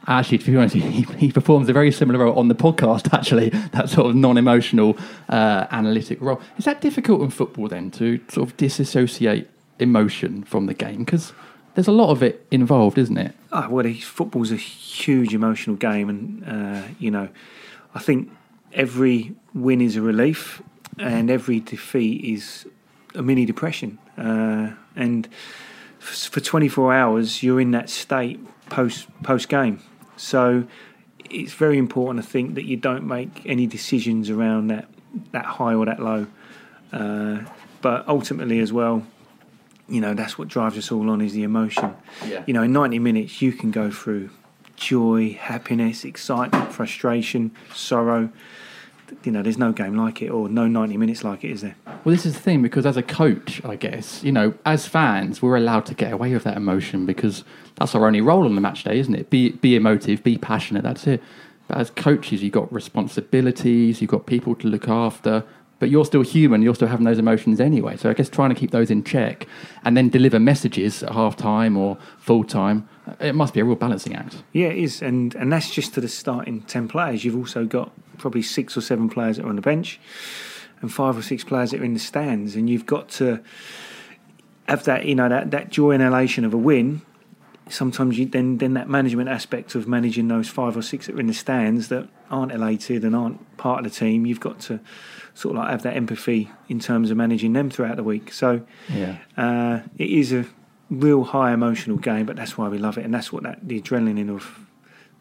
[0.07, 3.13] Actually, to be honest, he, he performs a very similar role on the podcast.
[3.17, 4.97] Actually, that sort of non-emotional,
[5.29, 6.41] uh, analytic role.
[6.57, 11.03] Is that difficult in football then to sort of disassociate emotion from the game?
[11.03, 11.33] Because
[11.75, 13.35] there's a lot of it involved, isn't it?
[13.51, 17.29] Ah, well, football's a huge emotional game, and uh, you know,
[17.95, 18.29] I think
[18.73, 20.61] every win is a relief,
[20.99, 22.67] and every defeat is
[23.15, 23.97] a mini depression.
[24.17, 25.27] Uh, and
[26.01, 28.39] f- for 24 hours, you're in that state
[28.69, 29.81] post post game.
[30.17, 30.65] So
[31.29, 34.87] it's very important, I think, that you don't make any decisions around that
[35.31, 36.27] that high or that low.
[36.91, 37.39] Uh,
[37.81, 39.05] but ultimately, as well,
[39.87, 41.93] you know that's what drives us all on is the emotion.
[42.27, 42.43] Yeah.
[42.45, 44.29] You know, in 90 minutes, you can go through
[44.75, 48.29] joy, happiness, excitement, frustration, sorrow.
[49.23, 51.75] You know, there's no game like it, or no 90 minutes like it, is there?
[51.85, 55.41] Well, this is the thing because as a coach, I guess you know, as fans,
[55.41, 57.43] we're allowed to get away with that emotion because
[57.75, 59.29] that's our only role on the match day, isn't it?
[59.29, 60.83] Be be emotive, be passionate.
[60.83, 61.21] That's it.
[61.67, 65.43] But as coaches, you've got responsibilities, you've got people to look after,
[65.79, 66.61] but you're still human.
[66.61, 67.97] You're still having those emotions anyway.
[67.97, 69.47] So I guess trying to keep those in check
[69.83, 72.87] and then deliver messages at half time or full time,
[73.19, 74.43] it must be a real balancing act.
[74.53, 77.23] Yeah, it is, and and that's just to the starting ten players.
[77.25, 79.99] You've also got probably six or seven players that are on the bench,
[80.81, 83.41] and five or six players that are in the stands, and you've got to
[84.67, 87.01] have that you know that, that joy and elation of a win.
[87.69, 91.19] Sometimes you then then that management aspect of managing those five or six that are
[91.19, 94.25] in the stands that aren't elated and aren't part of the team.
[94.25, 94.79] You've got to
[95.33, 98.31] sort of like have that empathy in terms of managing them throughout the week.
[98.31, 99.17] So Yeah.
[99.35, 100.45] uh, it is a
[100.89, 103.81] real high emotional game, but that's why we love it, and that's what that the
[103.81, 104.59] adrenaline of,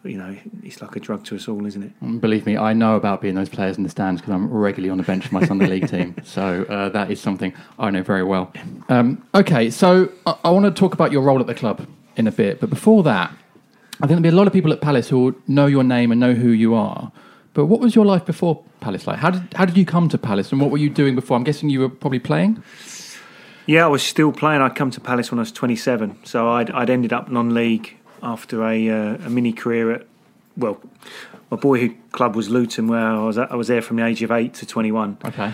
[0.02, 2.20] you know, it's like a drug to us all, isn't it?
[2.20, 4.98] Believe me, I know about being those players in the stands because I'm regularly on
[4.98, 6.14] the bench for my Sunday league team.
[6.24, 8.52] So uh, that is something I know very well.
[8.88, 11.86] Um, okay, so I, I want to talk about your role at the club
[12.16, 14.80] in a bit, but before that, I think there'll be a lot of people at
[14.80, 17.12] Palace who will know your name and know who you are.
[17.52, 19.18] But what was your life before Palace like?
[19.18, 21.36] How did how did you come to Palace, and what were you doing before?
[21.36, 22.62] I'm guessing you were probably playing.
[23.66, 24.60] Yeah, I was still playing.
[24.60, 28.62] I'd come to Palace when I was 27, so I'd, I'd ended up non-league after
[28.64, 30.06] a, uh, a mini career at
[30.56, 30.80] well,
[31.50, 34.22] my boyhood club was Luton, where I was at, I was there from the age
[34.22, 35.18] of eight to 21.
[35.24, 35.52] Okay.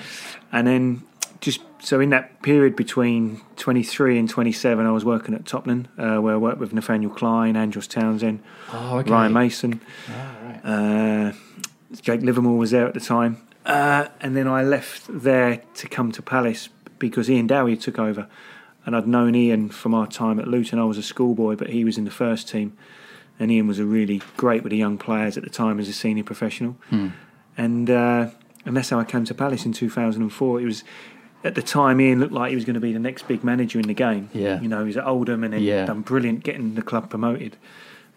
[0.52, 1.02] And then
[1.40, 6.18] just so in that period between 23 and 27, I was working at Tottenham, uh,
[6.18, 8.42] where I worked with Nathaniel Clyne, Andros Townsend,
[8.72, 9.10] Oh, okay.
[9.10, 9.80] Ryan Mason.
[10.62, 11.32] Uh,
[12.02, 13.38] Jake Livermore was there at the time.
[13.64, 16.68] Uh, and then I left there to come to Palace
[17.00, 18.28] because Ian Dowie took over.
[18.86, 20.78] And I'd known Ian from our time at Luton.
[20.78, 22.72] I was a schoolboy, but he was in the first team.
[23.38, 25.92] And Ian was a really great with the young players at the time as a
[25.92, 26.76] senior professional.
[27.58, 28.30] And uh,
[28.64, 30.60] and that's how I came to Palace in 2004.
[30.60, 30.84] It was
[31.44, 33.78] at the time Ian looked like he was going to be the next big manager
[33.80, 34.30] in the game.
[34.32, 34.60] Yeah.
[34.60, 35.86] You know, he's at Oldham and then Yeah.
[35.86, 37.56] done brilliant getting the club promoted.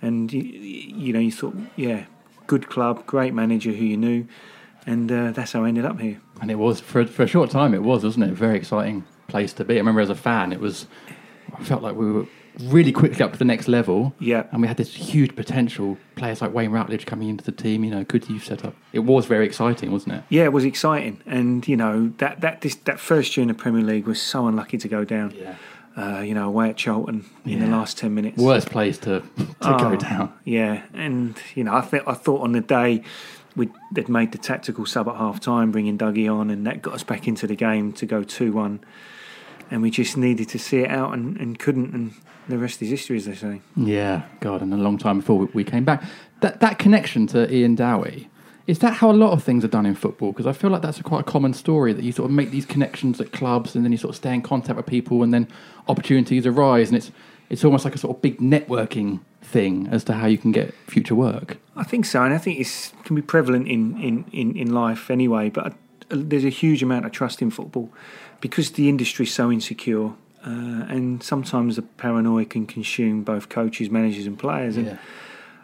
[0.01, 2.05] And you, you know, you thought, yeah,
[2.47, 4.27] good club, great manager who you knew,
[4.85, 6.19] and uh, that's how I ended up here.
[6.41, 7.73] And it was for for a short time.
[7.73, 8.31] It was, wasn't it?
[8.31, 9.75] A very exciting place to be.
[9.75, 10.87] I remember as a fan, it was.
[11.57, 12.25] I felt like we were
[12.65, 14.13] really quickly up to the next level.
[14.19, 14.45] Yeah.
[14.51, 15.97] And we had this huge potential.
[16.15, 17.83] Players like Wayne Routledge coming into the team.
[17.83, 18.75] You know, good youth setup.
[18.91, 20.23] It was very exciting, wasn't it?
[20.29, 23.53] Yeah, it was exciting, and you know that that this, that first year in the
[23.53, 25.31] Premier League was so unlucky to go down.
[25.31, 25.55] Yeah.
[25.95, 28.39] Uh, you know, away at Charlton in the last ten minutes.
[28.39, 30.33] Worst place to to Oh, go down.
[30.43, 33.03] Yeah, and you know, I think I thought on the day
[33.55, 36.93] we they'd made the tactical sub at half time, bringing Dougie on, and that got
[36.95, 38.79] us back into the game to go two one,
[39.71, 42.13] and we just needed to see it out and, and couldn't, and
[42.47, 43.61] the rest is history, as they say.
[43.75, 46.03] Yeah, God, and a long time before we- we came back.
[46.41, 48.29] That that connection to Ian Dowie.
[48.65, 50.31] Is that how a lot of things are done in football?
[50.31, 52.49] Because I feel like that's a quite a common story that you sort of make
[52.51, 55.33] these connections at clubs and then you sort of stay in contact with people and
[55.33, 55.49] then
[55.89, 57.11] opportunities arise and it's
[57.49, 60.73] it's almost like a sort of big networking thing as to how you can get
[60.87, 61.57] future work.
[61.75, 65.11] I think so, and I think it can be prevalent in, in, in, in life
[65.11, 65.49] anyway.
[65.49, 65.69] But uh,
[66.09, 67.89] there's a huge amount of trust in football
[68.41, 70.07] because the industry's so insecure,
[70.45, 74.77] uh, and sometimes the paranoia can consume both coaches, managers, and players.
[74.77, 74.97] And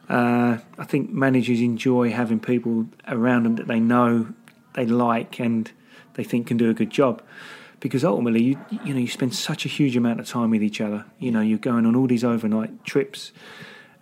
[0.10, 4.34] Uh, I think managers enjoy having people around them that they know,
[4.74, 5.72] they like, and
[6.16, 7.22] they think can do a good job.
[7.80, 10.82] Because ultimately, you you know, you spend such a huge amount of time with each
[10.82, 11.06] other.
[11.20, 13.32] You know, you're going on all these overnight trips,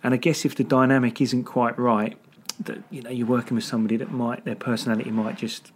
[0.02, 2.16] and I guess if the dynamic isn't quite right,
[2.60, 5.72] that you know, you're working with somebody that might their personality might just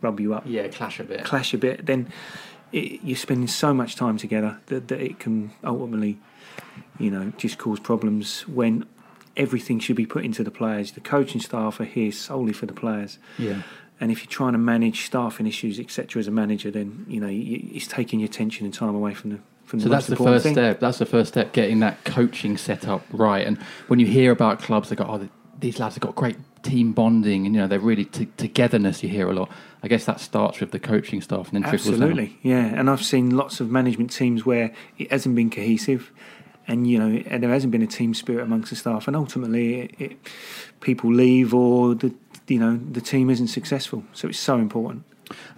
[0.00, 1.24] rub you up Yeah, clash a bit.
[1.24, 2.08] clash a bit, then
[2.72, 6.18] it, you're spending so much time together that, that it can ultimately,
[6.98, 8.84] you know, just cause problems when
[9.36, 10.92] everything should be put into the players.
[10.92, 13.18] The coaching staff are here solely for the players.
[13.38, 13.62] Yeah.
[13.98, 17.28] And if you're trying to manage staffing issues, etc., as a manager, then you know
[17.30, 19.38] it's taking your attention and time away from the
[19.68, 20.54] So the that's the first thing.
[20.54, 20.80] step.
[20.80, 23.46] That's the first step, getting that coaching set up right.
[23.46, 23.58] And
[23.88, 27.46] when you hear about clubs that go, oh, these lads have got great team bonding,
[27.46, 29.02] and you know they're really t- togetherness.
[29.02, 29.50] You hear a lot.
[29.82, 31.72] I guess that starts with the coaching staff and then.
[31.72, 32.64] Absolutely, yeah.
[32.64, 36.12] And I've seen lots of management teams where it hasn't been cohesive,
[36.68, 39.80] and you know, and there hasn't been a team spirit amongst the staff, and ultimately,
[39.80, 40.16] it, it,
[40.80, 42.14] people leave or the
[42.46, 44.04] you know the team isn't successful.
[44.12, 45.04] So it's so important.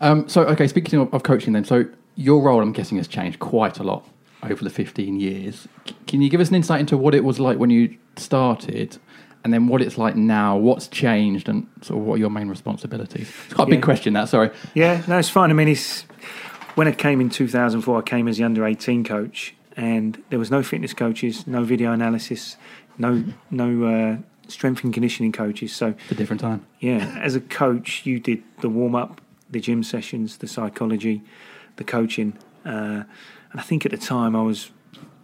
[0.01, 1.85] Um, so, okay, speaking of, of coaching, then, so
[2.19, 4.07] your role, I'm guessing, has changed quite a lot
[4.43, 5.69] over the 15 years.
[5.87, 8.99] C- Can you give us an insight into what it was like when you started,
[9.45, 10.57] and then what it's like now?
[10.57, 13.31] What's changed, and sort of what are your main responsibilities?
[13.47, 14.15] It's quite a big question.
[14.15, 14.51] That sorry.
[14.75, 15.51] Yeah, no, it's fine.
[15.51, 16.03] I mean, it's
[16.75, 20.51] when I came in 2004, I came as the under 18 coach, and there was
[20.51, 22.57] no fitness coaches, no video analysis,
[22.99, 24.17] no no uh,
[24.49, 25.73] strength and conditioning coaches.
[25.73, 26.67] So It's a different time.
[26.81, 31.23] Yeah, as a coach, you did the warm up, the gym sessions, the psychology,
[31.79, 33.05] the coaching, uh,
[33.51, 34.71] and I think at the time I was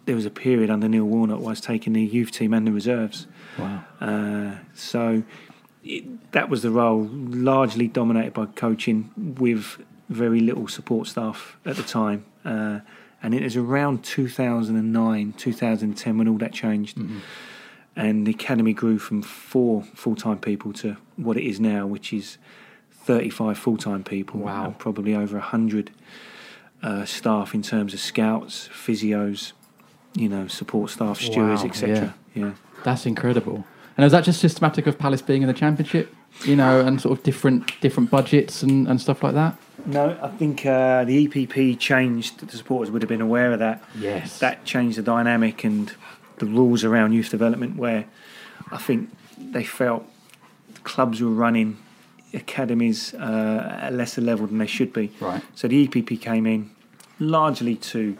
[0.07, 2.67] there was a period under Neil Warnock where I was taking the youth team and
[2.67, 3.27] the reserves.
[3.59, 3.85] Wow.
[4.01, 5.23] Uh, so
[5.83, 9.79] it, that was the role, largely dominated by coaching with
[10.09, 12.27] very little support staff at the time.
[12.45, 12.81] Uh,
[13.23, 16.99] and it was around 2009, 2010 when all that changed.
[17.97, 22.13] And the academy grew from four full time people to what it is now, which
[22.13, 22.37] is
[22.91, 24.41] 35 full time people.
[24.41, 24.67] Wow.
[24.67, 25.91] and probably over 100
[26.85, 29.53] uh, staff in terms of scouts, physios,
[30.15, 32.15] you know, support staff, stewards, Wow, etc.
[32.35, 32.53] yeah.
[32.85, 33.65] That's incredible.
[33.97, 36.15] And is that just systematic of Palace being in the Championship?
[36.45, 39.57] You know, and sort of different different budgets and, and stuff like that.
[39.87, 42.47] No, I think uh, the EPPP changed.
[42.47, 43.83] The supporters would have been aware of that.
[43.97, 44.41] Yes.
[44.41, 45.93] That changed the dynamic and
[46.39, 48.07] the rules around youth development, where
[48.73, 50.05] I think they felt
[50.83, 51.79] clubs were running
[52.35, 55.13] academies uh, at a lesser level than they should be.
[55.21, 55.43] Right.
[55.55, 56.74] So the EPPP came in
[57.19, 58.17] largely to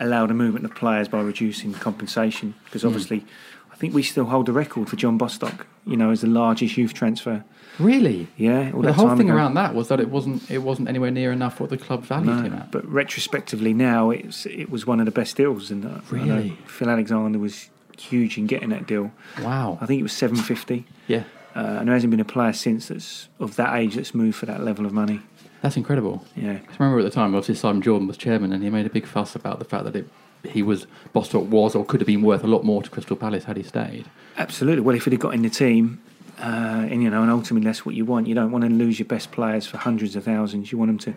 [0.00, 2.88] allow the movement of players by reducing compensation, because Hmm.
[2.88, 3.24] obviously,
[3.72, 5.66] I think we still hold the record for John Bostock.
[5.86, 7.44] You know, as the largest youth transfer.
[7.78, 8.26] Really?
[8.36, 9.36] Yeah, all the whole thing ago.
[9.38, 12.44] around that was that it wasn't it wasn't anywhere near enough what the club valued
[12.44, 12.70] him at.
[12.70, 16.58] but retrospectively now, it's it was one of the best deals, and uh, Really?
[16.66, 19.12] Phil Alexander was huge in getting that deal.
[19.42, 19.78] Wow.
[19.80, 21.22] I think it was seven fifty, Yeah.
[21.56, 24.44] uh, and there hasn't been a player since that's of that age that's moved for
[24.46, 25.20] that level of money.
[25.62, 26.24] That's incredible.
[26.36, 28.86] Yeah, 'Cause I remember at the time, obviously Simon Jordan was chairman, and he made
[28.86, 30.08] a big fuss about the fact that it,
[30.44, 33.44] he was Bostock was or could have been worth a lot more to Crystal Palace
[33.44, 34.04] had he stayed.
[34.36, 34.82] absolutely.
[34.82, 36.00] Well, if he'd have got in the team,
[36.40, 38.28] uh, and you know, and ultimately that's what you want.
[38.28, 40.70] You don't want to lose your best players for hundreds of thousands.
[40.70, 41.14] You want them to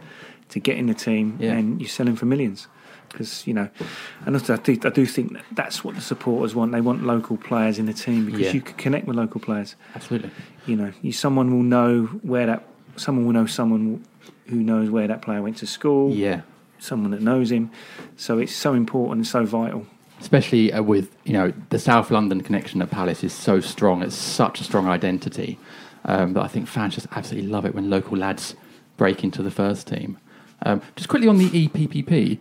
[0.49, 1.53] to get in the team, Yeah.
[1.53, 2.67] and you sell them for millions.
[3.09, 3.67] Because you know,
[4.25, 6.71] and also I do, I do think that that's what the supporters want.
[6.71, 8.53] They want local players in the team because Yeah.
[8.53, 9.75] you can connect with local players.
[9.95, 10.31] Absolutely.
[10.65, 12.65] you know, you, someone will know where that
[12.95, 14.01] someone will know someone
[14.47, 16.11] who knows where that player went to school.
[16.13, 16.41] Yeah.
[16.79, 17.71] someone that knows him.
[18.17, 19.85] So it's so important and so vital.
[20.19, 24.03] Especially uh, with you know the South London connection at Palace is so strong.
[24.03, 25.57] It's such a strong identity
[26.05, 28.55] um, that I think fans just absolutely love it when local lads
[28.97, 30.17] break into the first team.
[30.63, 32.39] Um, just quickly on the EPPP.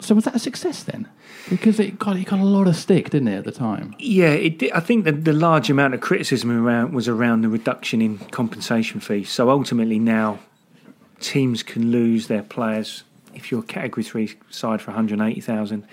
[0.00, 1.06] So was that a success then?
[1.50, 3.94] Because it got it got a lot of stick, didn't it, at the time?
[3.98, 7.48] Yeah, it did, I think that the large amount of criticism around was around the
[7.48, 9.30] reduction in compensation fees.
[9.30, 10.38] So ultimately now,
[11.20, 13.04] teams can lose their players
[13.34, 15.86] if you're a Category Three side for 180,000.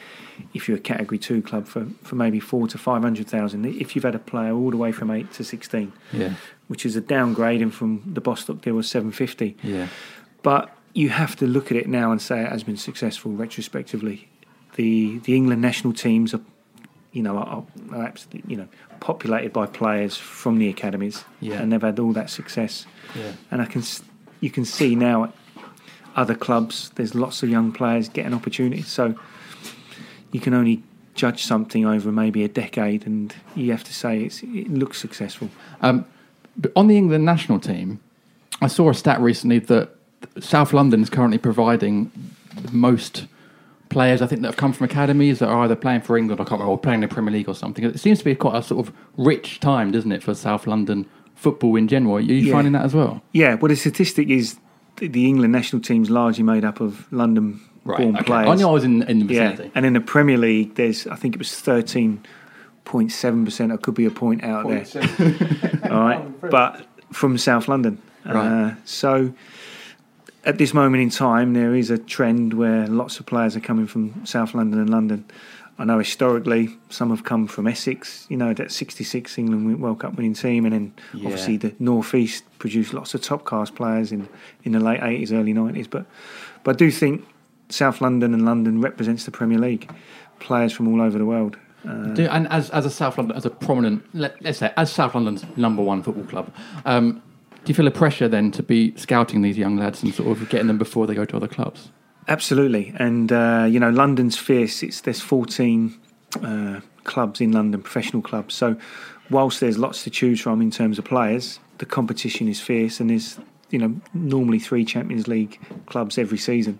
[0.54, 3.66] If you're a Category Two club for, for maybe four to 500,000.
[3.66, 6.34] If you've had a player all the way from eight to 16, Yeah.
[6.68, 9.58] which is a downgrading from the Bostock deal was 750.
[9.62, 9.88] Yeah.
[10.42, 14.28] But you have to look at it now and say it has been successful retrospectively.
[14.76, 16.42] The the England national teams are,
[17.12, 18.68] you know, are, are absolutely, you know,
[19.00, 21.62] populated by players from the academies, Yeah.
[21.62, 22.86] and they've had all that success.
[23.16, 23.34] Yeah.
[23.52, 23.84] And I can,
[24.44, 25.34] you can see now at
[26.18, 28.88] other clubs, there's lots of young players getting opportunities.
[28.88, 29.16] So
[30.34, 30.84] you can only
[31.16, 35.50] judge something over maybe a decade, and you have to say it looks successful.
[35.80, 36.06] Um,
[36.58, 38.02] but on the England national team,
[38.62, 39.96] I saw a stat recently that
[40.40, 42.12] South London is currently providing
[42.56, 43.28] the most
[43.90, 46.62] players I think that have come from academies that are either playing for England or,
[46.62, 47.86] or playing in the Premier League or something.
[47.86, 51.08] It seems to be quite a sort of rich time, doesn't it, for South London
[51.44, 52.16] football in general?
[52.16, 52.54] Are you Yeah.
[52.54, 53.22] finding that as well?
[53.34, 54.58] Yeah, well, the statistic is
[54.98, 58.24] the England national team's largely made up of London-born okay.
[58.24, 58.50] players.
[58.50, 61.16] I knew I was in, in the yeah, and in the Premier League, there's I
[61.16, 62.24] think it was thirteen
[62.86, 63.72] point seven percent.
[63.72, 64.86] I could be a point out there.
[65.92, 67.98] All right, but from South London.
[68.26, 68.36] Right.
[68.36, 69.34] Uh, so
[70.46, 73.88] at this moment in time, there is a trend where lots of players are coming
[73.88, 75.26] from South London and London.
[75.80, 80.16] I know historically some have come from Essex, you know, that 66 England World Cup
[80.16, 81.26] winning team, and then Yeah.
[81.26, 84.28] obviously the North East produced lots of top class players in,
[84.64, 85.90] in the late 80s, early 90s.
[85.90, 86.06] But,
[86.64, 87.26] but I do think
[87.70, 89.90] South London and London represents the Premier League.
[90.40, 91.58] Players from all over the world.
[91.88, 94.92] Uh, Do, and as, as a South London, as a prominent, let, us say, as
[94.92, 96.54] South London's number one football club,
[96.86, 97.22] um,
[97.66, 100.50] do you feel a pressure then to be scouting these young lads and sort of
[100.50, 101.90] getting them before they go to other clubs?
[102.28, 104.84] Absolutely, and uh, you know London's fierce.
[104.84, 106.00] It's there's 14
[106.42, 108.56] uh, clubs in London, professional clubs.
[108.56, 108.78] So
[109.30, 113.10] whilst there's lots to choose from in terms of players, the competition is fierce, and
[113.10, 113.38] there's
[113.72, 116.80] you know normally three Champions League clubs every season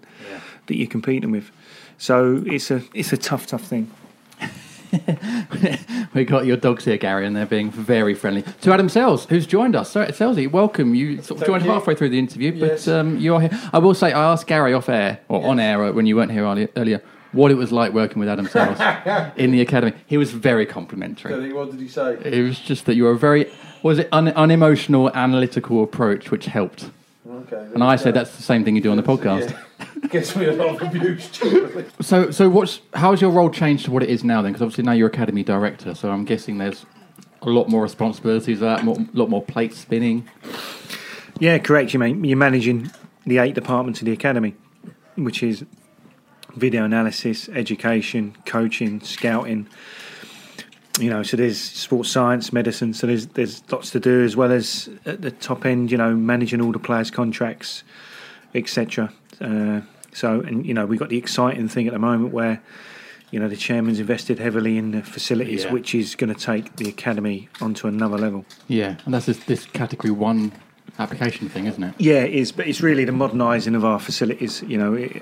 [0.68, 1.52] that you're competing with.
[1.98, 3.92] So it's a it's a tough, tough thing.
[6.14, 8.44] we got your dogs here, Gary, and they're being very friendly.
[8.62, 9.92] To Adam Sells, who's joined us.
[9.92, 10.94] So, Sellsy, welcome.
[10.96, 11.72] You sort of joined you.
[11.72, 12.86] halfway through the interview, Yes.
[12.86, 13.50] but um, you're here.
[13.72, 16.32] I will say, I asked Gary off air, or on air uh, when you weren't
[16.32, 18.80] here earlier, earlier, what it was like working with Adam Sells
[19.38, 19.94] in the academy.
[20.06, 21.52] He was very complimentary.
[21.54, 22.18] What did he say?
[22.24, 26.46] It was just that you were a very, was it un- unemotional, analytical approach, which
[26.46, 26.90] helped.
[27.28, 27.68] Okay.
[27.74, 29.58] And I said that's the same thing you do on the podcast.
[30.10, 31.30] Gets me a lot of abuse.
[32.02, 34.52] So, so what's how's your role changed to what it is now then?
[34.52, 36.86] Because obviously now you're academy director, so I'm guessing there's
[37.42, 40.28] a lot more responsibilities, a lot more, lot more plate spinning.
[41.40, 41.94] Yeah, correct.
[41.94, 42.92] You mean you're managing
[43.26, 44.56] the eight departments of the academy,
[45.16, 45.66] which is
[46.56, 49.68] video analysis, education, coaching, scouting.
[51.00, 52.94] You know, so there's sports science, medicine.
[52.94, 55.92] So there's there's lots to do as well as at the top end.
[55.92, 57.84] You know, managing all the players' contracts,
[58.54, 59.12] etc.
[59.42, 59.82] Uh,
[60.14, 62.62] so and you know we've got the exciting thing at the moment where.
[63.32, 65.72] You know the chairman's invested heavily in the facilities, Yeah.
[65.74, 68.46] which is going to take the academy onto another level.
[68.68, 70.52] Yeah, and that's this, this category one
[71.00, 71.96] application thing, isn't it?
[71.98, 74.62] Yeah, it is, but it's really the modernising of our facilities.
[74.68, 75.20] You know, it,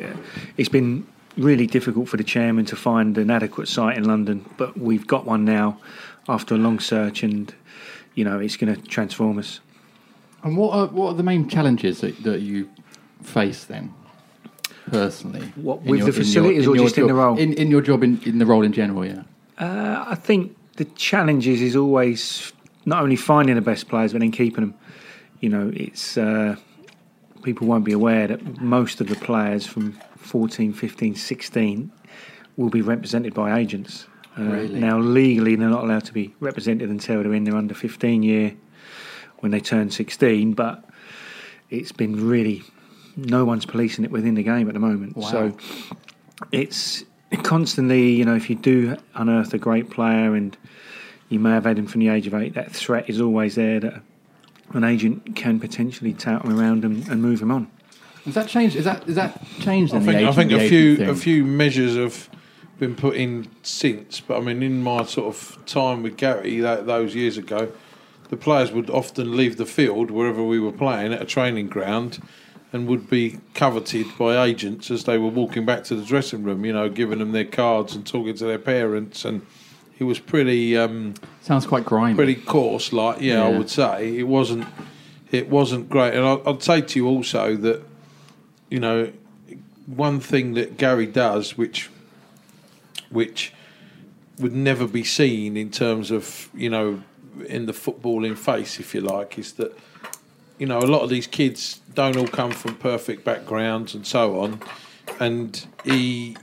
[0.57, 1.07] it's been
[1.37, 5.25] really difficult for the chairman to find an adequate site in London, but we've got
[5.25, 5.77] one now
[6.27, 7.53] after a long search, and
[8.15, 9.59] you know, it's going to transform us.
[10.43, 12.69] And what are, what are the main challenges that, that you
[13.23, 13.93] face then,
[14.87, 15.51] personally?
[15.55, 17.37] What, with your- the in your- facilities or just in the role?
[17.37, 19.23] In, in your job, in, in the role in general, yeah.
[19.57, 22.51] Uh, I think the challenges is always
[22.85, 24.73] not only finding the best players, but then keeping them.
[25.39, 26.55] You know, it's uh,
[27.43, 31.91] people won't be aware that most of the players from 14, 15, 16
[32.57, 34.07] will be represented by agents.
[34.37, 34.79] Uh, Really?
[34.79, 38.55] Now, legally, they're not allowed to be represented until they're in their under 15 year
[39.39, 40.85] when they turn 16, but
[41.69, 42.63] it's been really
[43.17, 45.17] no one's policing it within the game at the moment.
[45.17, 45.27] Wow.
[45.27, 45.57] So
[46.51, 47.03] it's
[47.43, 50.57] constantly, you know, if you do unearth a great player and
[51.29, 53.79] you may have had him from the age of eight, that threat is always there
[53.79, 54.01] that
[54.73, 57.69] an agent can potentially tout him around and, and move him on.
[58.25, 58.75] Has that changed?
[58.75, 59.93] Is that is that changed?
[59.93, 61.09] I in think, I think a few thing?
[61.09, 62.29] a few measures have
[62.79, 66.85] been put in since, but I mean, in my sort of time with Gary that,
[66.87, 67.71] those years ago,
[68.29, 72.19] the players would often leave the field wherever we were playing at a training ground,
[72.73, 76.63] and would be coveted by agents as they were walking back to the dressing room.
[76.65, 79.45] You know, giving them their cards and talking to their parents, and
[79.99, 80.77] it was pretty.
[80.77, 82.15] Um, Sounds quite grimy.
[82.15, 82.93] pretty coarse.
[82.93, 84.67] Like, yeah, I would say it wasn't.
[85.31, 87.81] It wasn't great, and I- I'd say to you also that,
[88.71, 89.11] you know,
[89.85, 91.89] one thing that Gary does, which,
[93.11, 93.53] which
[94.39, 97.03] would never be seen in terms of you know,
[97.47, 99.77] in the footballing face, if you like, is that,
[100.57, 104.39] you know, a lot of these kids don't all come from perfect backgrounds and so
[104.39, 104.61] on,
[105.19, 106.35] and he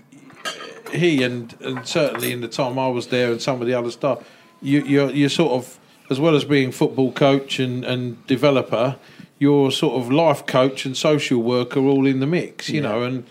[0.93, 3.91] he and, and certainly in the time I was there and some of the other
[3.91, 4.29] stuff,
[4.61, 5.79] you, you're you're sort of
[6.11, 8.97] as well as being football coach and, and developer,
[9.39, 13.03] you're sort of life coach and social worker all in the mix, you know.
[13.03, 13.27] And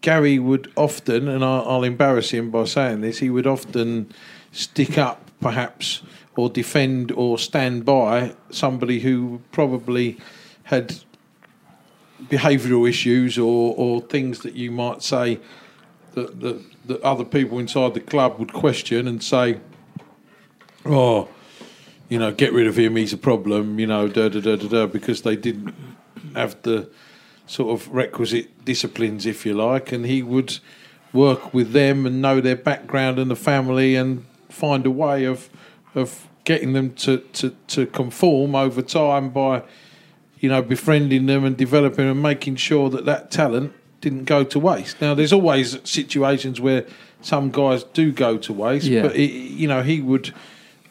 [0.00, 4.12] Gary would often, and I, I'll embarrass him by saying this, he would often
[4.52, 6.02] stick up perhaps
[6.36, 10.18] or defend or stand by somebody who probably
[10.64, 10.96] had
[12.24, 15.40] behavioural issues or, or things that you might say
[16.14, 19.58] that, that, that other people inside the club would question and say,
[20.84, 21.28] oh,
[22.08, 24.68] you know, get rid of him, he's a problem, you know, da da da da
[24.68, 25.74] da, because they didn't
[26.34, 26.88] have the
[27.46, 30.58] sort of requisite disciplines, if you like, and he would
[31.12, 35.48] work with them and know their background and the family and find a way of
[35.94, 39.62] of getting them to, to, to conform over time by
[40.38, 44.58] you know befriending them and developing and making sure that that talent didn't go to
[44.58, 45.00] waste.
[45.00, 46.86] Now there's always situations where
[47.22, 49.02] some guys do go to waste, Yeah.
[49.02, 50.32] but it, you know he would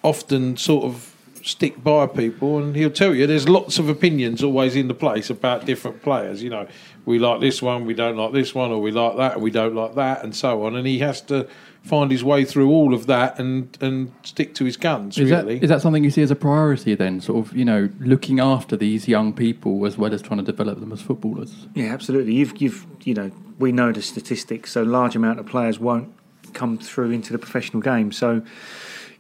[0.04, 1.07] often sort of
[1.48, 5.30] stick by people and he'll tell you there's lots of opinions always in the place
[5.30, 6.68] about different players you know
[7.06, 9.50] we like this one we don't like this one or we like that and we
[9.50, 11.48] don't like that and so on and he has to
[11.84, 15.46] find his way through all of that and and stick to his guns Is that,
[15.46, 17.22] really is that something you see as a priority then?
[17.22, 20.80] Sort of, you know, looking after these young people as well as trying to develop
[20.80, 21.68] them as footballers?
[21.74, 22.34] Yeah, absolutely.
[22.34, 24.72] You've, you've, you know, we know the statistics.
[24.72, 26.14] So, large amount of players won't
[26.54, 28.12] come through into the professional game.
[28.12, 28.42] So,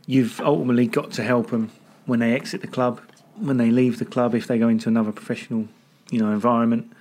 [0.06, 1.72] you've ultimately got to help them
[2.08, 3.00] when they exit the club,
[3.36, 5.68] when they leave the club, if they go into another professional,
[6.10, 6.92] you know, environment.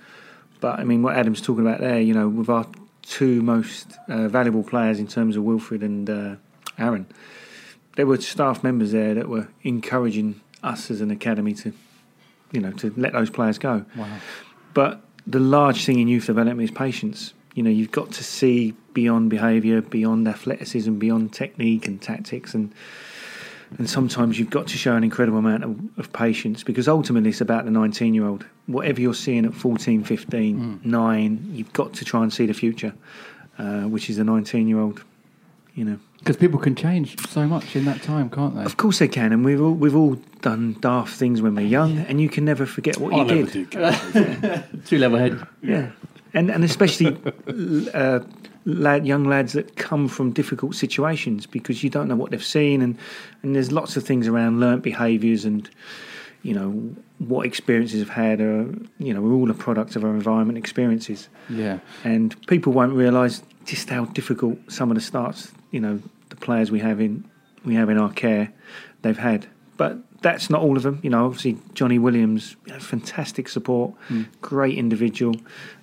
[0.59, 2.67] But I mean, what Adam's talking about there, you know, with our
[3.01, 6.35] two most uh, valuable players in terms of Wilfred and uh,
[6.77, 7.07] Aaron,
[7.95, 11.73] there were staff members there that were encouraging us as an academy to,
[12.51, 13.85] you know, to let those players go.
[13.95, 14.17] Wow.
[14.73, 17.33] But the large thing in youth development is patience.
[17.55, 22.73] You know, you've got to see beyond behaviour, beyond athleticism, beyond technique and tactics, and
[23.77, 27.41] and sometimes you've got to show an incredible amount of, of patience because ultimately it's
[27.41, 28.45] about the 19 year old.
[28.67, 32.93] Whatever you're seeing at 14, 15, 9, you've got to try and see the future,
[33.59, 35.03] uh, which is a 19 year old.
[35.75, 38.63] You know, Because people can change so much in that time, can't they?
[38.63, 41.99] of course they can, and we've all we've all done daft things when we're young,
[41.99, 43.69] and you can never forget what I you never did.
[43.69, 45.45] did Too level headed.
[45.61, 45.91] Yeah,
[46.33, 47.15] and and especially
[47.93, 48.21] uh,
[48.67, 52.81] lad, young lads that come from difficult situations because you don't know what they've seen,
[52.81, 52.97] and
[53.41, 55.69] and there's lots of things around learnt behaviours and
[56.43, 56.71] you know
[57.19, 58.39] what experiences have had.
[58.41, 58.65] Are,
[58.99, 61.79] you know, we're all a product of our environment experiences, Yeah.
[62.03, 65.51] and people won't realise just how difficult some of the starts.
[65.71, 67.23] You know, the players we have in
[67.65, 68.51] we have in our care,
[69.01, 69.47] they've had,
[69.77, 69.97] but.
[70.27, 71.25] That's not all of them, you know.
[71.25, 73.93] Obviously, Johnny Williams, you know, fantastic support,
[74.41, 75.35] great individual,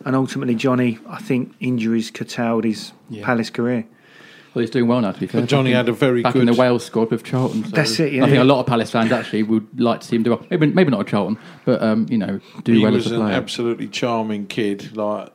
[0.05, 3.24] and ultimately Johnny, I think injuries curtailed his Yeah.
[3.24, 3.86] Palace career.
[4.53, 5.40] Well, he's doing well now, to be fair.
[5.40, 7.64] But Johnny had a very back in good- the Wales squad with Charlton.
[7.64, 8.42] So That's it, yeah, I think yeah.
[8.42, 10.47] a lot of Palace fans actually would like to see him do well.
[10.51, 13.14] Maybe, maybe not at Charlton, but um, you know, do he well was as a
[13.14, 13.20] player.
[13.22, 13.38] an player.
[13.42, 15.30] absolutely charming kid like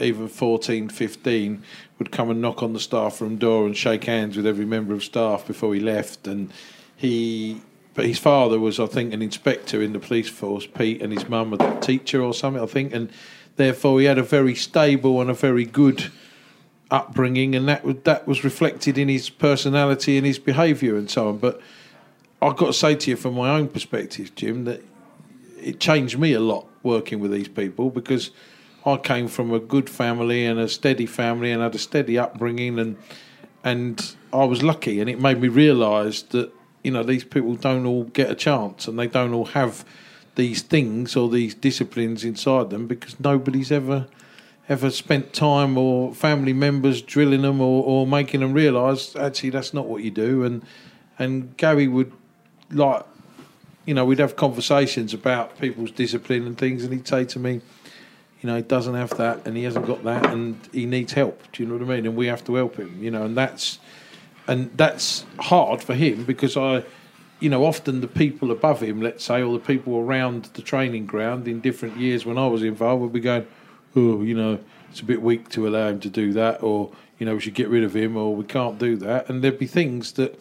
[0.00, 1.62] even 14 15
[1.98, 4.92] would come and knock on the staff room door and shake hands with every member
[4.94, 6.50] of staff before he left and
[6.96, 7.60] he
[7.94, 11.28] but his father was i think an inspector in the police force pete and his
[11.28, 13.10] mum was a teacher or something i think and
[13.56, 16.10] therefore he had a very stable and a very good
[16.90, 21.28] upbringing and that was that was reflected in his personality and his behaviour and so
[21.28, 21.38] on.
[21.38, 21.60] But
[22.42, 24.82] i've got to say to you from my own perspective jim that
[25.60, 28.30] it changed me a lot working with these people because
[28.86, 32.78] I came from a good family and a steady family and had a steady upbringing
[32.78, 32.96] and
[33.64, 36.52] and I was lucky and it made me realise that
[36.84, 39.84] you know these people don't all get a chance and they don't all have
[40.36, 44.06] these things or these disciplines inside them because nobody's ever
[44.68, 49.74] ever spent time or family members drilling them or, or making them realise actually that's
[49.74, 50.62] not what you do and
[51.18, 52.12] and Gary would
[52.70, 53.04] like
[53.86, 57.60] you know, we'd have conversations about people's discipline and things, and he'd say to me,
[58.40, 61.40] you know, he doesn't have that, and he hasn't got that, and he needs help.
[61.52, 62.06] Do you know what I mean?
[62.06, 63.78] And we have to help him, you know, and that's
[64.46, 66.84] and that's hard for him because I,
[67.40, 71.06] you know, often the people above him, let's say, or the people around the training
[71.06, 73.46] ground in different years when I was involved, would be going,
[73.96, 74.58] oh, you know,
[74.90, 77.54] it's a bit weak to allow him to do that, or you know, we should
[77.54, 80.40] get rid of him, or we can't do that, and there'd be things that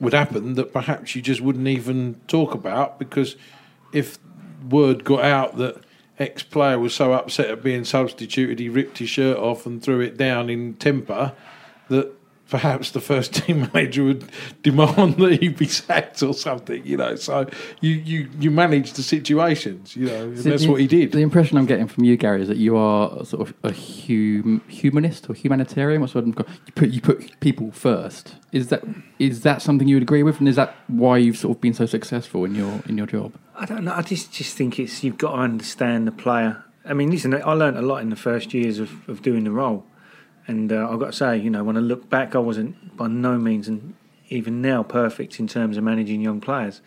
[0.00, 3.36] would happen that perhaps you just wouldn't even talk about because
[3.92, 4.18] if
[4.68, 5.80] word got out that
[6.18, 10.00] X player was so upset at being substituted, he ripped his shirt off and threw
[10.00, 11.32] it down in temper
[11.88, 12.12] that
[12.48, 14.24] perhaps the first team manager would
[14.62, 17.16] demand that he be sacked or something, you know.
[17.16, 17.48] So
[17.80, 21.12] you, you, you manage the situations, you know, and So that's the- what he did.
[21.12, 24.62] The impression I'm getting from you, Gary, is that you are sort of a hum,
[24.68, 26.00] humanist or humanitarian.
[26.00, 26.48] What's the word I'm called?
[26.66, 28.34] You put you put people first.
[28.52, 28.82] Is that
[29.18, 31.74] is that something you would agree with, and is that why you've sort of been
[31.74, 33.34] so successful in your in your job?
[33.56, 33.92] I don't know.
[33.92, 36.62] I just just think it's you've got to understand the player.
[36.84, 39.50] I mean, listen, I learned a lot in the first years of, of doing the
[39.50, 39.84] role,
[40.46, 43.08] and uh, I've got to say, you know, when I look back, I wasn't by
[43.08, 43.94] no means and
[44.28, 46.80] even now perfect in terms of managing young players,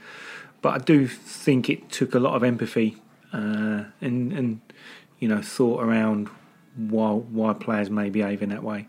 [0.61, 2.97] but I do think it took a lot of empathy
[3.31, 4.61] uh, and and
[5.19, 6.29] you know thought around
[6.75, 8.87] why why players may behave in that way.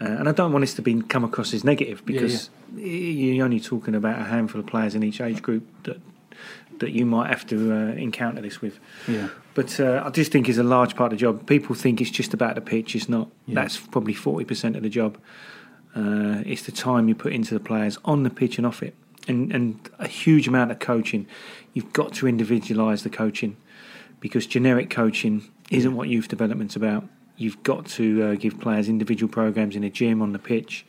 [0.00, 3.60] Uh, and I don't want this to be come across as negative because you're only
[3.60, 6.00] talking about a handful of players in each age group that
[6.78, 8.78] that you might have to uh, encounter this with.
[9.06, 9.28] Yeah.
[9.54, 11.46] But uh, I just think it's a large part of the job.
[11.46, 12.96] People think it's just about the pitch.
[12.96, 13.28] It's not.
[13.46, 13.54] Yeah.
[13.54, 15.16] That's probably forty percent of the job.
[15.94, 18.94] Uh, it's the time you put into the players on the pitch and off it,
[19.28, 21.26] and and a huge amount of coaching.
[21.72, 23.56] You've got to individualise the coaching
[24.20, 27.04] because generic coaching isn't what youth development's about.
[27.36, 30.86] You've got to uh, give players individual programs in a gym, on the pitch,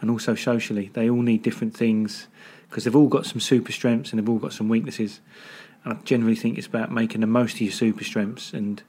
[0.00, 0.90] and also socially.
[0.92, 2.28] They all need different things
[2.68, 5.20] because they've all got some super strengths and they've all got some weaknesses.
[5.86, 8.82] And I generally think it's about making the most of your super strengths and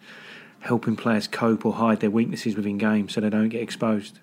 [0.62, 4.18] helping players cope or hide their weaknesses within games so they don't get exposed.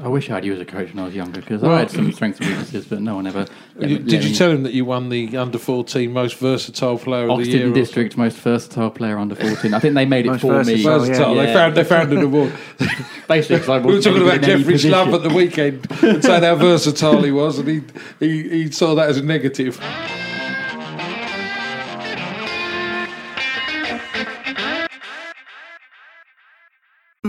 [0.00, 1.78] I wish I had you as a coach when I was younger because Well- I
[1.80, 3.46] had some strengths and weaknesses, but no one ever.
[3.76, 6.98] let me- Did you me- tell him that you won the under 14 most versatile
[6.98, 7.70] player of the year?
[7.70, 9.72] or District most versatile player under 14.
[9.74, 10.82] I think they made it Most for me.
[10.82, 11.34] versatile, Versatile.
[11.34, 12.52] They found they found an award.
[13.26, 15.14] Basically, 'cause I we were talking about in any Jeffrey position.
[15.14, 17.80] At the weekend and saying how versatile he was, and he,
[18.20, 19.80] he he saw that as a negative.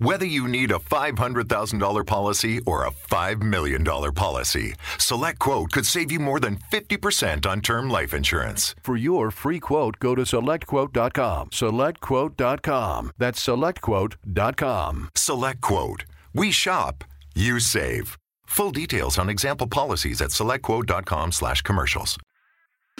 [0.00, 6.12] Whether you need a $500,000 policy or a $5 million policy, Select Quote could save
[6.12, 8.76] you more than 50% on term life insurance.
[8.80, 11.50] For your free quote, go to selectquote.com.
[11.50, 13.10] Selectquote.com.
[13.18, 15.08] That's selectquote.com.
[15.16, 16.04] Select Quote.
[16.32, 17.02] We shop,
[17.34, 18.16] you save.
[18.46, 22.16] Full details on example policies at selectquote.com slash commercials.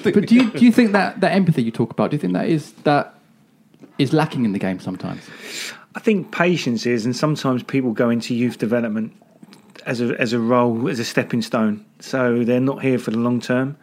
[0.03, 2.33] But do you, do you think that, that empathy you talk about, do you think
[2.33, 3.15] that is that
[3.99, 5.23] is lacking in the game sometimes?
[5.99, 9.13] I think patience is, and sometimes people go into youth development
[9.85, 11.85] as a as a role as a stepping stone.
[11.99, 13.77] So they're not here for the long term.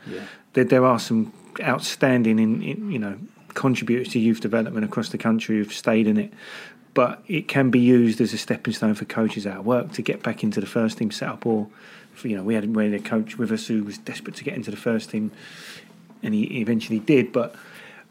[0.54, 3.18] There, there are some outstanding, in, in you know,
[3.54, 6.32] contributors to youth development across the country who've stayed in it.
[6.94, 10.02] But it can be used as a stepping stone for coaches out of work to
[10.02, 11.46] get back into the first team setup.
[11.46, 11.68] Or,
[12.14, 14.46] for, you know, we had, we had a coach with us who was desperate to
[14.46, 15.32] get into the first team,
[16.24, 17.34] and he eventually did.
[17.34, 17.56] But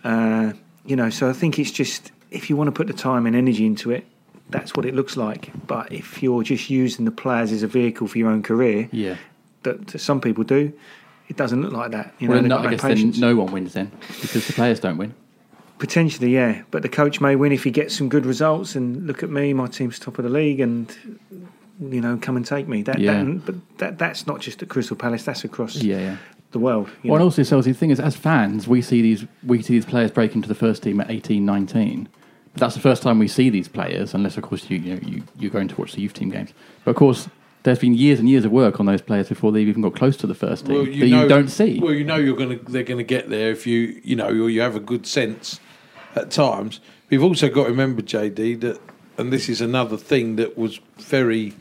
[0.04, 0.52] uh,
[0.84, 3.34] you know, so I think it's just if you want to put the time and
[3.36, 4.04] energy into it,
[4.50, 5.50] that's what it looks like.
[5.66, 9.16] But if you're just using the players as a vehicle for your own career, Yeah.
[9.62, 10.72] that some people do,
[11.28, 12.12] it doesn't look like that.
[12.18, 14.80] You know, well, they've no, I guess then no one wins then because the players
[14.80, 15.14] don't win.
[15.78, 16.62] Potentially, yeah.
[16.70, 18.74] But the coach may win if he gets some good results.
[18.76, 20.94] And look at me, my team's top of the league, and
[21.80, 22.82] you know, come and take me.
[22.82, 23.24] That, Yeah.
[23.24, 25.24] that but that that's not just at Crystal Palace.
[25.24, 26.16] That's across Yeah, yeah.
[26.52, 26.88] the world.
[27.02, 29.72] you Well, and also, so the thing is, as fans, we see these we see
[29.74, 32.08] these players break into the first team at 18, 19.
[32.56, 35.22] That's the first time we see these players, unless, of course, you you know, you
[35.38, 36.52] you're going to watch the youth team games.
[36.84, 37.28] But of course,
[37.64, 40.16] there's been years and years of work on those players before they've even got close
[40.18, 41.80] to the first team Well, that you, you don't see.
[41.80, 44.28] Well, you know you're going to they're going to get there if you you know
[44.28, 45.60] or you have a good sense
[46.14, 46.80] at times.
[47.10, 48.80] We've also got to remember, JD, that
[49.16, 51.54] and this is another thing that was very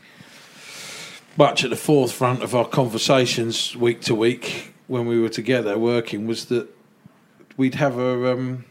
[1.36, 6.26] much at the forefront of our conversations week to week when we were together working
[6.26, 6.68] was that
[7.56, 8.64] we'd have a um,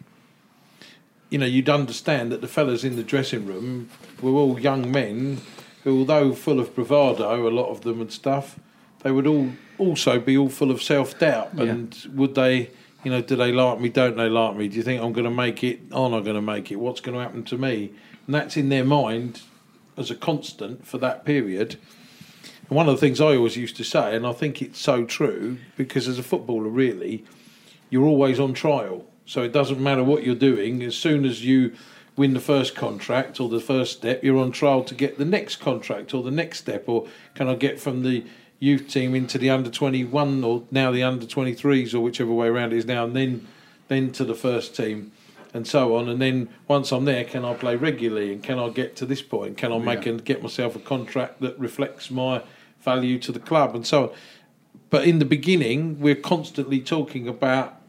[1.34, 3.90] you know you'd understand that the fellas in the dressing room
[4.22, 5.42] were all young men
[5.84, 8.60] who although full of bravado a lot of them and stuff
[9.02, 11.64] they would all also be all full of self-doubt Yeah.
[11.64, 12.70] and would they
[13.04, 15.26] you know do they like me don't they like me do you think i'm going
[15.26, 17.92] to make it am i going to make it what's going to happen to me
[18.28, 19.42] and that's in their mind
[19.98, 21.78] as a constant for that period
[22.70, 25.04] and one of the things I always used to say, and I think it's so
[25.04, 27.26] true, because as a footballer, really,
[27.90, 29.06] you're always on trial.
[29.26, 30.84] So it doesn't matter what you're doing.
[30.84, 31.74] As soon as you
[32.16, 35.58] win the first contract or the first step, you're on trial to get the next
[35.58, 36.88] contract or the next step.
[36.88, 38.26] Or can I get from the
[38.60, 42.72] youth team into the under 21 or now the under 23s or whichever way around
[42.72, 43.48] it is now, and then
[43.90, 45.12] then to the first team.
[45.54, 48.34] And so on, and then once I'm there, can I play regularly?
[48.34, 49.56] And can I get to this point?
[49.56, 52.42] Can I make and get myself a contract that reflects my
[52.82, 53.76] value to the club?
[53.76, 54.10] And so on.
[54.90, 57.80] But in the beginning, we're constantly talking about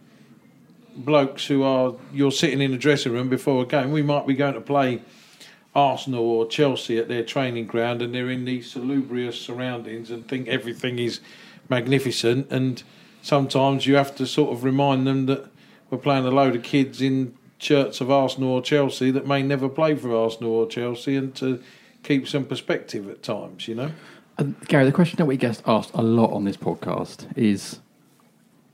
[0.97, 3.93] blokes who are you're sitting in the dressing room before a game.
[3.93, 5.03] We might be going to play
[5.75, 10.49] Arsenal or Chelsea at their training ground, and they're in these salubrious surroundings and think
[10.49, 11.21] everything is
[11.69, 12.51] magnificent.
[12.51, 12.83] And
[13.23, 15.47] sometimes you have to sort of remind them that
[15.91, 19.69] we're playing a load of kids in shirts of Arsenal or Chelsea that may never
[19.69, 21.63] play for Arsenal or Chelsea, and to
[22.03, 23.91] keep some perspective at times, you know.
[24.37, 27.81] And Gary, the question that we get asked a lot on this podcast is: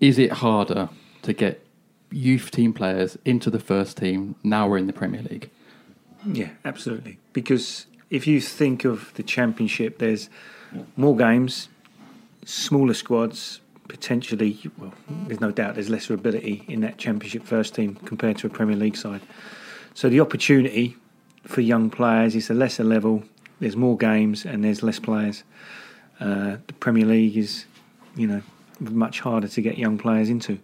[0.00, 0.88] Is it harder
[1.22, 1.64] to get
[2.10, 5.50] youth team players into the first team now we're in the Premier League?
[6.24, 7.18] Yeah, absolutely.
[7.32, 10.28] Because if you think of the championship, there's
[10.96, 11.68] more games,
[12.44, 14.60] smaller squads, potentially.
[14.78, 18.50] Well, there's no doubt there's lesser ability in that championship first team compared to a
[18.50, 19.20] Premier League side.
[19.94, 20.96] So the opportunity
[21.44, 23.24] for young players is a lesser level.
[23.58, 25.42] There's more games and there's less players.
[26.20, 27.64] Uh, the Premier League is,
[28.14, 28.42] you know,
[28.78, 30.58] much harder to get young players into.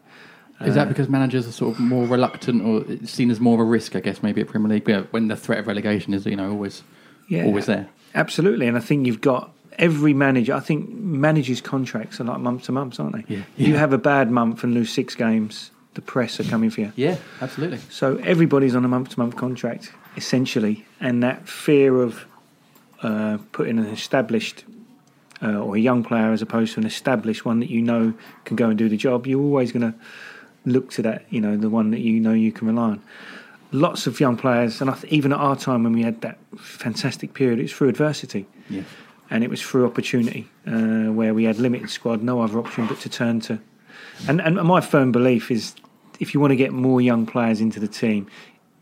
[0.65, 3.55] Is that Uh, because managers are sort of more reluctant or it's seen as more
[3.55, 6.15] of a risk, I guess, maybe at Premier League, yeah, when the threat of relegation
[6.15, 6.83] is, you know, always
[7.33, 7.89] always there?
[8.15, 10.55] Absolutely, and I think you've got every manager.
[10.55, 13.35] I think managers' contracts are like month to month, aren't they?
[13.37, 13.43] Yeah.
[13.57, 16.93] You have a bad month and lose six games, the press are coming for you.
[16.97, 17.79] Yeah, absolutely.
[17.91, 22.25] So everybody's on a month to month contract essentially, and that fear of
[23.03, 24.65] uh, putting an established
[25.43, 28.15] uh, or a young player as opposed to an established one that you know
[28.47, 29.99] can go and do the job, you're always going to
[30.67, 31.25] look to that.
[31.31, 33.03] You know, the one that you know you can rely on.
[33.73, 36.39] Lots of young players, and I th- even at our time when we had that
[36.59, 38.83] fantastic period, it's through adversity Yeah.
[39.31, 43.01] and it was through opportunity uh, where we had limited squad, no other option but
[43.01, 43.59] to turn to.
[44.29, 45.75] And, and my firm belief is
[46.21, 48.29] if you want to get more young players into the team,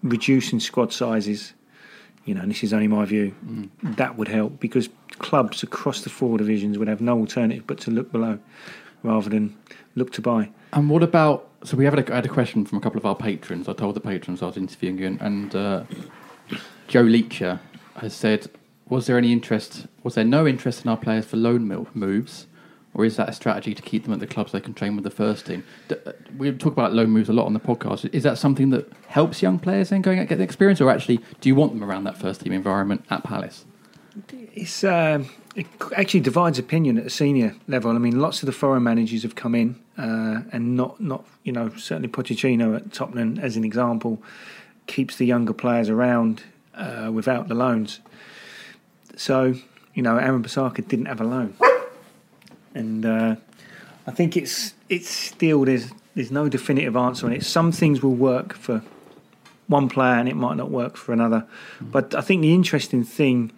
[0.02, 1.54] reducing squad sizes,
[2.26, 3.34] you know, and this is only my view,
[3.82, 7.90] that would help because clubs across the four divisions would have no alternative but to
[7.90, 8.38] look below
[9.02, 9.56] rather than
[9.94, 10.50] look to buy.
[10.74, 11.48] And what about?
[11.62, 13.68] So we have had a, had a question from a couple of our patrons.
[13.68, 15.84] I told the patrons I was interviewing you, and, and uh,
[16.88, 17.60] Joe Leacher
[17.96, 18.50] has said,
[18.88, 19.86] "Was there any interest?
[20.02, 22.48] Was there no interest in our players for loan moves,
[22.92, 24.96] or is that a strategy to keep them at the club so they can train
[24.96, 28.12] with the first team?" Uh, we talk about loan moves a lot on the podcast.
[28.12, 31.20] Is that something that helps young players then going out get the experience, or actually
[31.40, 33.64] do you want them around that first team environment at Palace?
[34.32, 35.66] It's um, it
[35.96, 37.92] actually divides opinion at the senior level.
[37.92, 41.52] I mean, lots of the foreign managers have come in, uh, and not not you
[41.52, 44.22] know certainly Pochettino at Tottenham as an example
[44.86, 46.42] keeps the younger players around
[46.74, 48.00] uh, without the loans.
[49.16, 49.54] So
[49.94, 51.54] you know, Aaron Bissaka didn't have a loan,
[52.74, 53.36] and uh,
[54.06, 57.44] I think it's it's still there's there's no definitive answer on it.
[57.44, 58.82] Some things will work for
[59.66, 61.46] one player and it might not work for another.
[61.80, 63.50] But I think the interesting thing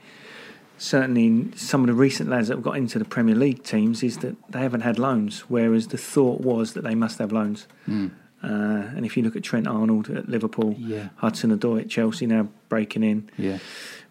[0.78, 4.02] certainly in some of the recent lads that have got into the Premier League teams
[4.02, 7.66] is that they haven't had loans, whereas the thought was that they must have loans.
[7.88, 8.10] Mm.
[8.42, 8.46] Uh,
[8.94, 11.08] and if you look at Trent Arnold at Liverpool, Yeah.
[11.16, 13.58] Hudson Odoi at Chelsea now breaking in, Yeah.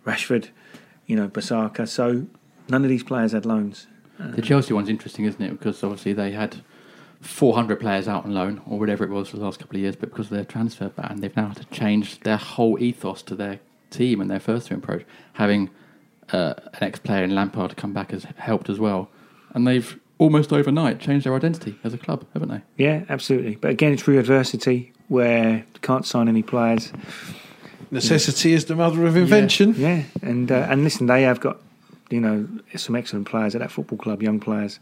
[0.05, 0.47] Rashford,
[1.05, 1.87] you know, Bissaka.
[1.87, 2.25] So
[2.67, 3.87] none of these players had loans.
[4.17, 5.51] The Chelsea one's interesting, isn't it?
[5.51, 6.57] Because obviously they had
[7.21, 9.95] 400 players out on loan or whatever it was for the last couple of years,
[9.95, 13.35] but because of their transfer ban, they've now had to change their whole ethos to
[13.35, 13.59] their
[13.89, 15.03] team and their first team approach.
[15.33, 15.69] Having
[16.31, 19.09] uh, an ex-player in Lampard to come back has helped as well,
[19.53, 22.61] and they've almost overnight changed their identity as a club, haven't they?
[22.77, 23.55] Yeah, absolutely.
[23.55, 26.91] But again, it's through adversity where you can't sign any players.
[27.91, 29.75] Necessity is the mother of invention.
[29.77, 31.59] Yeah, and uh, and listen, they have got
[32.09, 34.79] you know some excellent players at that football club, young players.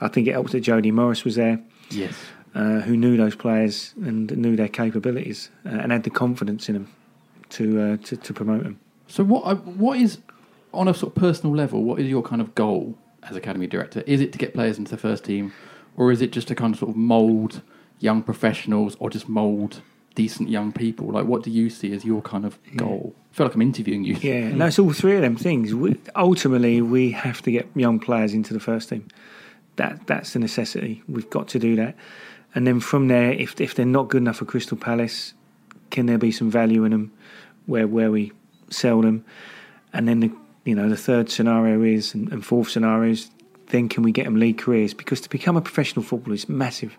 [0.00, 1.60] I think it helped that Jody Morris was there.
[1.90, 2.14] Yes.
[2.54, 6.74] Uh, who knew those players and knew their capabilities uh, and had the confidence in
[6.74, 6.92] them
[7.50, 8.80] to uh, to, to promote them.
[9.06, 10.18] So what what is
[10.72, 11.82] on a sort of personal level?
[11.82, 14.02] What is your kind of goal as academy director?
[14.06, 15.52] Is it to get players into the first team,
[15.96, 17.62] or is it just to kind of sort of mould
[17.98, 19.82] young professionals, or just mould
[20.14, 21.06] decent young people?
[21.06, 23.14] Like, what do you see as your kind of goal?
[23.32, 24.14] I feel like I'm interviewing you.
[24.14, 25.74] Yeah, no, it's all three of them things.
[25.74, 29.08] We, ultimately, we have to get young players into the first team.
[29.76, 31.02] That that's the necessity.
[31.08, 31.94] We've got to do that,
[32.54, 35.34] and then from there, if if they're not good enough for Crystal Palace,
[35.90, 37.12] can there be some value in them,
[37.66, 38.32] where where we
[38.70, 39.24] sell them,
[39.92, 40.32] and then the
[40.64, 43.30] you know the third scenario is and, and fourth scenario is
[43.68, 44.94] then can we get them league careers?
[44.94, 46.96] Because to become a professional footballer is massive.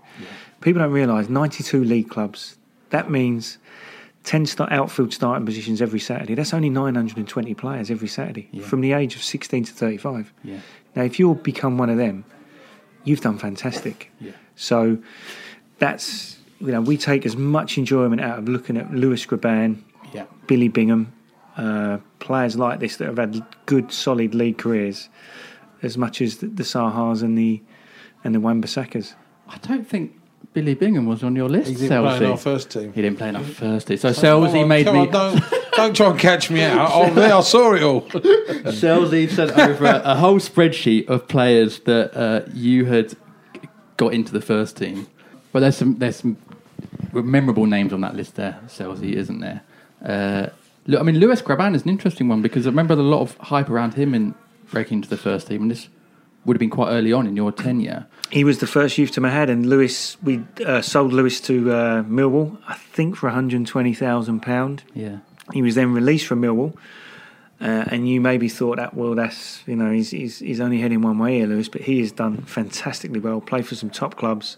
[0.61, 2.57] People don't realise 92 league clubs.
[2.91, 3.57] That means
[4.25, 6.35] 10 start outfield starting positions every Saturday.
[6.35, 8.63] That's only 920 players every Saturday Yeah.
[8.65, 10.31] from the age of 16 to 35.
[10.43, 10.59] Yeah.
[10.95, 12.23] Now, if you become one of them,
[13.03, 14.11] you've done fantastic.
[14.19, 14.33] Yeah.
[14.55, 14.99] So
[15.79, 19.77] that's, you know, we take as much enjoyment out of looking at Lewis Grabban,
[20.13, 20.25] Yeah.
[20.47, 21.13] Billy Bingham,
[21.57, 25.09] uh, players like this that have had good, solid league careers,
[25.81, 27.61] as much as the, the Zahas and the
[28.23, 29.13] and the Wan-Bissakas.
[29.47, 30.13] I don't think
[30.53, 31.69] Billy Bingham was on your list.
[31.69, 32.25] He didn't play Chelsea.
[32.25, 32.93] in our first team.
[32.93, 33.97] He didn't play in our first team.
[33.97, 34.91] So Come Sellsy on, made me.
[34.91, 35.43] on, don't,
[35.73, 36.89] don't try and catch me out.
[36.93, 38.01] Oh, there, I saw it all.
[38.01, 43.15] Sellsy sent over a, a whole spreadsheet of players that uh, you had
[43.97, 45.07] got into the first team.
[45.51, 46.37] But there's some there's some
[47.13, 48.59] memorable names on that list there.
[48.67, 49.61] Sellsy isn't there?
[50.03, 50.53] Uh, look,
[50.97, 53.69] I mean, Lewis Grabban is an interesting one because I remember a lot of hype
[53.69, 54.35] around him in
[54.71, 55.89] breaking into the first team, and this
[56.45, 58.07] would have been quite early on in your tenure.
[58.31, 60.17] He was the first youth to my head, and Lewis.
[60.23, 64.83] We uh, sold Lewis to uh, Millwall, I think, for 120 thousand pound.
[64.93, 65.19] Yeah.
[65.53, 66.75] He was then released from Millwall.
[67.61, 71.01] Uh, and you maybe thought that, well, that's, you know, he's, he's, he's only heading
[71.01, 74.55] one way here, Lewis, but he has done fantastically well, played for some top clubs.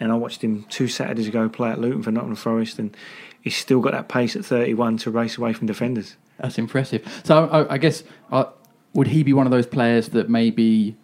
[0.00, 2.96] And I watched him two Saturdays ago play at Luton for Nottingham Forest, and
[3.40, 6.16] he's still got that pace at 31 to race away from defenders.
[6.38, 7.22] That's impressive.
[7.24, 8.44] So I, I guess uh,
[8.92, 10.96] would he be one of those players that maybe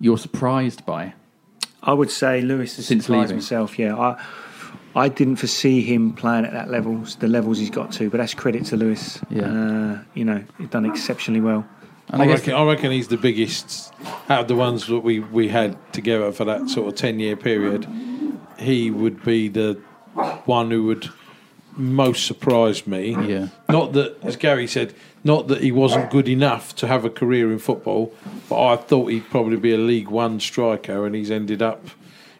[0.00, 1.14] you're surprised by?
[1.82, 3.36] I would say Lewis has Since surprised leaving.
[3.36, 3.78] himself.
[3.78, 4.24] Yeah, I
[4.94, 8.10] I didn't foresee him playing at that levels, the levels he's got to.
[8.10, 9.20] But that's credit to Lewis.
[9.30, 9.42] Yeah.
[9.42, 11.66] uh, you know, he's done exceptionally well.
[12.10, 13.92] I, reckon, I reckon he's the biggest
[14.28, 17.36] out of the ones that we, we had together for that sort of 10 year
[17.36, 17.86] period.
[18.62, 19.74] He would be the
[20.44, 21.10] one who would
[21.76, 23.16] most surprise me.
[23.28, 23.48] Yeah.
[23.68, 24.94] Not that, as Gary said,
[25.24, 28.12] not that he wasn't good enough to have a career in football,
[28.48, 31.86] but I thought he'd probably be a League One striker, and he's ended up,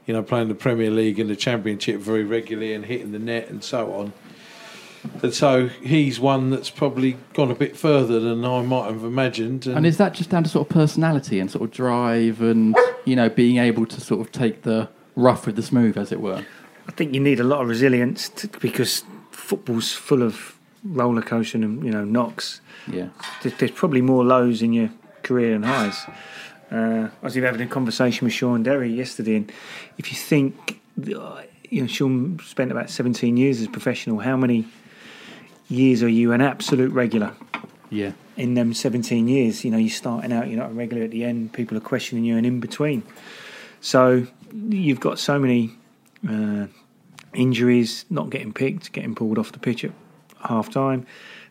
[0.07, 3.49] you know, playing the Premier League and the Championship very regularly and hitting the net
[3.49, 4.13] and so on.
[5.23, 9.67] And so he's one that's probably gone a bit further than I might have imagined.
[9.67, 13.17] And is that just down to sort of personality and sort of drive and you
[13.17, 16.45] know being able to sort of take the rough with the smooth, as it were?
[16.89, 21.63] I think you need a lot of resilience to, because football's full of roller coasting
[21.63, 22.61] and you know knocks.
[22.91, 23.09] Yeah.
[23.43, 24.91] There- There's probably more lows in your
[25.23, 26.05] career than highs.
[26.71, 29.53] Uh, I was even having a conversation with Shaun Derry yesterday, and
[29.99, 30.81] if you think,
[31.15, 34.19] uh, you know, Shaun spent about 17 years as a professional.
[34.21, 34.67] How many
[35.69, 37.33] years are you an absolute regular?
[37.91, 38.13] Yeah.
[38.37, 41.25] In them 17 years, you know, you're starting out, you're not a regular at the
[41.25, 41.53] end.
[41.53, 43.03] People are questioning you, and in between.
[43.83, 45.73] So you've got so many
[46.27, 46.69] uh,
[47.35, 49.91] injuries, not getting picked, getting pulled off the pitch at
[50.41, 51.05] half time.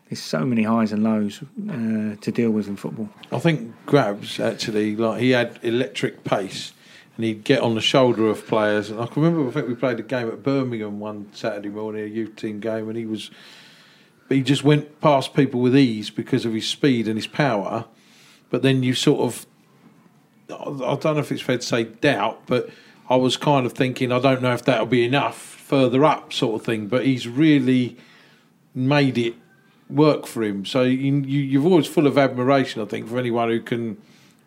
[0.08, 3.10] There's so many highs and lows uh, to deal with in football.
[3.30, 6.72] I think Grabs actually like he had electric pace,
[7.16, 8.90] and he'd get on the shoulder of players.
[8.90, 12.04] And I can remember, I think we played a game at Birmingham one Saturday morning,
[12.04, 13.30] a youth team game, and he was,
[14.30, 17.84] he just went past people with ease because of his speed and his power.
[18.48, 19.46] But then you sort of,
[20.52, 22.70] I don't know if it's fair to say doubt, but
[23.08, 26.60] I was kind of thinking, I don't know if that'll be enough further up, sort
[26.60, 26.86] of thing.
[26.86, 27.96] But he's really
[28.74, 29.34] made it
[29.90, 30.64] work for him.
[30.64, 34.00] So you, you, you're always full of admiration, I think, for anyone who can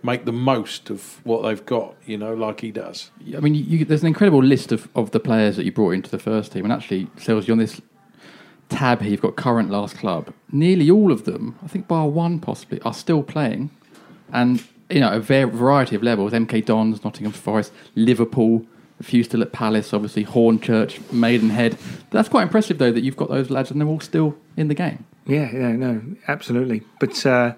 [0.04, 3.12] make the most of what they've got, you know, like he does.
[3.36, 6.10] I mean, you, there's an incredible list of, of the players that you brought into
[6.10, 7.82] the first team, and actually, Sales, you on this
[8.70, 10.34] tab here, you've got current last club.
[10.52, 13.72] Nearly all of them, I think bar one possibly, are still playing,
[14.32, 18.66] and you know a variety of levels: MK Dons, Nottingham Forest, Liverpool.
[18.98, 21.78] A few still at Palace, obviously Hornchurch, Maidenhead.
[22.12, 24.74] That's quite impressive, though, that you've got those lads and they're all still in the
[24.74, 25.04] game.
[25.26, 26.82] Yeah, yeah, no, absolutely.
[27.02, 27.56] But uh,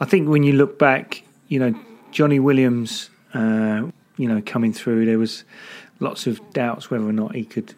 [0.00, 1.78] I think when you look back, you know,
[2.10, 3.82] Johnny Williams, uh,
[4.16, 5.44] you know, coming through, there was
[6.00, 7.74] lots of doubts whether or not he could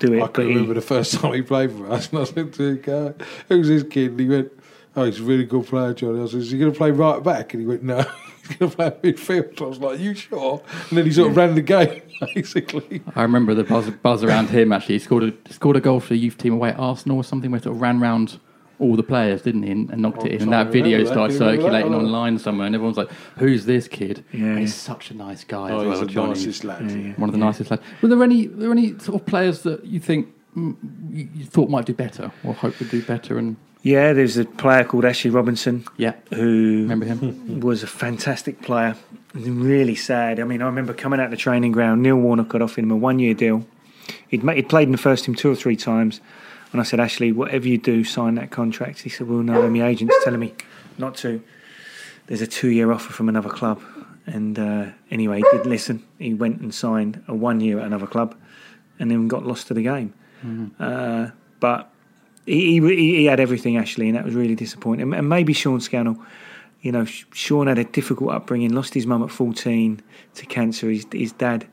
[0.00, 0.16] do it.
[0.16, 2.52] I but can he- remember the first time he played for us, and I said
[2.54, 4.50] to the guy, "Who's this kid?" And he went,
[4.96, 7.22] "Oh, he's a really good player, Johnny." I said, "Is he going to play right
[7.22, 7.98] back?" And he went, "No,
[8.48, 11.36] he's going to play midfield." I was like, "You sure?" And then he sort of
[11.36, 12.02] ran the game,
[12.34, 13.02] basically.
[13.16, 14.72] I remember the buzz, buzz around him.
[14.72, 17.24] Actually, he scored a scored a goal for the youth team away at Arsenal or
[17.24, 18.38] something, where he sort of ran round
[18.78, 20.42] all the players, didn't he, and, and knocked Oh, it in.
[20.42, 24.40] And that video started that circulating online somewhere, and everyone's like, "Who's this kid?" Yeah,
[24.46, 25.70] And he's such a nice guy.
[25.70, 26.28] Oh, as he's well, the Johnny.
[26.30, 26.90] nicest lad.
[26.90, 27.12] Yeah, yeah.
[27.14, 27.82] One of the nicest lads.
[28.00, 30.74] Were there any were there any sort of players that you think mm,
[31.12, 33.38] you thought might do better or hope would do better?
[33.38, 37.60] And yeah, there's a player called Ashley Robinson yeah, who remember him?
[37.60, 38.96] was a fantastic player.
[39.34, 40.38] Really sad.
[40.38, 42.02] I mean, I remember coming out of the training ground.
[42.02, 43.66] Neil Warnock got offered him a one-year deal.
[44.28, 46.20] He'd, he'd played in the first team two or three times,
[46.70, 49.00] and I said, Ashley, whatever you do, sign that contract.
[49.00, 50.54] He said, Well, no, my agent's telling me
[50.98, 51.42] not to.
[52.26, 53.82] There's a two-year offer from another club,
[54.26, 56.04] and uh, anyway, he did listen.
[56.18, 58.36] He went and signed a one-year at another club,
[58.98, 60.14] and then got lost to the game.
[60.78, 61.30] Uh,
[61.60, 61.91] but
[62.46, 65.02] he, he he had everything actually, and that was really disappointing.
[65.02, 66.16] And- And maybe Sean Scannell,
[66.80, 68.72] you know, Sean had a difficult upbringing.
[68.72, 70.00] Lost his mum at fourteen
[70.34, 70.90] to cancer.
[70.90, 71.66] His his dad,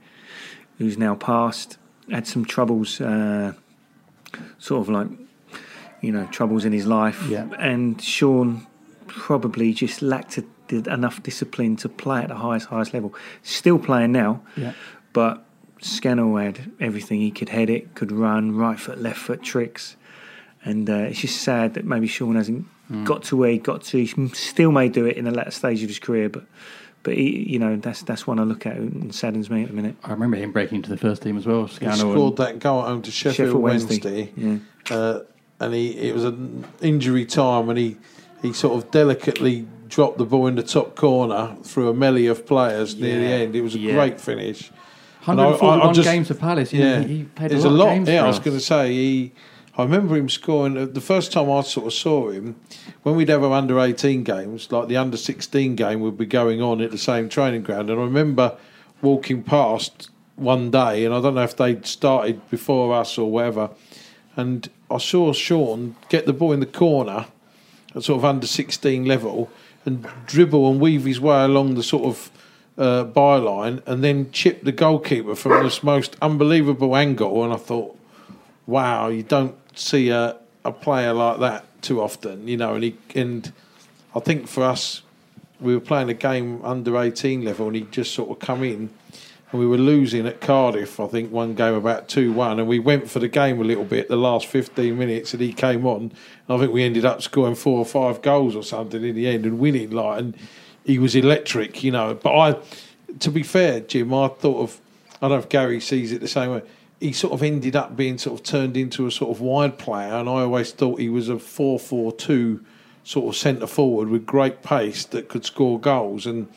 [0.77, 1.77] who's now passed,
[2.11, 3.53] had some troubles, uh,
[4.57, 5.07] sort of like
[6.01, 7.25] you know troubles in his life.
[7.29, 7.47] Yeah.
[7.59, 8.65] And Sean
[9.07, 10.43] probably just lacked a,
[10.93, 13.13] enough discipline to play at the highest highest level.
[13.41, 14.73] Still playing now, Yeah.
[15.13, 15.43] but
[15.81, 17.21] Scannell had everything.
[17.21, 19.95] He could head it, could run, right foot, left foot tricks.
[20.63, 22.65] And uh, it's just sad that maybe Sean hasn't
[23.05, 24.03] got to where he got to.
[24.03, 26.43] He still may do it in the latter stage of his career, but
[27.03, 29.73] but he, you know that's that's one I look at and saddens me at the
[29.73, 29.95] minute.
[30.03, 31.65] I remember him breaking into the first team as well.
[31.65, 34.61] He scored and, that goal at home to Sheffield, Sheffield Wednesday, Wednesday,
[34.91, 35.21] Uh,
[35.61, 37.97] and he it was an injury time, and he
[38.41, 42.45] he sort of delicately dropped the ball in the top corner through a melee of
[42.45, 43.55] players near the end.
[43.55, 43.93] It was a yeah.
[43.93, 44.71] great finish.
[45.25, 46.73] And I- I- I 141 just- games for Palace.
[46.73, 47.65] Yeah, he, he played a lot.
[47.65, 47.87] a lot.
[47.87, 49.31] Of games yeah, for I was going to say he.
[49.79, 52.57] I remember him scoring uh, the first time I sort of saw him
[53.03, 56.61] when we'd have our under 18 games, like the under 16 game would be going
[56.61, 57.89] on at the same training ground.
[57.89, 58.57] And I remember
[59.01, 63.69] walking past one day, and I don't know if they'd started before us or whatever,
[64.35, 67.27] and I saw Sean get the ball in the corner
[67.95, 69.49] at sort of under 16 level
[69.85, 72.31] and dribble and weave his way along the sort of
[72.77, 77.45] uh, byline and then chip the goalkeeper from this most unbelievable angle.
[77.45, 77.97] And I thought,
[78.67, 82.75] wow, you don't see a, a player like that too often, you know.
[82.75, 83.51] And he and
[84.15, 85.01] I think for us,
[85.59, 88.89] we were playing a game under 18 level, and he just sort of come in.
[89.51, 92.59] And we were losing at Cardiff, I think, one game about 2 1.
[92.59, 95.53] And we went for the game a little bit the last 15 minutes, and he
[95.53, 96.01] came on.
[96.01, 96.11] And
[96.49, 99.45] I think we ended up scoring four or five goals or something in the end
[99.45, 99.89] and winning.
[99.89, 100.37] Like, and
[100.85, 102.13] he was electric, you know.
[102.13, 102.57] But I,
[103.19, 104.81] to be fair, Jim, I thought of,
[105.15, 106.61] I don't know if Gary sees it the same way.
[106.99, 110.13] He sort of ended up being sort of turned into a sort of wide player,
[110.13, 112.65] and I always thought he was a 4 4 2
[113.03, 116.25] sort of centre forward with great pace that could score goals.
[116.25, 116.47] And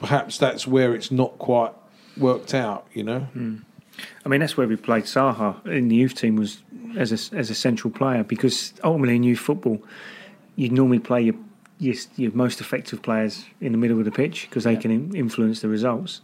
[0.00, 1.72] perhaps that's where it's not quite
[2.16, 3.20] worked out, you know.
[3.20, 3.56] Hmm.
[4.24, 6.62] I mean, that's where we played Zaha in the youth team was
[6.96, 9.82] as a, as a central player because ultimately in youth football,
[10.56, 11.34] you'd normally play your,
[11.78, 15.14] your your most effective players in the middle of the pitch because they can in,
[15.14, 16.20] influence the results.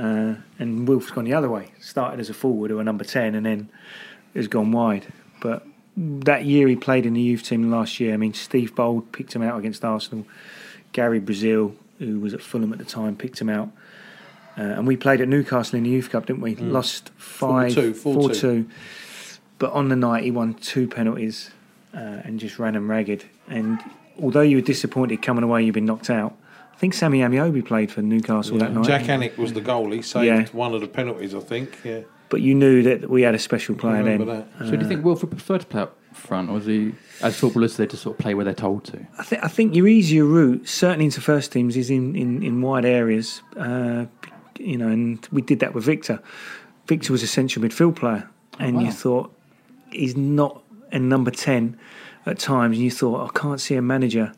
[0.00, 1.72] Uh, and Wilf's gone the other way.
[1.78, 3.68] Started as a forward or a number ten, and then
[4.34, 5.12] has gone wide.
[5.40, 5.66] But
[5.96, 8.14] that year he played in the youth team last year.
[8.14, 10.26] I mean, Steve Bould picked him out against Arsenal.
[10.92, 13.68] Gary Brazil, who was at Fulham at the time, picked him out.
[14.56, 16.56] Uh, and we played at Newcastle in the Youth Cup, didn't we?
[16.56, 16.72] Mm.
[16.72, 18.64] Lost five, 4-2, 4-2.
[18.64, 18.68] 4-2.
[19.58, 21.50] But on the night, he won two penalties
[21.94, 23.26] uh, and just ran them ragged.
[23.48, 23.78] And
[24.20, 26.34] although you were disappointed coming away, you've been knocked out.
[26.80, 28.86] I think Sammy Ameobi played for Newcastle that night.
[28.86, 30.46] Jak Alnwick was the goalie, saved Yeah.
[30.58, 31.78] one of the penalties, I think.
[31.84, 32.00] Yeah.
[32.30, 34.20] But you knew that we had a special player then.
[34.20, 34.64] remember that.
[34.64, 37.76] So do you think Wilfred preferred to play up front, or is he, as footballers,
[37.76, 39.06] they just sort of play where they're told to?
[39.18, 42.62] I, th- I think your easier route, certainly into first teams, is in, in, in
[42.62, 43.42] wide areas.
[43.58, 44.06] Uh,
[44.58, 46.18] you know, and we did that with Victor.
[46.86, 48.26] Victor was a central midfield player,
[48.58, 48.82] and wow.
[48.84, 49.36] you thought
[49.90, 50.62] he's not
[50.92, 51.78] a number ten
[52.24, 52.78] at times.
[52.78, 54.32] And you thought, I can't see a manager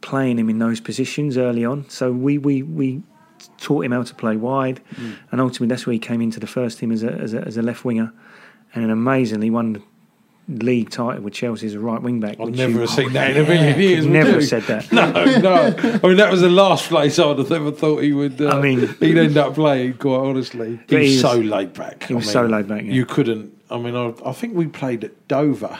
[0.00, 1.88] playing him in those positions early on.
[1.88, 3.02] So we we, we
[3.58, 4.80] taught him how to play wide,
[5.30, 7.56] and ultimately that's where he came into the first team as a, as a, as
[7.56, 8.12] a left winger,
[8.74, 9.82] and then amazingly won
[10.50, 12.40] league title with Chelsea as a right wing back.
[12.40, 14.04] I've never you- have seen that in a million years.
[14.06, 14.90] would Never have said that.
[14.92, 16.00] No, no.
[16.02, 18.40] I mean, that was the last place I'd have ever thought he would.
[18.40, 19.94] Uh, I mean- he'd end up playing.
[19.98, 22.04] Quite honestly, he was, so laid back.
[22.04, 22.92] he I was mean, so laid back, yeah.
[22.92, 23.52] You couldn't.
[23.70, 25.78] I mean, I, I think we played at Dover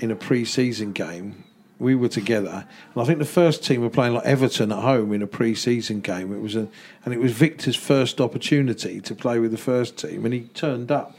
[0.00, 1.44] in a pre-season game.
[1.84, 5.12] We were together, and I think the first team were playing like Everton at home
[5.12, 6.32] in a pre-season game.
[6.32, 6.66] It was a,
[7.04, 10.90] and it was Victor's first opportunity to play with the first team, and he turned
[10.90, 11.16] up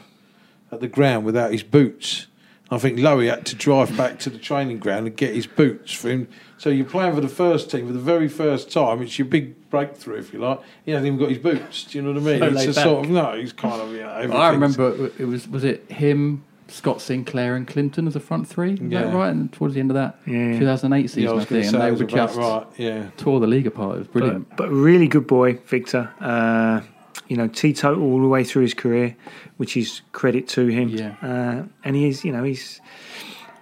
[0.72, 2.26] at the ground without his boots.
[2.70, 5.92] I think Lowy had to drive back to the training ground and get his boots
[5.92, 6.26] for him.
[6.58, 9.02] So you're playing for the first team for the very first time.
[9.02, 10.60] It's your big breakthrough, if you like.
[10.84, 11.84] He hasn't even got his boots.
[11.84, 12.40] Do you know what I mean?
[12.40, 12.84] So it's a back.
[12.84, 13.38] sort of no.
[13.38, 14.36] He's kind of you know.
[14.36, 18.72] I remember it was was it him, Scott Sinclair, and Clinton as a front three.
[18.74, 19.02] Is Yeah.
[19.04, 19.30] that right?
[19.30, 20.58] And towards the end of that Yeah, yeah.
[20.58, 22.66] 2008 season, Yeah, I I, think, and they were just right.
[22.76, 23.04] Yeah.
[23.16, 23.96] tore the league apart.
[23.96, 24.48] It was brilliant.
[24.50, 26.10] But, but really good boy, Victor.
[26.20, 26.80] Uh,
[27.28, 29.16] you know, teetotal all the way through his career,
[29.56, 30.88] which is credit to him.
[30.90, 31.14] Yeah.
[31.22, 32.80] Uh, and he is, you know, he's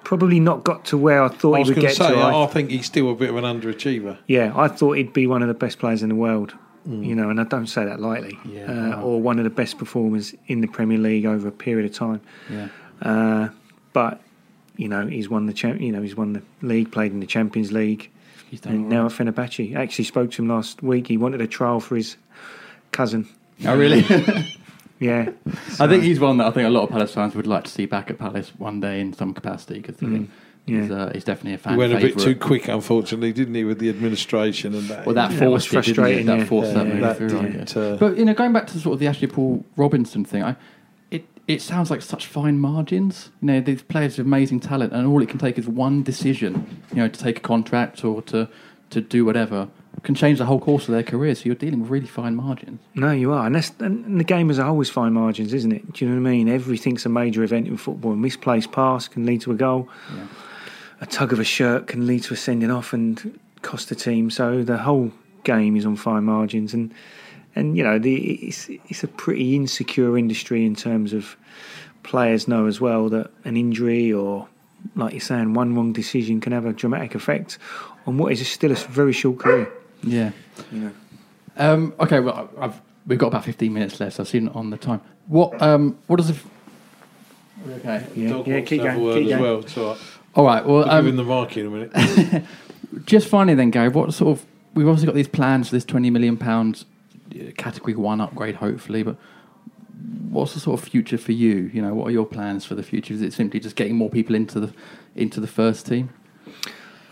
[0.02, 2.10] probably not got to where I thought I he was would going get to say,
[2.10, 2.16] to.
[2.18, 4.18] I, I, I think he's still a bit of an underachiever.
[4.26, 6.54] yeah, I thought he'd be one of the best players in the world.
[6.86, 8.38] You know, and I don't say that lightly.
[8.44, 8.54] Mm.
[8.54, 9.02] Yeah, uh, wow.
[9.04, 12.20] Or one of the best performers in the Premier League over a period of time.
[12.50, 12.68] yeah.
[13.04, 13.48] Uh,
[13.92, 14.20] but
[14.76, 15.80] you know, he's won the champ.
[15.80, 18.10] You know, he's won the league, played in the Champions League,
[18.50, 19.12] He's done and all now right.
[19.20, 19.76] at Fenerbahce.
[19.76, 21.06] I actually spoke to him last week.
[21.06, 22.16] He wanted a trial for his
[22.92, 23.28] cousin.
[23.66, 24.04] Oh, really?
[25.00, 25.30] Yeah,
[25.80, 27.70] I think he's one that I think a lot of Palace fans would like to
[27.70, 30.28] see back at Palace one day in some capacity because Mm,
[30.64, 33.64] he's, uh, he's definitely a fan He went a bit too quick, unfortunately, didn't he,
[33.64, 35.04] with the administration and that?
[35.04, 36.04] Well, that Yeah, forced it was it, didn't it?
[36.04, 36.44] frustrating, That yeah.
[36.44, 37.28] forced Yeah, that yeah, move that through.
[37.28, 40.44] Didn't, uh, but you know, going back to sort of the Ashley Paul Robinson thing,
[40.44, 40.54] I,
[41.46, 43.30] it sounds like such fine margins.
[43.40, 46.82] You know, these players have amazing talent, and all it can take is one decision.
[46.90, 48.48] You know, to take a contract or to
[48.90, 49.68] to do whatever
[50.02, 51.34] can change the whole course of their career.
[51.34, 52.80] So you're dealing with really fine margins.
[52.94, 55.72] no, you are, and that's and the game as a whole is fine margins, isn't
[55.72, 55.92] it?
[55.92, 56.48] Do you know what I mean?
[56.48, 58.12] Everything's a major event in football.
[58.12, 59.88] A misplaced pass can lead to a goal.
[60.14, 60.26] Yeah.
[61.00, 64.30] A tug of a shirt can lead to a sending off and cost the team.
[64.30, 65.12] So the whole
[65.42, 66.92] game is on fine margins, and
[67.56, 71.36] and you know the it's it's a pretty insecure industry in terms of
[72.02, 74.46] players know as well that an injury or
[74.96, 77.58] like you're saying one wrong decision can have a dramatic effect
[78.06, 79.72] on what is still a very short career.
[80.02, 80.32] Yeah.
[81.56, 82.20] Um, okay.
[82.20, 84.20] Well, I've, we've got about 15 minutes left.
[84.20, 85.00] I've seen it on the time.
[85.26, 86.36] What um, what does the,
[87.66, 88.06] Okay.
[88.14, 89.42] Yeah, yeah, keep to have going, word keep as going.
[89.42, 89.58] well.
[89.60, 89.98] It's all right.
[90.34, 90.66] All right.
[90.66, 92.44] Well, We'll um, give him the market in a minute.
[93.06, 96.10] just finally then, Gary, what sort of we've obviously got these plans for this twenty
[96.10, 96.84] million pounds
[97.56, 99.16] category one upgrade, hopefully, but
[100.28, 101.70] what's the sort of future for you?
[101.72, 103.14] You know, what are your plans for the future?
[103.14, 104.74] Is it simply just getting more people into the
[105.14, 106.10] into the first team?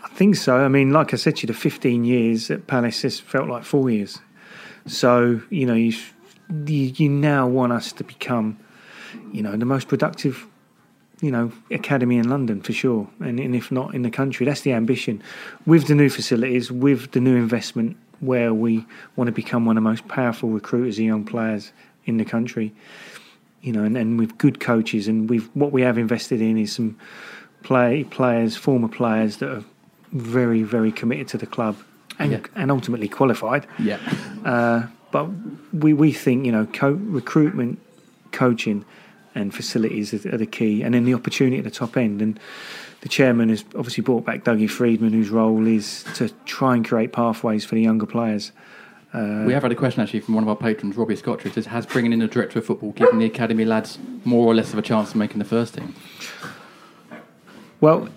[0.03, 0.57] I think so.
[0.57, 3.63] I mean, like I said to you, the 15 years at Palace has felt like
[3.63, 4.19] four years.
[4.85, 5.97] So, you know, you,
[6.67, 8.59] you, now want us to become,
[9.31, 10.45] you know, the most productive,
[11.21, 13.09] you know, academy in London for sure.
[13.21, 15.23] And, and if not in the country, that's the ambition.
[15.65, 18.85] With the new facilities, with the new investment, where we
[19.15, 21.71] want to become one of the most powerful recruiters of young players
[22.05, 22.73] in the country,
[23.61, 25.07] you know, and, and with good coaches.
[25.07, 26.97] And we've, what we have invested in is some
[27.63, 29.63] play players, former players that are
[30.11, 31.75] very, very committed to the club
[32.19, 32.39] and, Yeah.
[32.55, 33.65] and ultimately qualified.
[33.79, 33.99] Yeah.
[34.45, 35.27] Uh, but
[35.71, 37.79] we, we think, you know, co- recruitment,
[38.31, 38.83] coaching,
[39.35, 42.21] and facilities are, are the key, and then the opportunity at the top end.
[42.21, 42.39] And
[43.03, 47.11] the chairman has obviously brought back Dougie Freedman, whose role is to try and create
[47.11, 48.53] pathways for the younger players.
[49.13, 51.49] Uh, we have had a question actually from one of our patrons, Robbie Scotcher.
[51.49, 54.55] It says, has bringing in a director of football given the academy lads more or
[54.55, 55.93] less of a chance of making the first team?
[57.81, 58.07] Well,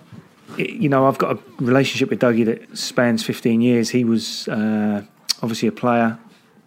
[0.57, 3.89] it, you know, I've got a relationship with Dougie that spans 15 years.
[3.89, 5.03] He was uh,
[5.43, 6.17] obviously a player.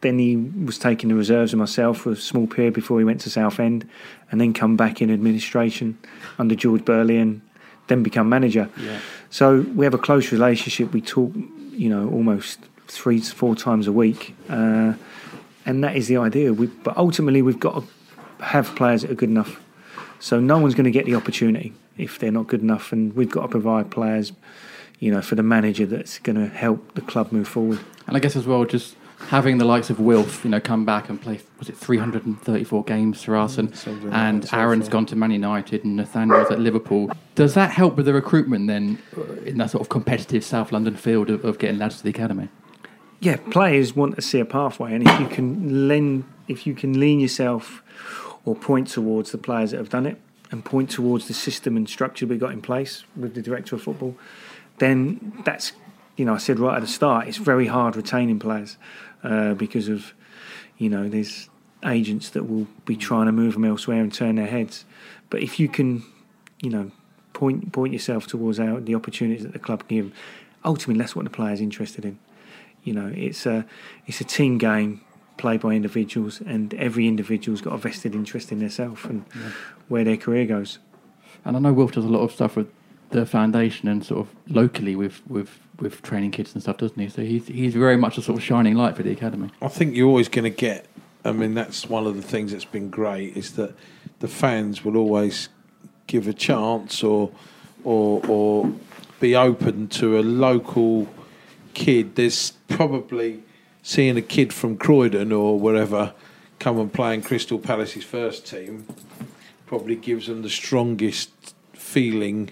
[0.02, 3.22] Then he was taking the reserves of myself for a small period before he went
[3.22, 3.88] to Southend,
[4.30, 5.98] and then come back in administration
[6.38, 7.40] under George Burley, and
[7.90, 8.70] then become manager.
[8.80, 8.98] Yeah.
[9.28, 10.92] So we have a close relationship.
[10.94, 11.32] We talk,
[11.72, 12.58] you know, almost
[12.88, 14.94] three to four times a week, uh,
[15.66, 16.52] and that is the idea.
[16.54, 19.60] We, but ultimately, we've got to have players that are good enough.
[20.18, 23.30] So no one's going to get the opportunity if they're not good enough, and we've
[23.30, 24.32] got to provide players,
[24.98, 27.78] you know, for the manager that's going to help the club move forward.
[28.06, 28.96] And I guess as well, just
[29.28, 33.22] having the likes of Wilf, you know, come back and play, was it 334 games
[33.22, 33.58] for us?
[33.58, 33.74] And,
[34.12, 37.10] and Aaron's gone to Man United and Nathaniel's at Liverpool.
[37.34, 40.96] Does that help with the recruitment then uh, in that sort of competitive South London
[40.96, 42.48] field of, of getting lads to the academy?
[43.20, 46.98] yeah, players want to see a pathway, and if you can lend, if you can
[46.98, 47.82] lean yourself
[48.46, 50.18] or point towards the players that have done it,
[50.50, 53.82] and point towards the system and structure we got in place with the director of
[53.82, 54.16] football,
[54.78, 55.72] then that's,
[56.16, 58.78] you know, I said right at the start, it's very hard retaining players
[59.22, 60.12] uh, because of,
[60.78, 61.48] you know, there's
[61.84, 64.84] agents that will be trying to move them elsewhere and turn their heads.
[65.30, 66.02] But if you can,
[66.62, 66.90] you know,
[67.32, 70.12] point point yourself towards our, the opportunities that the club give,
[70.64, 72.18] ultimately that's what the player's interested in.
[72.84, 73.66] You know, it's a
[74.06, 75.00] it's a team game
[75.36, 79.24] played by individuals, and every individual's got a vested interest in themselves and
[79.88, 80.78] where their career goes.
[81.44, 82.68] And I know Wilf does a lot of stuff with
[83.10, 87.08] the foundation and sort of locally with, with, with training kids and stuff, doesn't he?
[87.08, 89.50] So he's, he's very much a sort of shining light for the academy.
[89.60, 90.86] I think you're always going to get.
[91.24, 93.74] I mean, that's one of the things that's been great is that
[94.20, 95.48] the fans will always
[96.06, 97.30] give a chance or
[97.84, 98.72] or or
[99.20, 101.08] be open to a local
[101.74, 102.16] kid.
[102.16, 103.42] There's probably
[103.82, 106.14] seeing a kid from Croydon or wherever
[106.58, 108.86] come and play in Crystal Palace's first team
[109.66, 112.50] probably gives them the strongest feeling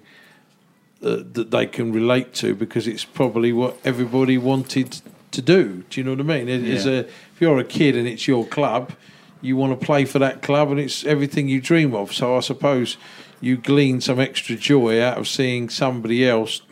[1.02, 5.00] uh, that they can relate to because it's probably what everybody wanted
[5.30, 5.84] to do.
[5.90, 6.48] Do you know what I mean?
[6.48, 6.90] It Yeah.
[6.92, 8.92] a if you're a kid and it's your club,
[9.40, 12.12] you want to play for that club and it's everything you dream of.
[12.12, 12.96] So I suppose
[13.40, 16.62] you glean some extra joy out of seeing somebody else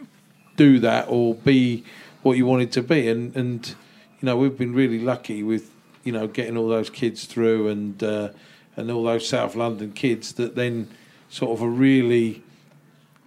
[0.56, 1.84] do that or be
[2.22, 3.08] what you wanted to be.
[3.08, 3.68] And and
[4.20, 5.70] you know we've been really lucky with
[6.02, 8.30] you know getting all those kids through and uh,
[8.76, 10.88] and all those South London kids that then
[11.28, 12.42] sort of are really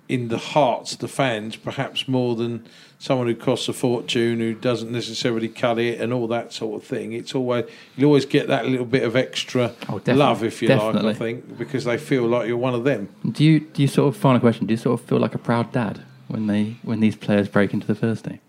[0.09, 2.65] in the hearts of the fans, perhaps more than
[2.97, 6.85] someone who costs a fortune, who doesn't necessarily cut it, and all that sort of
[6.87, 7.13] thing.
[7.13, 7.65] It's always
[7.95, 10.95] you always get that little bit of extra Oh, love, if you like.
[10.95, 13.07] I think because they feel like you're one of them.
[13.31, 14.65] Do you do you sort of final question?
[14.65, 17.73] Do you sort of feel like a proud dad when they when these players break
[17.73, 18.39] into the first team?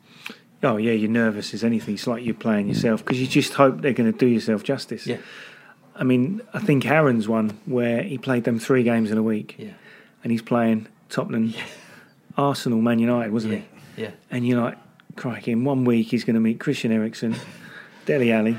[0.63, 1.95] Oh yeah, you're nervous as anything.
[1.95, 5.07] It's like you're playing yourself because you just hope they're going to do yourself justice.
[5.07, 5.19] Yeah.
[5.95, 9.57] I mean, I think Aaron's one where he played them three games in a week,
[9.59, 9.73] Yeah.
[10.25, 11.55] and he's playing Tottenham,
[12.37, 14.03] Arsenal, Man United, wasn't he?
[14.03, 14.11] Yeah.
[14.31, 14.79] And you're like,
[15.17, 17.37] crikey, in one week he's going to meet Christian Eriksen,
[18.07, 18.57] Dele Alli.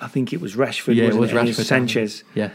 [0.00, 1.64] I think it was Rashford, Yeah, it wasn't was And Rashford.
[1.64, 2.24] Sanchez.
[2.34, 2.50] Yeah.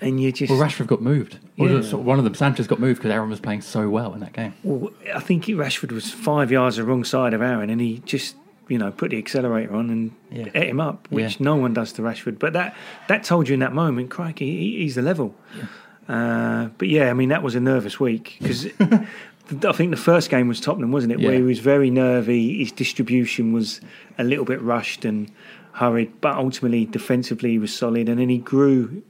[0.00, 0.50] And you just.
[0.50, 1.38] Well, Rashford got moved.
[1.56, 1.80] Well, Yeah.
[1.82, 4.20] sort of one of them, Sanchez, got moved because Aaron was playing so well in
[4.20, 4.54] that game.
[4.62, 8.36] Well, I think Rashford was five yards the wrong side of Aaron, and he just,
[8.68, 10.50] you know, put the accelerator on and Yeah.
[10.54, 11.44] ate him up, which Yeah.
[11.44, 12.38] no one does to Rashford.
[12.38, 12.76] But that
[13.08, 15.34] that told you in that moment, crikey, he, he's the level.
[16.08, 20.30] Uh, but yeah, I mean, that was a nervous week because I think the first
[20.30, 21.20] game was Tottenham, wasn't it?
[21.20, 23.80] Where he was very nervy, his distribution was
[24.18, 25.30] a little bit rushed and
[25.72, 29.02] hurried, but ultimately defensively he was solid, and then he grew.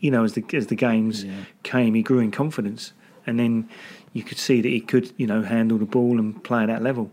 [0.00, 1.24] you know, as the as the games
[1.62, 2.92] came, he grew in confidence,
[3.26, 3.68] and then
[4.12, 6.82] you could see that he could, you know, handle the ball and play at that
[6.82, 7.10] level.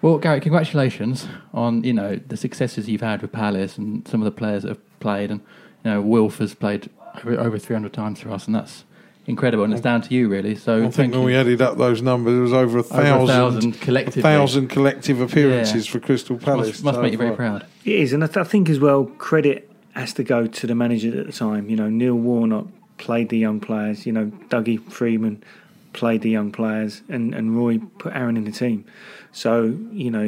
[0.00, 4.24] Well, Gary, congratulations on you know the successes you've had with Palace and some of
[4.24, 5.40] the players that have played, and
[5.84, 8.84] you know Wilf has played over, over 300 times for us, and that's
[9.26, 9.64] incredible.
[9.64, 10.54] And it's down to you, really.
[10.56, 11.26] So I think when you.
[11.26, 14.20] we added up those numbers, it was over a Over a thousand, thousand collectively.
[14.20, 15.92] a thousand collective appearances Yeah.
[15.92, 16.68] for Crystal Palace.
[16.68, 17.66] must, must make you very So, uh, proud.
[17.84, 20.74] It is, and I, th- I think as well, credit has to go to the
[20.74, 21.68] manager at the time.
[21.70, 22.66] You know, Neil Warnock
[22.98, 24.06] played the young players.
[24.06, 25.42] You know, Dougie Freedman
[25.92, 28.84] played the young players, and, and Roy put Aaron in the team.
[29.32, 30.22] So you know,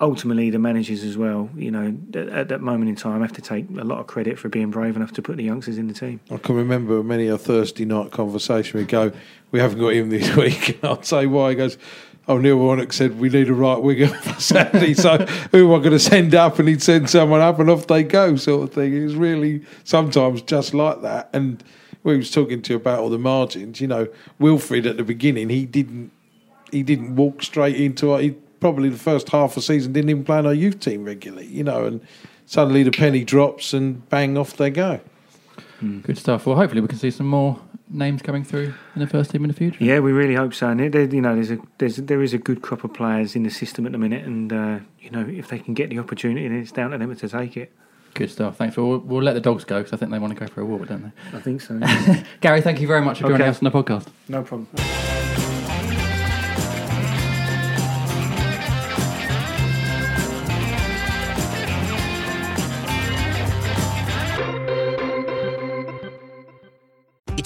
[0.00, 1.50] ultimately the managers as well.
[1.56, 4.38] You know, at, at that moment in time, have to take a lot of credit
[4.38, 6.20] for being brave enough to put the youngsters in the team.
[6.30, 8.80] I can remember many a Thursday night conversation.
[8.80, 9.12] We go,
[9.50, 10.82] we haven't got him this week.
[10.82, 11.50] I'd say why.
[11.50, 11.78] He goes,
[12.26, 14.94] oh, Neil Warnock said we need a right winger for Saturday.
[14.94, 15.18] so
[15.52, 16.58] who am I going to send up?
[16.58, 18.94] And he'd send someone up, and off they go, sort of thing.
[18.94, 21.30] It was really sometimes just like that.
[21.32, 21.62] And
[22.02, 23.80] we was talking to you about all the margins.
[23.80, 24.08] You know,
[24.38, 26.10] Wilfred at the beginning, he didn't,
[26.70, 28.22] he didn't walk straight into it.
[28.22, 28.34] He
[28.64, 31.44] probably the first half of the season didn't even play on our youth team regularly.
[31.48, 32.00] You know, and
[32.46, 35.00] suddenly the penny drops, and bang, off they go.
[36.02, 36.46] Good stuff.
[36.46, 37.60] Well, hopefully we can see some more
[37.90, 39.84] names coming through in the first team in the future.
[39.84, 40.68] Yeah, we really hope so.
[40.68, 43.36] And there, there- you know, there's a there's there is a good crop of players
[43.36, 45.98] in the system at the minute, and uh, you know, if they can get the
[45.98, 47.70] opportunity, then it's down to them to take it.
[48.14, 48.56] Good stuff.
[48.56, 48.78] Thanks.
[48.78, 50.64] We'll, we'll let the dogs go because I think they want to go for a
[50.64, 51.36] walk, don't they?
[51.36, 51.78] I think so.
[52.40, 53.50] Gary, thank you very much for joining Okay.
[53.50, 54.06] us on the podcast.
[54.28, 55.43] no problem.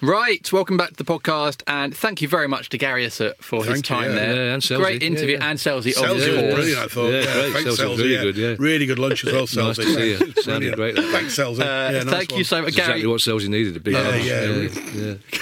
[0.00, 3.64] Right, welcome back to the podcast, and thank you very much to Gary Issott for
[3.64, 4.14] his Thank you, time yeah.
[4.14, 4.36] there.
[4.46, 4.76] Yeah, and Sellsy.
[4.76, 5.50] Great interview, Yeah, yeah.
[5.50, 6.54] and Sellsy, of Sellsy was course.
[6.54, 7.08] brilliant, I thought.
[7.08, 7.52] Yeah, Yeah, great.
[7.52, 7.98] thanks, Sellsy was Sellsy.
[7.98, 8.22] really yeah.
[8.22, 8.56] good, yeah.
[8.60, 9.66] Really good lunch as well, Sellsy.
[9.66, 10.42] Nice to see you.
[10.42, 10.94] Sounded great.
[10.94, 11.60] Thanks, Sellsy.
[11.60, 13.00] Uh, yeah, nice thank you so much, That's Gary.
[13.00, 15.24] exactly what Sellsy needed, a big Yeah, lunch.
[15.34, 15.38] yeah.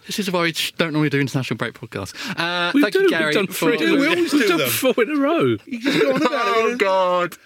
[0.00, 0.06] Yeah.
[0.06, 2.14] This is why we don't normally do international break podcasts.
[2.38, 3.02] Uh, We thank do.
[3.02, 3.26] you, Gary.
[3.26, 3.96] We've done for- three.
[3.96, 5.56] we always We've do done four in a row.
[5.66, 6.78] You just go on about Oh it.
[6.78, 7.36] God!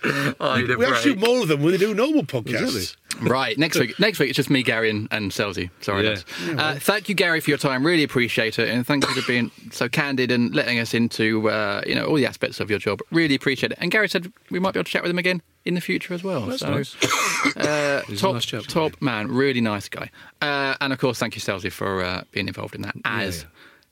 [0.41, 1.25] I need We actually break.
[1.25, 2.61] do more of them when they do normal podcasts.
[2.63, 3.01] Exactly.
[3.31, 3.99] Right, next week.
[4.01, 5.71] Next week it's just me, Gary, and, and Sellsy.
[5.81, 6.09] Sorry, Yeah.
[6.11, 6.25] lads.
[6.59, 7.87] uh, thank you, Gary, for your time.
[7.87, 11.83] Really appreciate it, and thank you for being so candid and letting us into uh,
[11.87, 13.01] you know all the aspects of your job.
[13.13, 13.79] Really appreciate it.
[13.81, 16.15] And Gary said we might be able to chat with him again in the future
[16.15, 16.43] as well.
[16.47, 17.57] That's so, nice.
[17.57, 20.11] uh, top nice top man, really nice guy.
[20.43, 23.47] Uh, and of course, thank you, Sellsy, for uh, being involved in that as.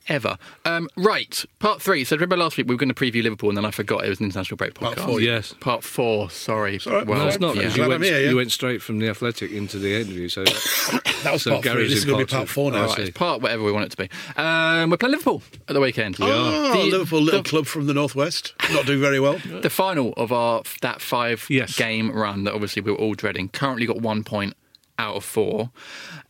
[0.09, 0.37] Ever.
[0.65, 2.03] Um, right, part three.
[2.03, 4.09] So, remember last week we were going to preview Liverpool and then I forgot it
[4.09, 4.95] was an international break podcast.
[4.97, 5.53] Part four, Yes.
[5.61, 6.77] Part four, sorry.
[6.85, 7.07] all right.
[7.07, 7.55] Well, No, it's not.
[7.55, 7.73] yeah.
[7.73, 8.29] You, went, here, yeah.
[8.29, 10.43] you went straight from the Athletic into the interview, so
[11.23, 11.87] That was So part Gary's three.
[11.87, 12.81] This is going to be part part four now.
[12.81, 14.09] All right, it's part whatever we want it to be.
[14.35, 16.17] Um, we're playing Liverpool at the weekend.
[16.19, 19.39] Oh, The- Liverpool, little the- club from the northwest, not doing very well.
[19.61, 21.77] The final of our that five Yes.
[21.77, 23.47] game run that obviously we were all dreading.
[23.47, 24.53] Currently got one point
[24.99, 25.71] out of four.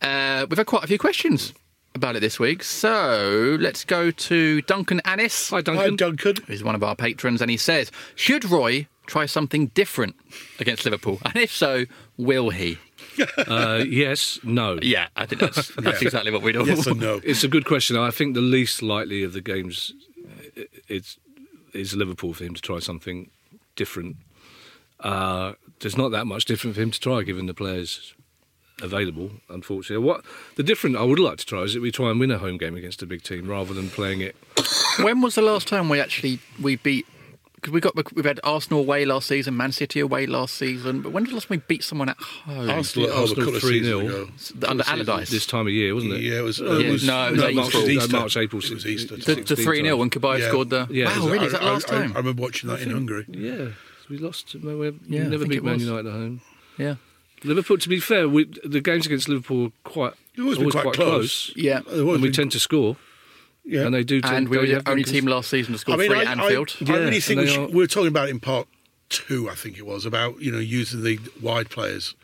[0.00, 1.52] Uh, we've had quite a few questions
[1.94, 5.50] about it this week, so let's go to Duncan Annis.
[5.50, 5.76] Hi, Duncan.
[5.82, 6.16] Hi, Duncan.
[6.34, 6.44] Duncan.
[6.46, 10.16] who's one of our patrons, and he says, "Should Roy try something different
[10.58, 11.20] against Liverpool?
[11.24, 11.84] And if so,
[12.16, 12.78] will he?"
[13.46, 14.78] uh, yes, no.
[14.82, 16.06] Yeah, I think that's that's Yeah.
[16.08, 16.64] exactly what we do.
[16.66, 17.20] Yes and no.
[17.22, 17.96] It's a good question.
[17.96, 19.92] I think the least likely of the games
[20.56, 21.16] i- it's
[21.72, 23.30] is Liverpool for him to try something
[23.76, 24.16] different.
[25.00, 28.14] Uh, there's not that much different for him to try given the players
[28.82, 29.30] available.
[29.48, 30.24] Unfortunately, what
[30.56, 32.56] the different I would like to try is that we try and win a home
[32.58, 34.36] game against a big team rather than playing it.
[35.00, 37.06] when was the last time we actually we beat?
[37.54, 41.00] Because we got we've had Arsenal away last season, Man City away last season.
[41.00, 42.68] But when was the last time we beat someone at home?
[42.68, 44.10] Arsenal, at home a Arsenal 3-0.
[44.68, 45.30] under Season- Allardyce.
[45.30, 46.20] this time of year, wasn't it?
[46.20, 46.60] Yeah, it was.
[46.60, 48.60] Uh, yeah, it was no, it was no, March, It no, March, April.
[48.62, 49.16] It was Easter.
[49.16, 50.48] the, the 3 0 when Cabaye Yeah.
[50.48, 50.86] scored the.
[50.90, 51.46] Yeah, wow, really?
[51.46, 52.12] Is that I, last I- time?
[52.12, 53.24] I, remember watching that in Hungary.
[53.30, 53.68] Yeah,
[54.10, 54.54] we lost.
[54.56, 55.80] We we Yeah, never beat Man.
[55.80, 56.42] United at home.
[56.76, 56.96] yeah.
[57.44, 60.94] Liverpool, to be fair, we, the games against Liverpool are quite They've always been quite
[60.94, 61.52] close.
[61.54, 61.80] Yeah.
[61.90, 62.96] And we been- tend to score,
[63.64, 63.82] Yeah.
[63.84, 64.20] and they do.
[64.20, 66.32] Tend, And we were the only team last season to score I mean, three I,
[66.32, 66.76] Anfield.
[66.80, 67.66] I, I, yeah, I really think we, should, are...
[67.68, 68.66] we were talking about it in part
[69.08, 72.14] two, I think it was, about you know using the wide players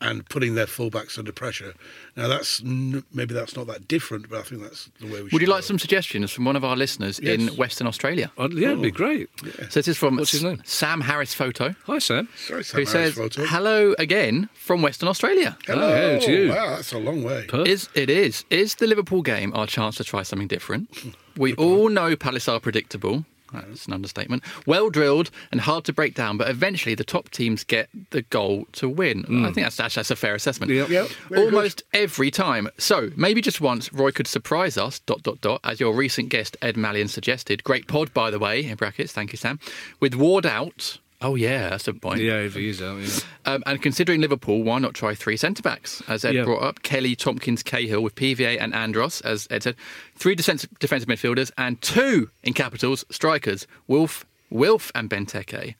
[0.00, 1.74] and putting their fullbacks under pressure.
[2.16, 5.16] Now that's maybe that's not that different, but I think that's the way we.
[5.16, 5.22] Should.
[5.24, 5.66] Would should you like go.
[5.66, 8.30] some suggestions from one of our listeners in Western Australia?
[8.38, 9.28] I'd, yeah, it'd be great.
[9.40, 10.62] So this is from What's his name?
[10.64, 11.74] Sam Harris Photo.
[11.86, 12.28] Hi, Sam.
[12.36, 13.46] Sorry, Sam who Harris says photo.
[13.46, 15.56] hello again from Western Australia.
[15.66, 15.88] Hello.
[15.88, 16.50] Oh, it's you.
[16.50, 17.46] Wow, that's a long way.
[17.66, 20.90] Is it is is the Liverpool game our chance to try something different?
[21.38, 23.26] We all know Palace are predictable.
[23.52, 24.42] That's an understatement.
[24.66, 28.66] Well drilled and hard to break down, but eventually the top teams get the goal
[28.72, 29.24] to win.
[29.24, 29.42] Mm.
[29.42, 30.72] I think that's, that's that's a fair assessment.
[30.72, 30.88] Yep.
[30.88, 32.68] Yep, Almost every time.
[32.78, 35.00] So maybe just once Roy could surprise us.
[35.00, 35.60] Dot dot dot.
[35.64, 37.64] As your recent guest Ed Malyon suggested.
[37.64, 38.64] Great pod, by the way.
[38.64, 39.12] In brackets.
[39.12, 39.58] Thank you, Sam.
[40.00, 40.98] With Ward out.
[41.22, 42.20] Oh yeah, that's a point.
[42.20, 43.08] Yeah, if he is out, yeah.
[43.46, 46.02] Um, and considering Liverpool, why not try three centre backs?
[46.08, 46.44] As Ed Yeah.
[46.44, 49.76] brought up, Kelly, Tomkins, Cahill with PVA and Andros, as Ed said.
[50.14, 55.74] Three defensive, defensive midfielders and two in capitals strikers: Wolf, Wilf, and Benteke.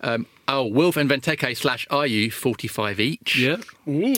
[0.00, 3.36] Um, oh, Wilf and Benteke slash Ayew, forty-five each.
[3.38, 3.56] Yeah.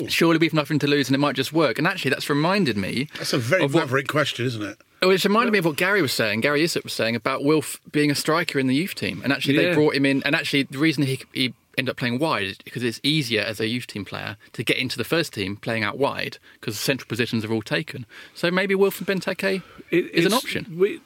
[0.09, 1.79] Surely we've nothing to lose, and it might just work.
[1.79, 3.09] And actually, that's reminded me.
[3.19, 4.79] That's a very of what- question, isn't it?
[5.01, 6.41] Oh, it's reminded me of what Gary was saying.
[6.41, 9.57] Gary Issott was saying about Wilf being a striker in the youth team, and actually
[9.57, 9.75] they Yeah.
[9.75, 10.23] brought him in.
[10.25, 13.61] And actually, the reason he, he ended up playing wide is because it's easier as
[13.61, 16.83] a youth team player to get into the first team playing out wide because the
[16.83, 18.07] central positions are all taken.
[18.35, 19.63] So maybe Wilf and Benteke
[19.93, 20.77] It, is an option.
[20.77, 21.01] We,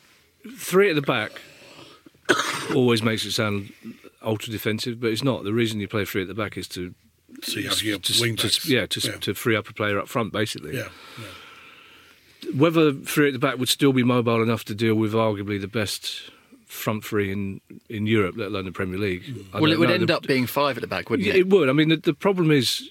[0.57, 1.33] three at the back
[2.75, 3.73] always makes it sound
[4.23, 5.45] ultra defensive, but it's not.
[5.45, 6.95] The reason you play three at the back is to.
[7.43, 8.67] So you have your to, wing to- backs.
[8.67, 9.17] yeah, to, Yeah.
[9.17, 10.77] to free up a player up front, basically.
[10.77, 10.89] Yeah.
[12.57, 15.69] Whether three at the back would still be mobile enough to deal with arguably the
[15.69, 16.31] best
[16.67, 19.23] front three in, in Europe, let alone the Premier League.
[19.53, 19.95] I Well, it would know.
[19.95, 21.41] end The- up being five at the back, wouldn't Yeah, it?
[21.41, 21.69] it would.
[21.69, 22.89] I mean, the, the problem is,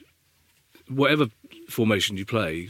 [0.88, 1.28] whatever
[1.70, 2.70] formation you play,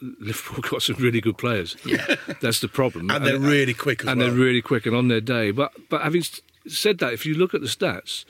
[0.00, 1.76] Liverpool got some really good players.
[1.84, 2.16] Yeah.
[2.40, 3.10] That's the problem.
[3.10, 4.28] And they're really quick as and well.
[4.28, 5.50] they're really quick and on their day.
[5.50, 6.22] But but having
[6.66, 8.24] said that, if you look at the stats,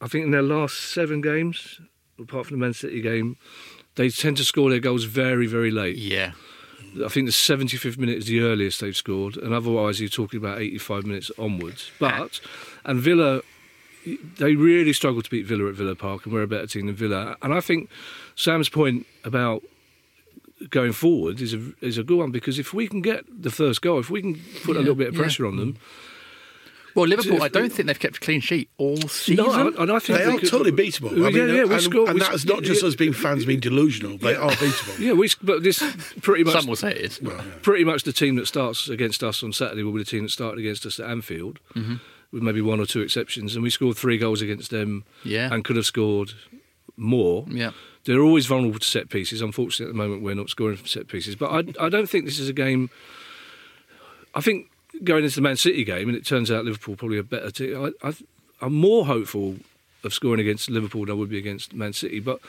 [0.00, 1.80] I think in their last seven games,
[2.18, 3.36] apart from the Man City game,
[3.94, 5.96] they tend to score their goals very very late.
[5.98, 6.32] Yeah.
[7.04, 10.60] I think the 75th minute is the earliest they've scored, and otherwise you're talking about
[10.60, 11.90] 85 minutes onwards.
[11.98, 12.40] But
[12.84, 13.42] and Villa,
[14.38, 16.94] they really struggle to beat Villa at Villa Park, and we're a better team than
[16.94, 17.36] Villa.
[17.42, 17.90] And I think
[18.34, 19.62] Sam's point about
[20.70, 23.82] going forward is a is a good one because if we can get the first
[23.82, 25.20] goal, if we can put a little bit of yeah.
[25.20, 25.76] pressure on them,
[26.98, 29.44] Well, Liverpool, I don't think they've kept a clean sheet all season.
[29.46, 31.12] no, and I think They we are could- totally beatable.
[31.12, 32.88] I Yeah, mean, yeah, we and, scored- and we that's sc- not just yeah.
[32.88, 34.18] us being fans being delusional.
[34.18, 34.98] They are beatable.
[34.98, 35.82] Yeah, we but this
[36.22, 37.20] pretty much Some will say it is.
[37.62, 40.30] pretty much the team that starts against us on Saturday will be the team that
[40.30, 41.94] started against us at Anfield, Mm-hmm.
[42.32, 43.54] with maybe one or two exceptions.
[43.54, 45.52] And we scored three goals against them, Yeah.
[45.54, 46.32] and could have scored
[46.96, 47.46] more.
[47.48, 47.70] Yeah.
[48.04, 49.40] They're always vulnerable to set pieces.
[49.42, 51.36] Unfortunately, at the moment, we're not scoring from set pieces.
[51.36, 52.90] But I, I don't think this is a game.
[54.34, 54.68] I think
[55.04, 57.92] going into the Man City game, and it turns out Liverpool probably a better team.
[58.02, 58.14] I, I,
[58.60, 59.56] I'm more hopeful
[60.04, 62.20] of scoring against Liverpool than I would be against Man City.
[62.20, 62.40] But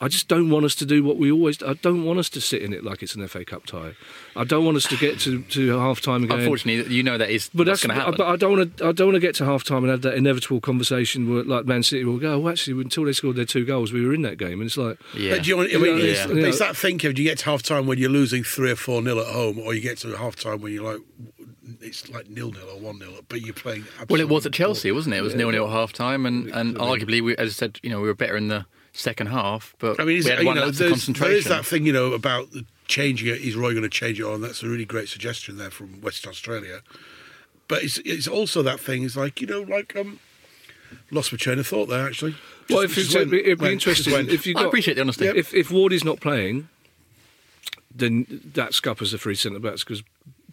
[0.00, 1.62] I just don't want us to do what we always.
[1.62, 3.92] I don't want us to sit in it like it's an FA Cup tie.
[4.34, 6.40] I don't want us to get to, to half time again.
[6.40, 8.16] Unfortunately, you know that is But what's that's going to happen.
[8.18, 8.88] But I don't want to.
[8.88, 11.64] I don't want to get to half time and have that inevitable conversation where, like
[11.64, 12.42] Man City will go.
[12.42, 14.76] Oh, actually, until they scored their two goals, we were in that game, and it's
[14.76, 15.36] like, yeah.
[15.36, 16.26] But do you want, I mean, Yeah, it's, yeah.
[16.26, 18.76] but it's that thinking do you get to half time when you're losing three or
[18.76, 21.02] four nil at home, or you get to half time when you're like
[21.80, 23.84] it's like nil nil or one nil, but you're playing.
[24.08, 25.18] Well, it was at Chelsea, wasn't it?
[25.18, 27.90] It was nil nil at half time, and, and arguably, we, as I said, you
[27.90, 30.42] know, we were better in the second half, but I mean, is we it, had
[30.42, 31.30] you one know, there's, concentration.
[31.30, 33.40] there is that thing, you know, about the changing it.
[33.40, 34.40] Is Roy going to change it on?
[34.40, 36.80] That's a really great suggestion there from West Australia.
[37.66, 39.02] But it's it's also that thing.
[39.02, 40.20] Is like you know, like um,
[41.10, 42.36] lost my train of thought there actually.
[42.68, 45.26] well, if just it's, went- it'd be went- interesting if you I appreciate the honesty.
[45.26, 46.68] If if Wardy's not playing,
[47.94, 50.02] then that scuppers the three centre backs because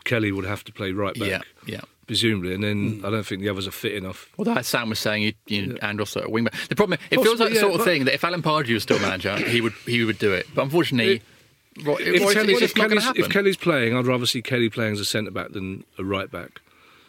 [0.03, 1.81] Kelly would have to play right back, Yeah, yeah.
[2.07, 3.05] presumably, and then Hmm.
[3.05, 4.29] I don't think the others are fit enough.
[4.37, 6.55] Although as Sam was saying, you, you know, Andros at wing back.
[6.69, 8.83] The problem, it feels like the yeah, sort of thing that if Alan Pardew was
[8.83, 10.47] still manager, he would he would do it.
[10.55, 11.21] But unfortunately,
[11.83, 14.41] Roy, If, Kelly's, if, just not going to Kelly's, if Kelly's playing, I'd rather see
[14.41, 16.59] Kelly playing as a centre back than a right back.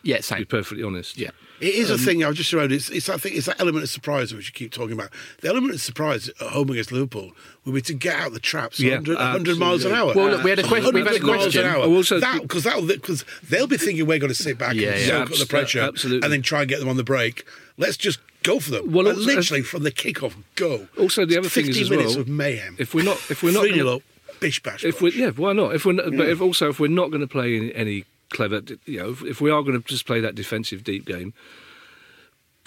[0.04, 1.18] yeah, To be perfectly honest.
[1.18, 1.30] Yeah.
[1.62, 2.24] It is Um, a thing.
[2.24, 2.72] I was just around.
[2.72, 3.32] It's, it's that thing.
[3.36, 5.10] It's that element of surprise which you keep talking about.
[5.40, 7.32] The element of surprise at home against Liverpool
[7.64, 10.12] will be to get out the traps Yeah, 100, 100 miles an hour.
[10.14, 11.64] Well, look, we had a question- we've had a 100 miles question.
[11.64, 11.84] an hour.
[11.84, 15.00] Also- that because that because they'll be thinking we're going to sit back Yeah, and
[15.00, 15.06] yeah.
[15.06, 16.24] soak up the pressure, absolutely.
[16.24, 17.44] and then try and get them on the break.
[17.78, 18.90] Let's just go for them.
[18.90, 20.88] Well, also- literally from the kick-off, go.
[20.98, 22.74] Also, the other thing is as minutes well, of mayhem.
[22.78, 24.02] If we're not, if we're not, gonna, up,
[24.40, 24.84] bish bash.
[24.84, 25.74] if we, yeah, why not?
[25.76, 28.62] If we're, not, but if also if we're not going to play any, any clever,
[28.84, 31.32] you know, if, if we are going to just play that defensive deep game,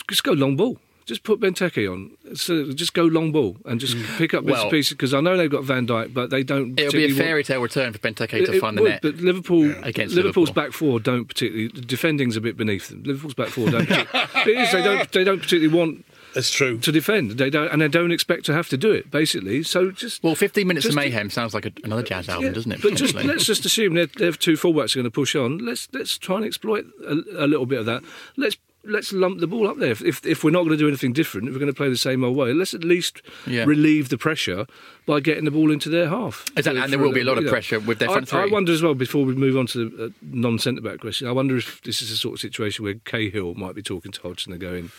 [0.09, 0.77] just go long ball.
[1.05, 2.17] Just put Benteke on.
[2.35, 4.17] So just go long ball and just mm.
[4.17, 6.79] pick up Well- pieces because I know they've got Van Dijk, but they don't.
[6.79, 9.01] It'll be a fairy tale return for Benteke It- to find the net.
[9.03, 10.63] But Liverpool Against Liverpool's Liverpool.
[10.63, 11.67] back four don't particularly.
[11.67, 13.03] Defending's a bit beneath them.
[13.03, 13.87] Liverpool's back four don't.
[13.89, 14.71] it is.
[14.71, 15.11] They don't.
[15.11, 16.05] They don't particularly want
[16.35, 16.77] That's true.
[16.79, 19.09] To defend, they don't, and they don't expect to have to do it.
[19.09, 22.51] Basically, so just well, 15 minutes of mayhem sounds like a, another jazz album, yeah,
[22.51, 22.81] doesn't it?
[22.81, 25.59] But just let's just assume that they have two fullbacks are going to push on.
[25.59, 27.13] Let's let's try and exploit a,
[27.45, 28.03] a little bit of that.
[28.37, 28.57] Let's
[28.87, 29.91] let's lump the ball up there.
[29.91, 31.89] If, if, if we're not going to do anything different, if we're going to play
[31.89, 33.63] the same old way, let's at least Yeah.
[33.63, 34.67] relieve the pressure
[35.07, 36.45] by getting the ball into their half.
[36.55, 38.45] Exactly, and there For will be a lot of pressure with their front I, I
[38.45, 41.57] wonder as well, before we move on to the uh, non-centre back question, I wonder
[41.57, 44.61] if this is a sort of situation where Cahill might be talking to Hodgson and
[44.61, 44.91] going,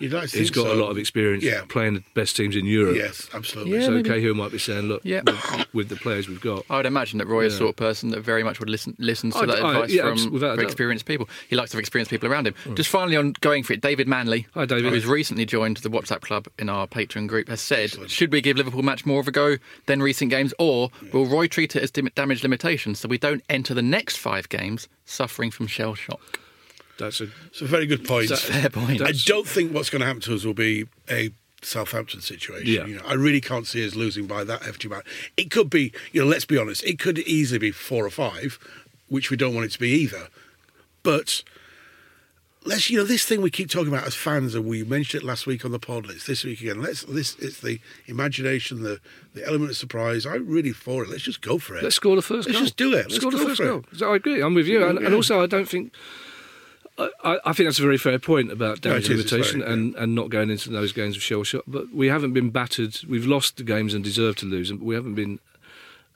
[0.00, 1.62] You'd like to he's think got a lot of experience Yeah.
[1.68, 2.96] playing the best teams in Europe.
[2.96, 3.80] Yes, absolutely.
[3.82, 5.20] so Cahill might be saying, look, Yeah.
[5.24, 7.76] with, with the players we've got, I would imagine that Roy is the sort of
[7.76, 10.56] person that very much would listen listens to I- that I- advice yeah, from without
[10.56, 11.28] very experienced people.
[11.48, 12.54] He likes to have experienced people around him.
[12.64, 12.76] Mm.
[12.76, 14.92] Just finally on going for it, David Manley, Hi, David.
[14.92, 18.56] who's recently joined the WhatsApp club in our Patreon group, has said, should we give
[18.56, 21.90] Liverpool match more of a go than recent games, or will Roy treat it as
[21.90, 26.20] damage limitation so we don't enter the next five games suffering from shell shock?
[27.00, 28.28] That's a It's a very good point.
[28.28, 29.02] That's a fair point.
[29.02, 31.30] I don't think what's going to happen to us will be a
[31.62, 32.66] Southampton situation.
[32.68, 32.86] Yeah.
[32.86, 35.04] You know, I really can't see us losing by that FG amount.
[35.36, 38.58] It could be, you know, let's be honest, it could easily be four or five,
[39.08, 40.28] which we don't want it to be either.
[41.02, 41.42] But
[42.64, 45.26] let's, you know, this thing we keep talking about as fans, and we mentioned it
[45.26, 46.08] last week on the pod.
[46.10, 46.80] It's this week again.
[46.82, 49.00] Let's, this, it's the imagination, the
[49.34, 50.26] the element of surprise.
[50.26, 51.10] I'm really for it.
[51.10, 51.82] Let's just go for it.
[51.82, 52.60] Let's score the 1st Let's goal.
[52.62, 53.04] just do it.
[53.10, 53.64] Let's score the first it.
[53.64, 53.84] goal.
[53.94, 54.40] So I agree.
[54.42, 55.14] I'm with you, and, and Yeah.
[55.14, 55.92] also I don't think.
[57.00, 59.32] I, I I think that's a very fair point about Yeah, damage it is, it's
[59.32, 61.62] limitation very, and, and not going into those games of shell shot.
[61.66, 62.98] But we haven't been battered.
[63.08, 65.38] We've lost the games and deserved to lose them, but we haven't been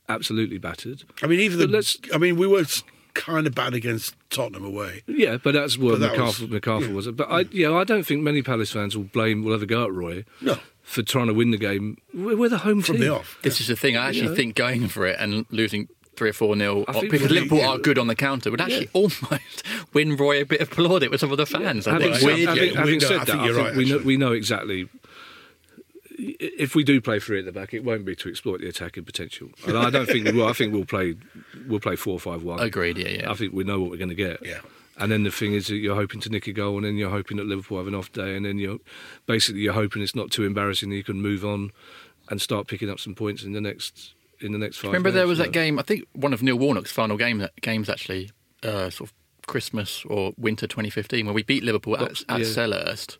[0.08, 1.04] absolutely battered.
[1.22, 1.72] I mean, even But the.
[1.72, 2.64] let's- I mean, we were
[3.14, 5.02] kind of bad against Tottenham away.
[5.06, 6.92] Yeah, but that's what But that was- McCarthy yeah.
[6.92, 7.06] was.
[7.08, 9.92] But I, yeah, I don't think many Palace fans will blame, will ever go at
[9.92, 10.58] Roy No.
[10.82, 11.98] for trying to win the game.
[12.12, 13.04] We're, we're the home From team.
[13.04, 13.38] the off.
[13.42, 13.96] This is the thing.
[13.96, 14.34] I actually Yeah.
[14.34, 17.68] think going for it and losing three or four nil because we- Liverpool yeah.
[17.68, 19.62] are good on the counter would actually almost
[19.92, 21.86] win Roy a bit of plaudit with some of the fans.
[21.86, 22.20] I Having, think.
[22.20, 23.98] said, Weirdly, having, we having know- said I that, think you're think right, we know
[23.98, 24.88] we know exactly.
[26.16, 29.04] If we do play three at the back, it won't be to exploit the attacking
[29.04, 29.48] potential.
[29.66, 30.46] And I don't think we will.
[30.46, 31.16] I think we'll play
[31.66, 32.60] we'll play four five one.
[32.60, 32.98] Agreed.
[32.98, 33.30] Yeah, yeah.
[33.30, 34.44] I think we know what we're going to get.
[34.46, 34.60] Yeah.
[34.96, 37.10] And then the thing is that you're hoping to nick a goal, and then you're
[37.10, 38.78] hoping that Liverpool have an off day, and then you're
[39.26, 41.72] basically you're hoping it's not too embarrassing that you can move on
[42.30, 44.88] and start picking up some points in the next in the next five.
[44.90, 45.78] Remember there was that game.
[45.78, 48.30] I think one of Neil Warnock's final game games actually,
[48.62, 49.12] uh, sort of
[49.46, 52.44] Christmas or winter 2015, where we beat Liverpool at, at yeah.
[52.44, 53.18] Selhurst.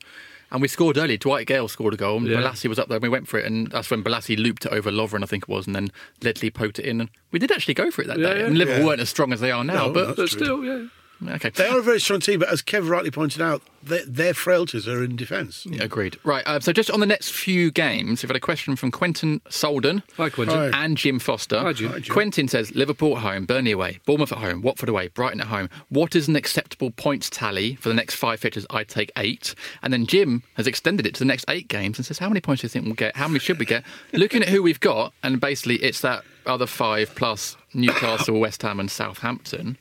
[0.50, 1.16] And we scored early.
[1.16, 2.18] Dwight Gayle scored a goal.
[2.18, 2.36] And Yeah.
[2.38, 2.96] Bolasie was up there.
[2.96, 5.44] and We went for it, and that's when Bolasie looped it over Lovren, I think
[5.44, 5.90] it was, and then
[6.22, 7.00] Ledley poked it in.
[7.00, 8.44] And we did actually go for it that Yeah, day.
[8.44, 10.86] and Liverpool weren't as strong as they are now, No, but But still, yeah.
[11.26, 11.50] Okay.
[11.50, 14.88] They are a very strong team, but as Kev rightly pointed out, their, their frailties
[14.88, 15.66] are in defence.
[15.66, 16.18] Yeah, agreed.
[16.24, 16.46] Right.
[16.46, 20.02] Uh, so just on the next few games, we've had a question from Quentin Solden.
[20.16, 20.72] Hi, Quentin.
[20.72, 20.84] Hi.
[20.84, 21.60] And Jim Foster.
[21.60, 21.90] Hi, Jim.
[21.90, 22.12] Hi, Jim.
[22.12, 25.68] Quentin says Liverpool at home, Burnley away, Bournemouth at home, Watford away, Brighton at home.
[25.88, 28.66] What is an acceptable points tally for the next five fixtures?
[28.70, 29.54] I'd take eight.
[29.82, 32.40] And then Jim has extended it to the next eight games and says, How many
[32.40, 33.16] points do you think we'll get?
[33.16, 33.84] How many should we get?
[34.12, 38.80] Looking at who we've got, and basically it's that other five plus Newcastle, West Ham,
[38.80, 39.78] and Southampton.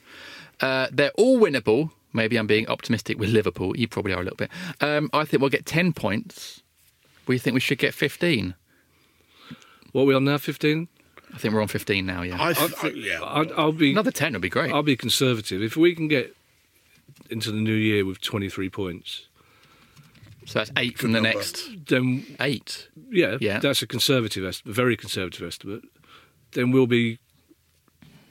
[0.63, 1.91] Uh, they're all winnable.
[2.13, 3.75] Maybe I'm being optimistic with Liverpool.
[3.75, 4.51] You probably are a little bit.
[4.81, 6.61] Um, I think we'll get 10 points.
[7.27, 8.53] We think we should get 15.
[9.93, 10.37] What are we on now?
[10.37, 10.87] Fifteen.
[11.33, 12.37] I think we're on 15 now, yeah.
[12.39, 13.19] I, th- I- yeah.
[13.21, 14.71] I'll, I'll be Another 10 would be great.
[14.71, 15.61] I'll be conservative.
[15.63, 16.35] If we can get
[17.29, 19.27] into the new year with 23 points,
[20.45, 21.37] So that's eight from the number.
[21.39, 22.89] next then eight.
[23.09, 23.59] yeah, Yeah.
[23.59, 25.81] that's a conservative estimate, very conservative estimate.
[26.51, 27.17] Then we'll be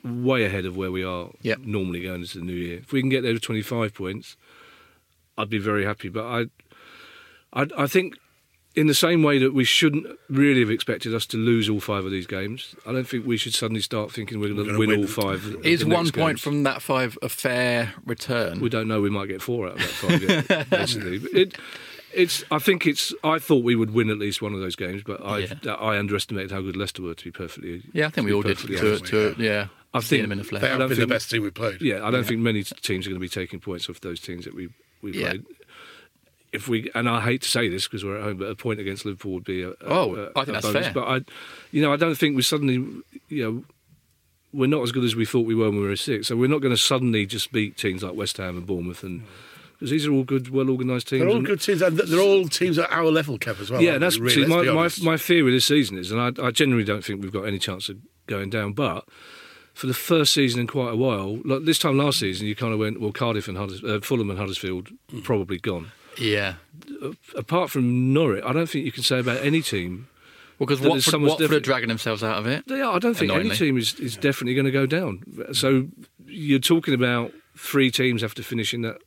[0.05, 1.61] way ahead of where we are Yep.
[1.61, 2.79] normally going into the new year.
[2.79, 4.37] If we can get there to 25 points,
[5.39, 6.09] I'd be very happy.
[6.09, 6.47] But I,
[7.53, 8.17] I, I think.
[8.75, 12.07] In the same way that we shouldn't really have expected us to lose all five
[12.07, 14.89] of these games, I don't think we should suddenly start thinking we're going to win,
[14.89, 15.01] win.
[15.01, 15.45] all five.
[15.63, 16.41] Is the one next point games.
[16.41, 18.61] from that five a fair return?
[18.61, 19.03] We don't know.
[19.03, 20.23] We might get four out of that five.
[20.23, 21.59] yet, basically, But it,
[22.15, 22.45] it's.
[22.51, 23.13] I think it's.
[23.23, 25.75] I thought we would win at least one of those games, but I Yeah.
[25.75, 27.13] I underestimated how good Leicester were.
[27.13, 27.83] To be perfectly.
[27.93, 28.57] yeah, I think we all did.
[28.57, 29.07] perfectly To, honest.
[29.09, 30.63] to, yeah, I I've seen think them in the flesh.
[30.63, 31.83] they have been the best team we've played.
[31.83, 34.45] Yeah, I don't think many teams are going to be taking points off those teams
[34.45, 34.69] that we
[35.03, 35.31] we Yeah.
[35.31, 35.45] played.
[36.53, 38.79] If we and I hate to say this because we're at home, but a point
[38.79, 40.85] against Liverpool would be a, a Oh, a- I think that's bonus.
[40.87, 40.93] fair.
[40.95, 41.21] But I,
[41.71, 42.75] you know, I don't think we suddenly,
[43.29, 43.65] you know,
[44.53, 46.27] we're not as good as we thought we were when we were six.
[46.29, 49.23] So we're not going to suddenly just beat teams like West Ham and Bournemouth and.
[49.75, 51.21] Because these are all good, well organised teams.
[51.23, 53.83] They're all good teams, and they're all teams at our level, Kev, as well.
[53.83, 54.17] yeah, that's?
[54.17, 57.05] Really, see, my, my my fear with this season is, and I, I generally don't
[57.05, 57.97] think we've got any chance of
[58.29, 58.75] going down.
[58.75, 59.05] But
[59.75, 62.73] for the first season in quite a while, like this time last season, you kind
[62.73, 65.23] of went, well, Cardiff and Hudders, uh, Fulham and Huddersfield Mm.
[65.25, 65.93] probably gone.
[66.19, 66.55] Yeah.
[67.37, 70.09] Apart from Norwich, I don't think you can say about any team.
[70.59, 72.67] Well, because that there's Watford, someone's are dragging themselves out of it.
[72.69, 72.95] They are.
[72.95, 75.23] I don't think any team is, is definitely going to go down.
[75.53, 75.89] So
[76.27, 78.99] you're talking about three teams have to finish in that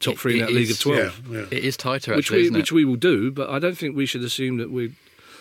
[0.00, 1.22] top three in It that league of twelve.
[1.30, 1.46] Yeah, yeah.
[1.50, 4.06] It is tighter, Which we isn't which we will do, but I don't think we
[4.06, 4.92] should assume that we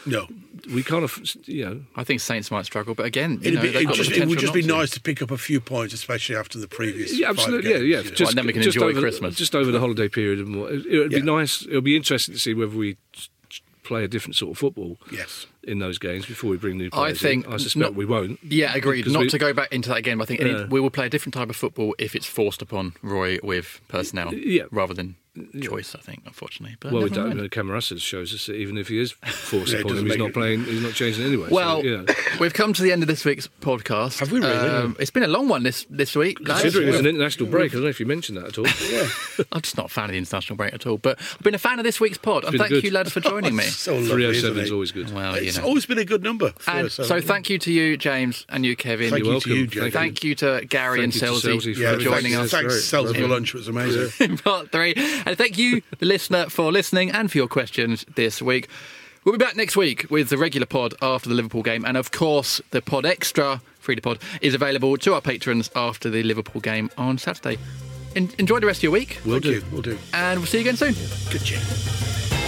[0.10, 0.28] No.
[0.74, 3.62] we kind of you know I think Saints might struggle, but again, you It'd know,
[3.62, 4.68] be, it'd just, it would just be to.
[4.68, 7.18] nice to pick up a few points, especially after the previous.
[7.18, 7.72] Yeah, absolutely.
[7.72, 8.02] Yeah, games, yeah.
[8.10, 8.16] know.
[8.16, 9.36] Just, then we can just enjoy over, Christmas.
[9.36, 10.72] Just over the holiday period and what.
[10.74, 11.20] It would Yeah.
[11.20, 11.62] be nice.
[11.64, 12.98] It would be interesting to see whether we
[13.84, 15.48] play a different sort of football Yes.
[15.64, 17.18] In those games before we bring new players.
[17.18, 17.54] I think in.
[17.54, 18.40] I suspect not- we won't.
[18.44, 19.08] Yeah, agreed.
[19.08, 20.66] Not we- to go back into that again, but I think any- Yeah.
[20.68, 24.34] we will play a different type of football if it's forced upon Roy with personnel,
[24.34, 24.64] Yeah.
[24.72, 25.16] rather than
[25.62, 25.96] choice.
[25.96, 26.76] I think, unfortunately.
[26.82, 27.40] But Well, we never don't mind.
[27.40, 27.48] know.
[27.48, 30.34] Camarasa shows us that even if he is forced Yeah, upon him, he's not it-
[30.34, 30.66] playing.
[30.66, 31.48] He's not changing anyway.
[31.48, 32.02] so, Well, yeah.
[32.42, 34.20] we've come to the end of this week's podcast.
[34.20, 34.52] Have we really?
[34.52, 36.46] Um, it's been a long one this this week.
[36.46, 36.62] lads.
[36.64, 38.66] Considering it's an international break, I don't know if you mentioned that at all.
[38.92, 39.08] yeah.
[39.54, 41.60] I'm just not a fan of the international break at all, but I've been a
[41.60, 42.44] fan of this week's pod.
[42.44, 42.84] And thank good.
[42.84, 43.64] you, lads, for joining me.
[43.64, 44.64] So lovely, Three oh isn't seven it?
[44.66, 45.14] is always good.
[45.14, 46.48] Well, you It's always been a good number.
[46.48, 46.56] And
[46.92, 47.08] 307.
[47.08, 49.10] so, thank you to you, James, and you, Kevin.
[49.10, 49.82] Thank You're you to you, welcome.
[49.82, 49.94] James.
[49.94, 52.60] Thank you to Gary Thank and you Sellsy Sellsy for Yeah, joining thanks, us.
[52.62, 54.10] Thanks, Sells for lunch It was amazing.
[54.20, 54.94] in part three.
[54.96, 58.68] And thank you, the listener, for listening and for your questions this week.
[59.26, 61.84] We'll be back next week with the regular pod after the Liverpool game.
[61.86, 66.10] And of course, the pod extra, free to pod, is available to our patrons after
[66.10, 67.58] the Liverpool game on Saturday.
[68.16, 69.20] En- enjoy the rest of your week.
[69.26, 69.52] We'll Thank do.
[69.52, 69.64] you.
[69.72, 70.00] We'll do.
[70.14, 70.96] And we'll see you again soon.
[71.32, 72.39] Good job.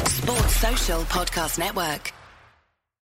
[0.07, 2.13] Sports Social Podcast Network.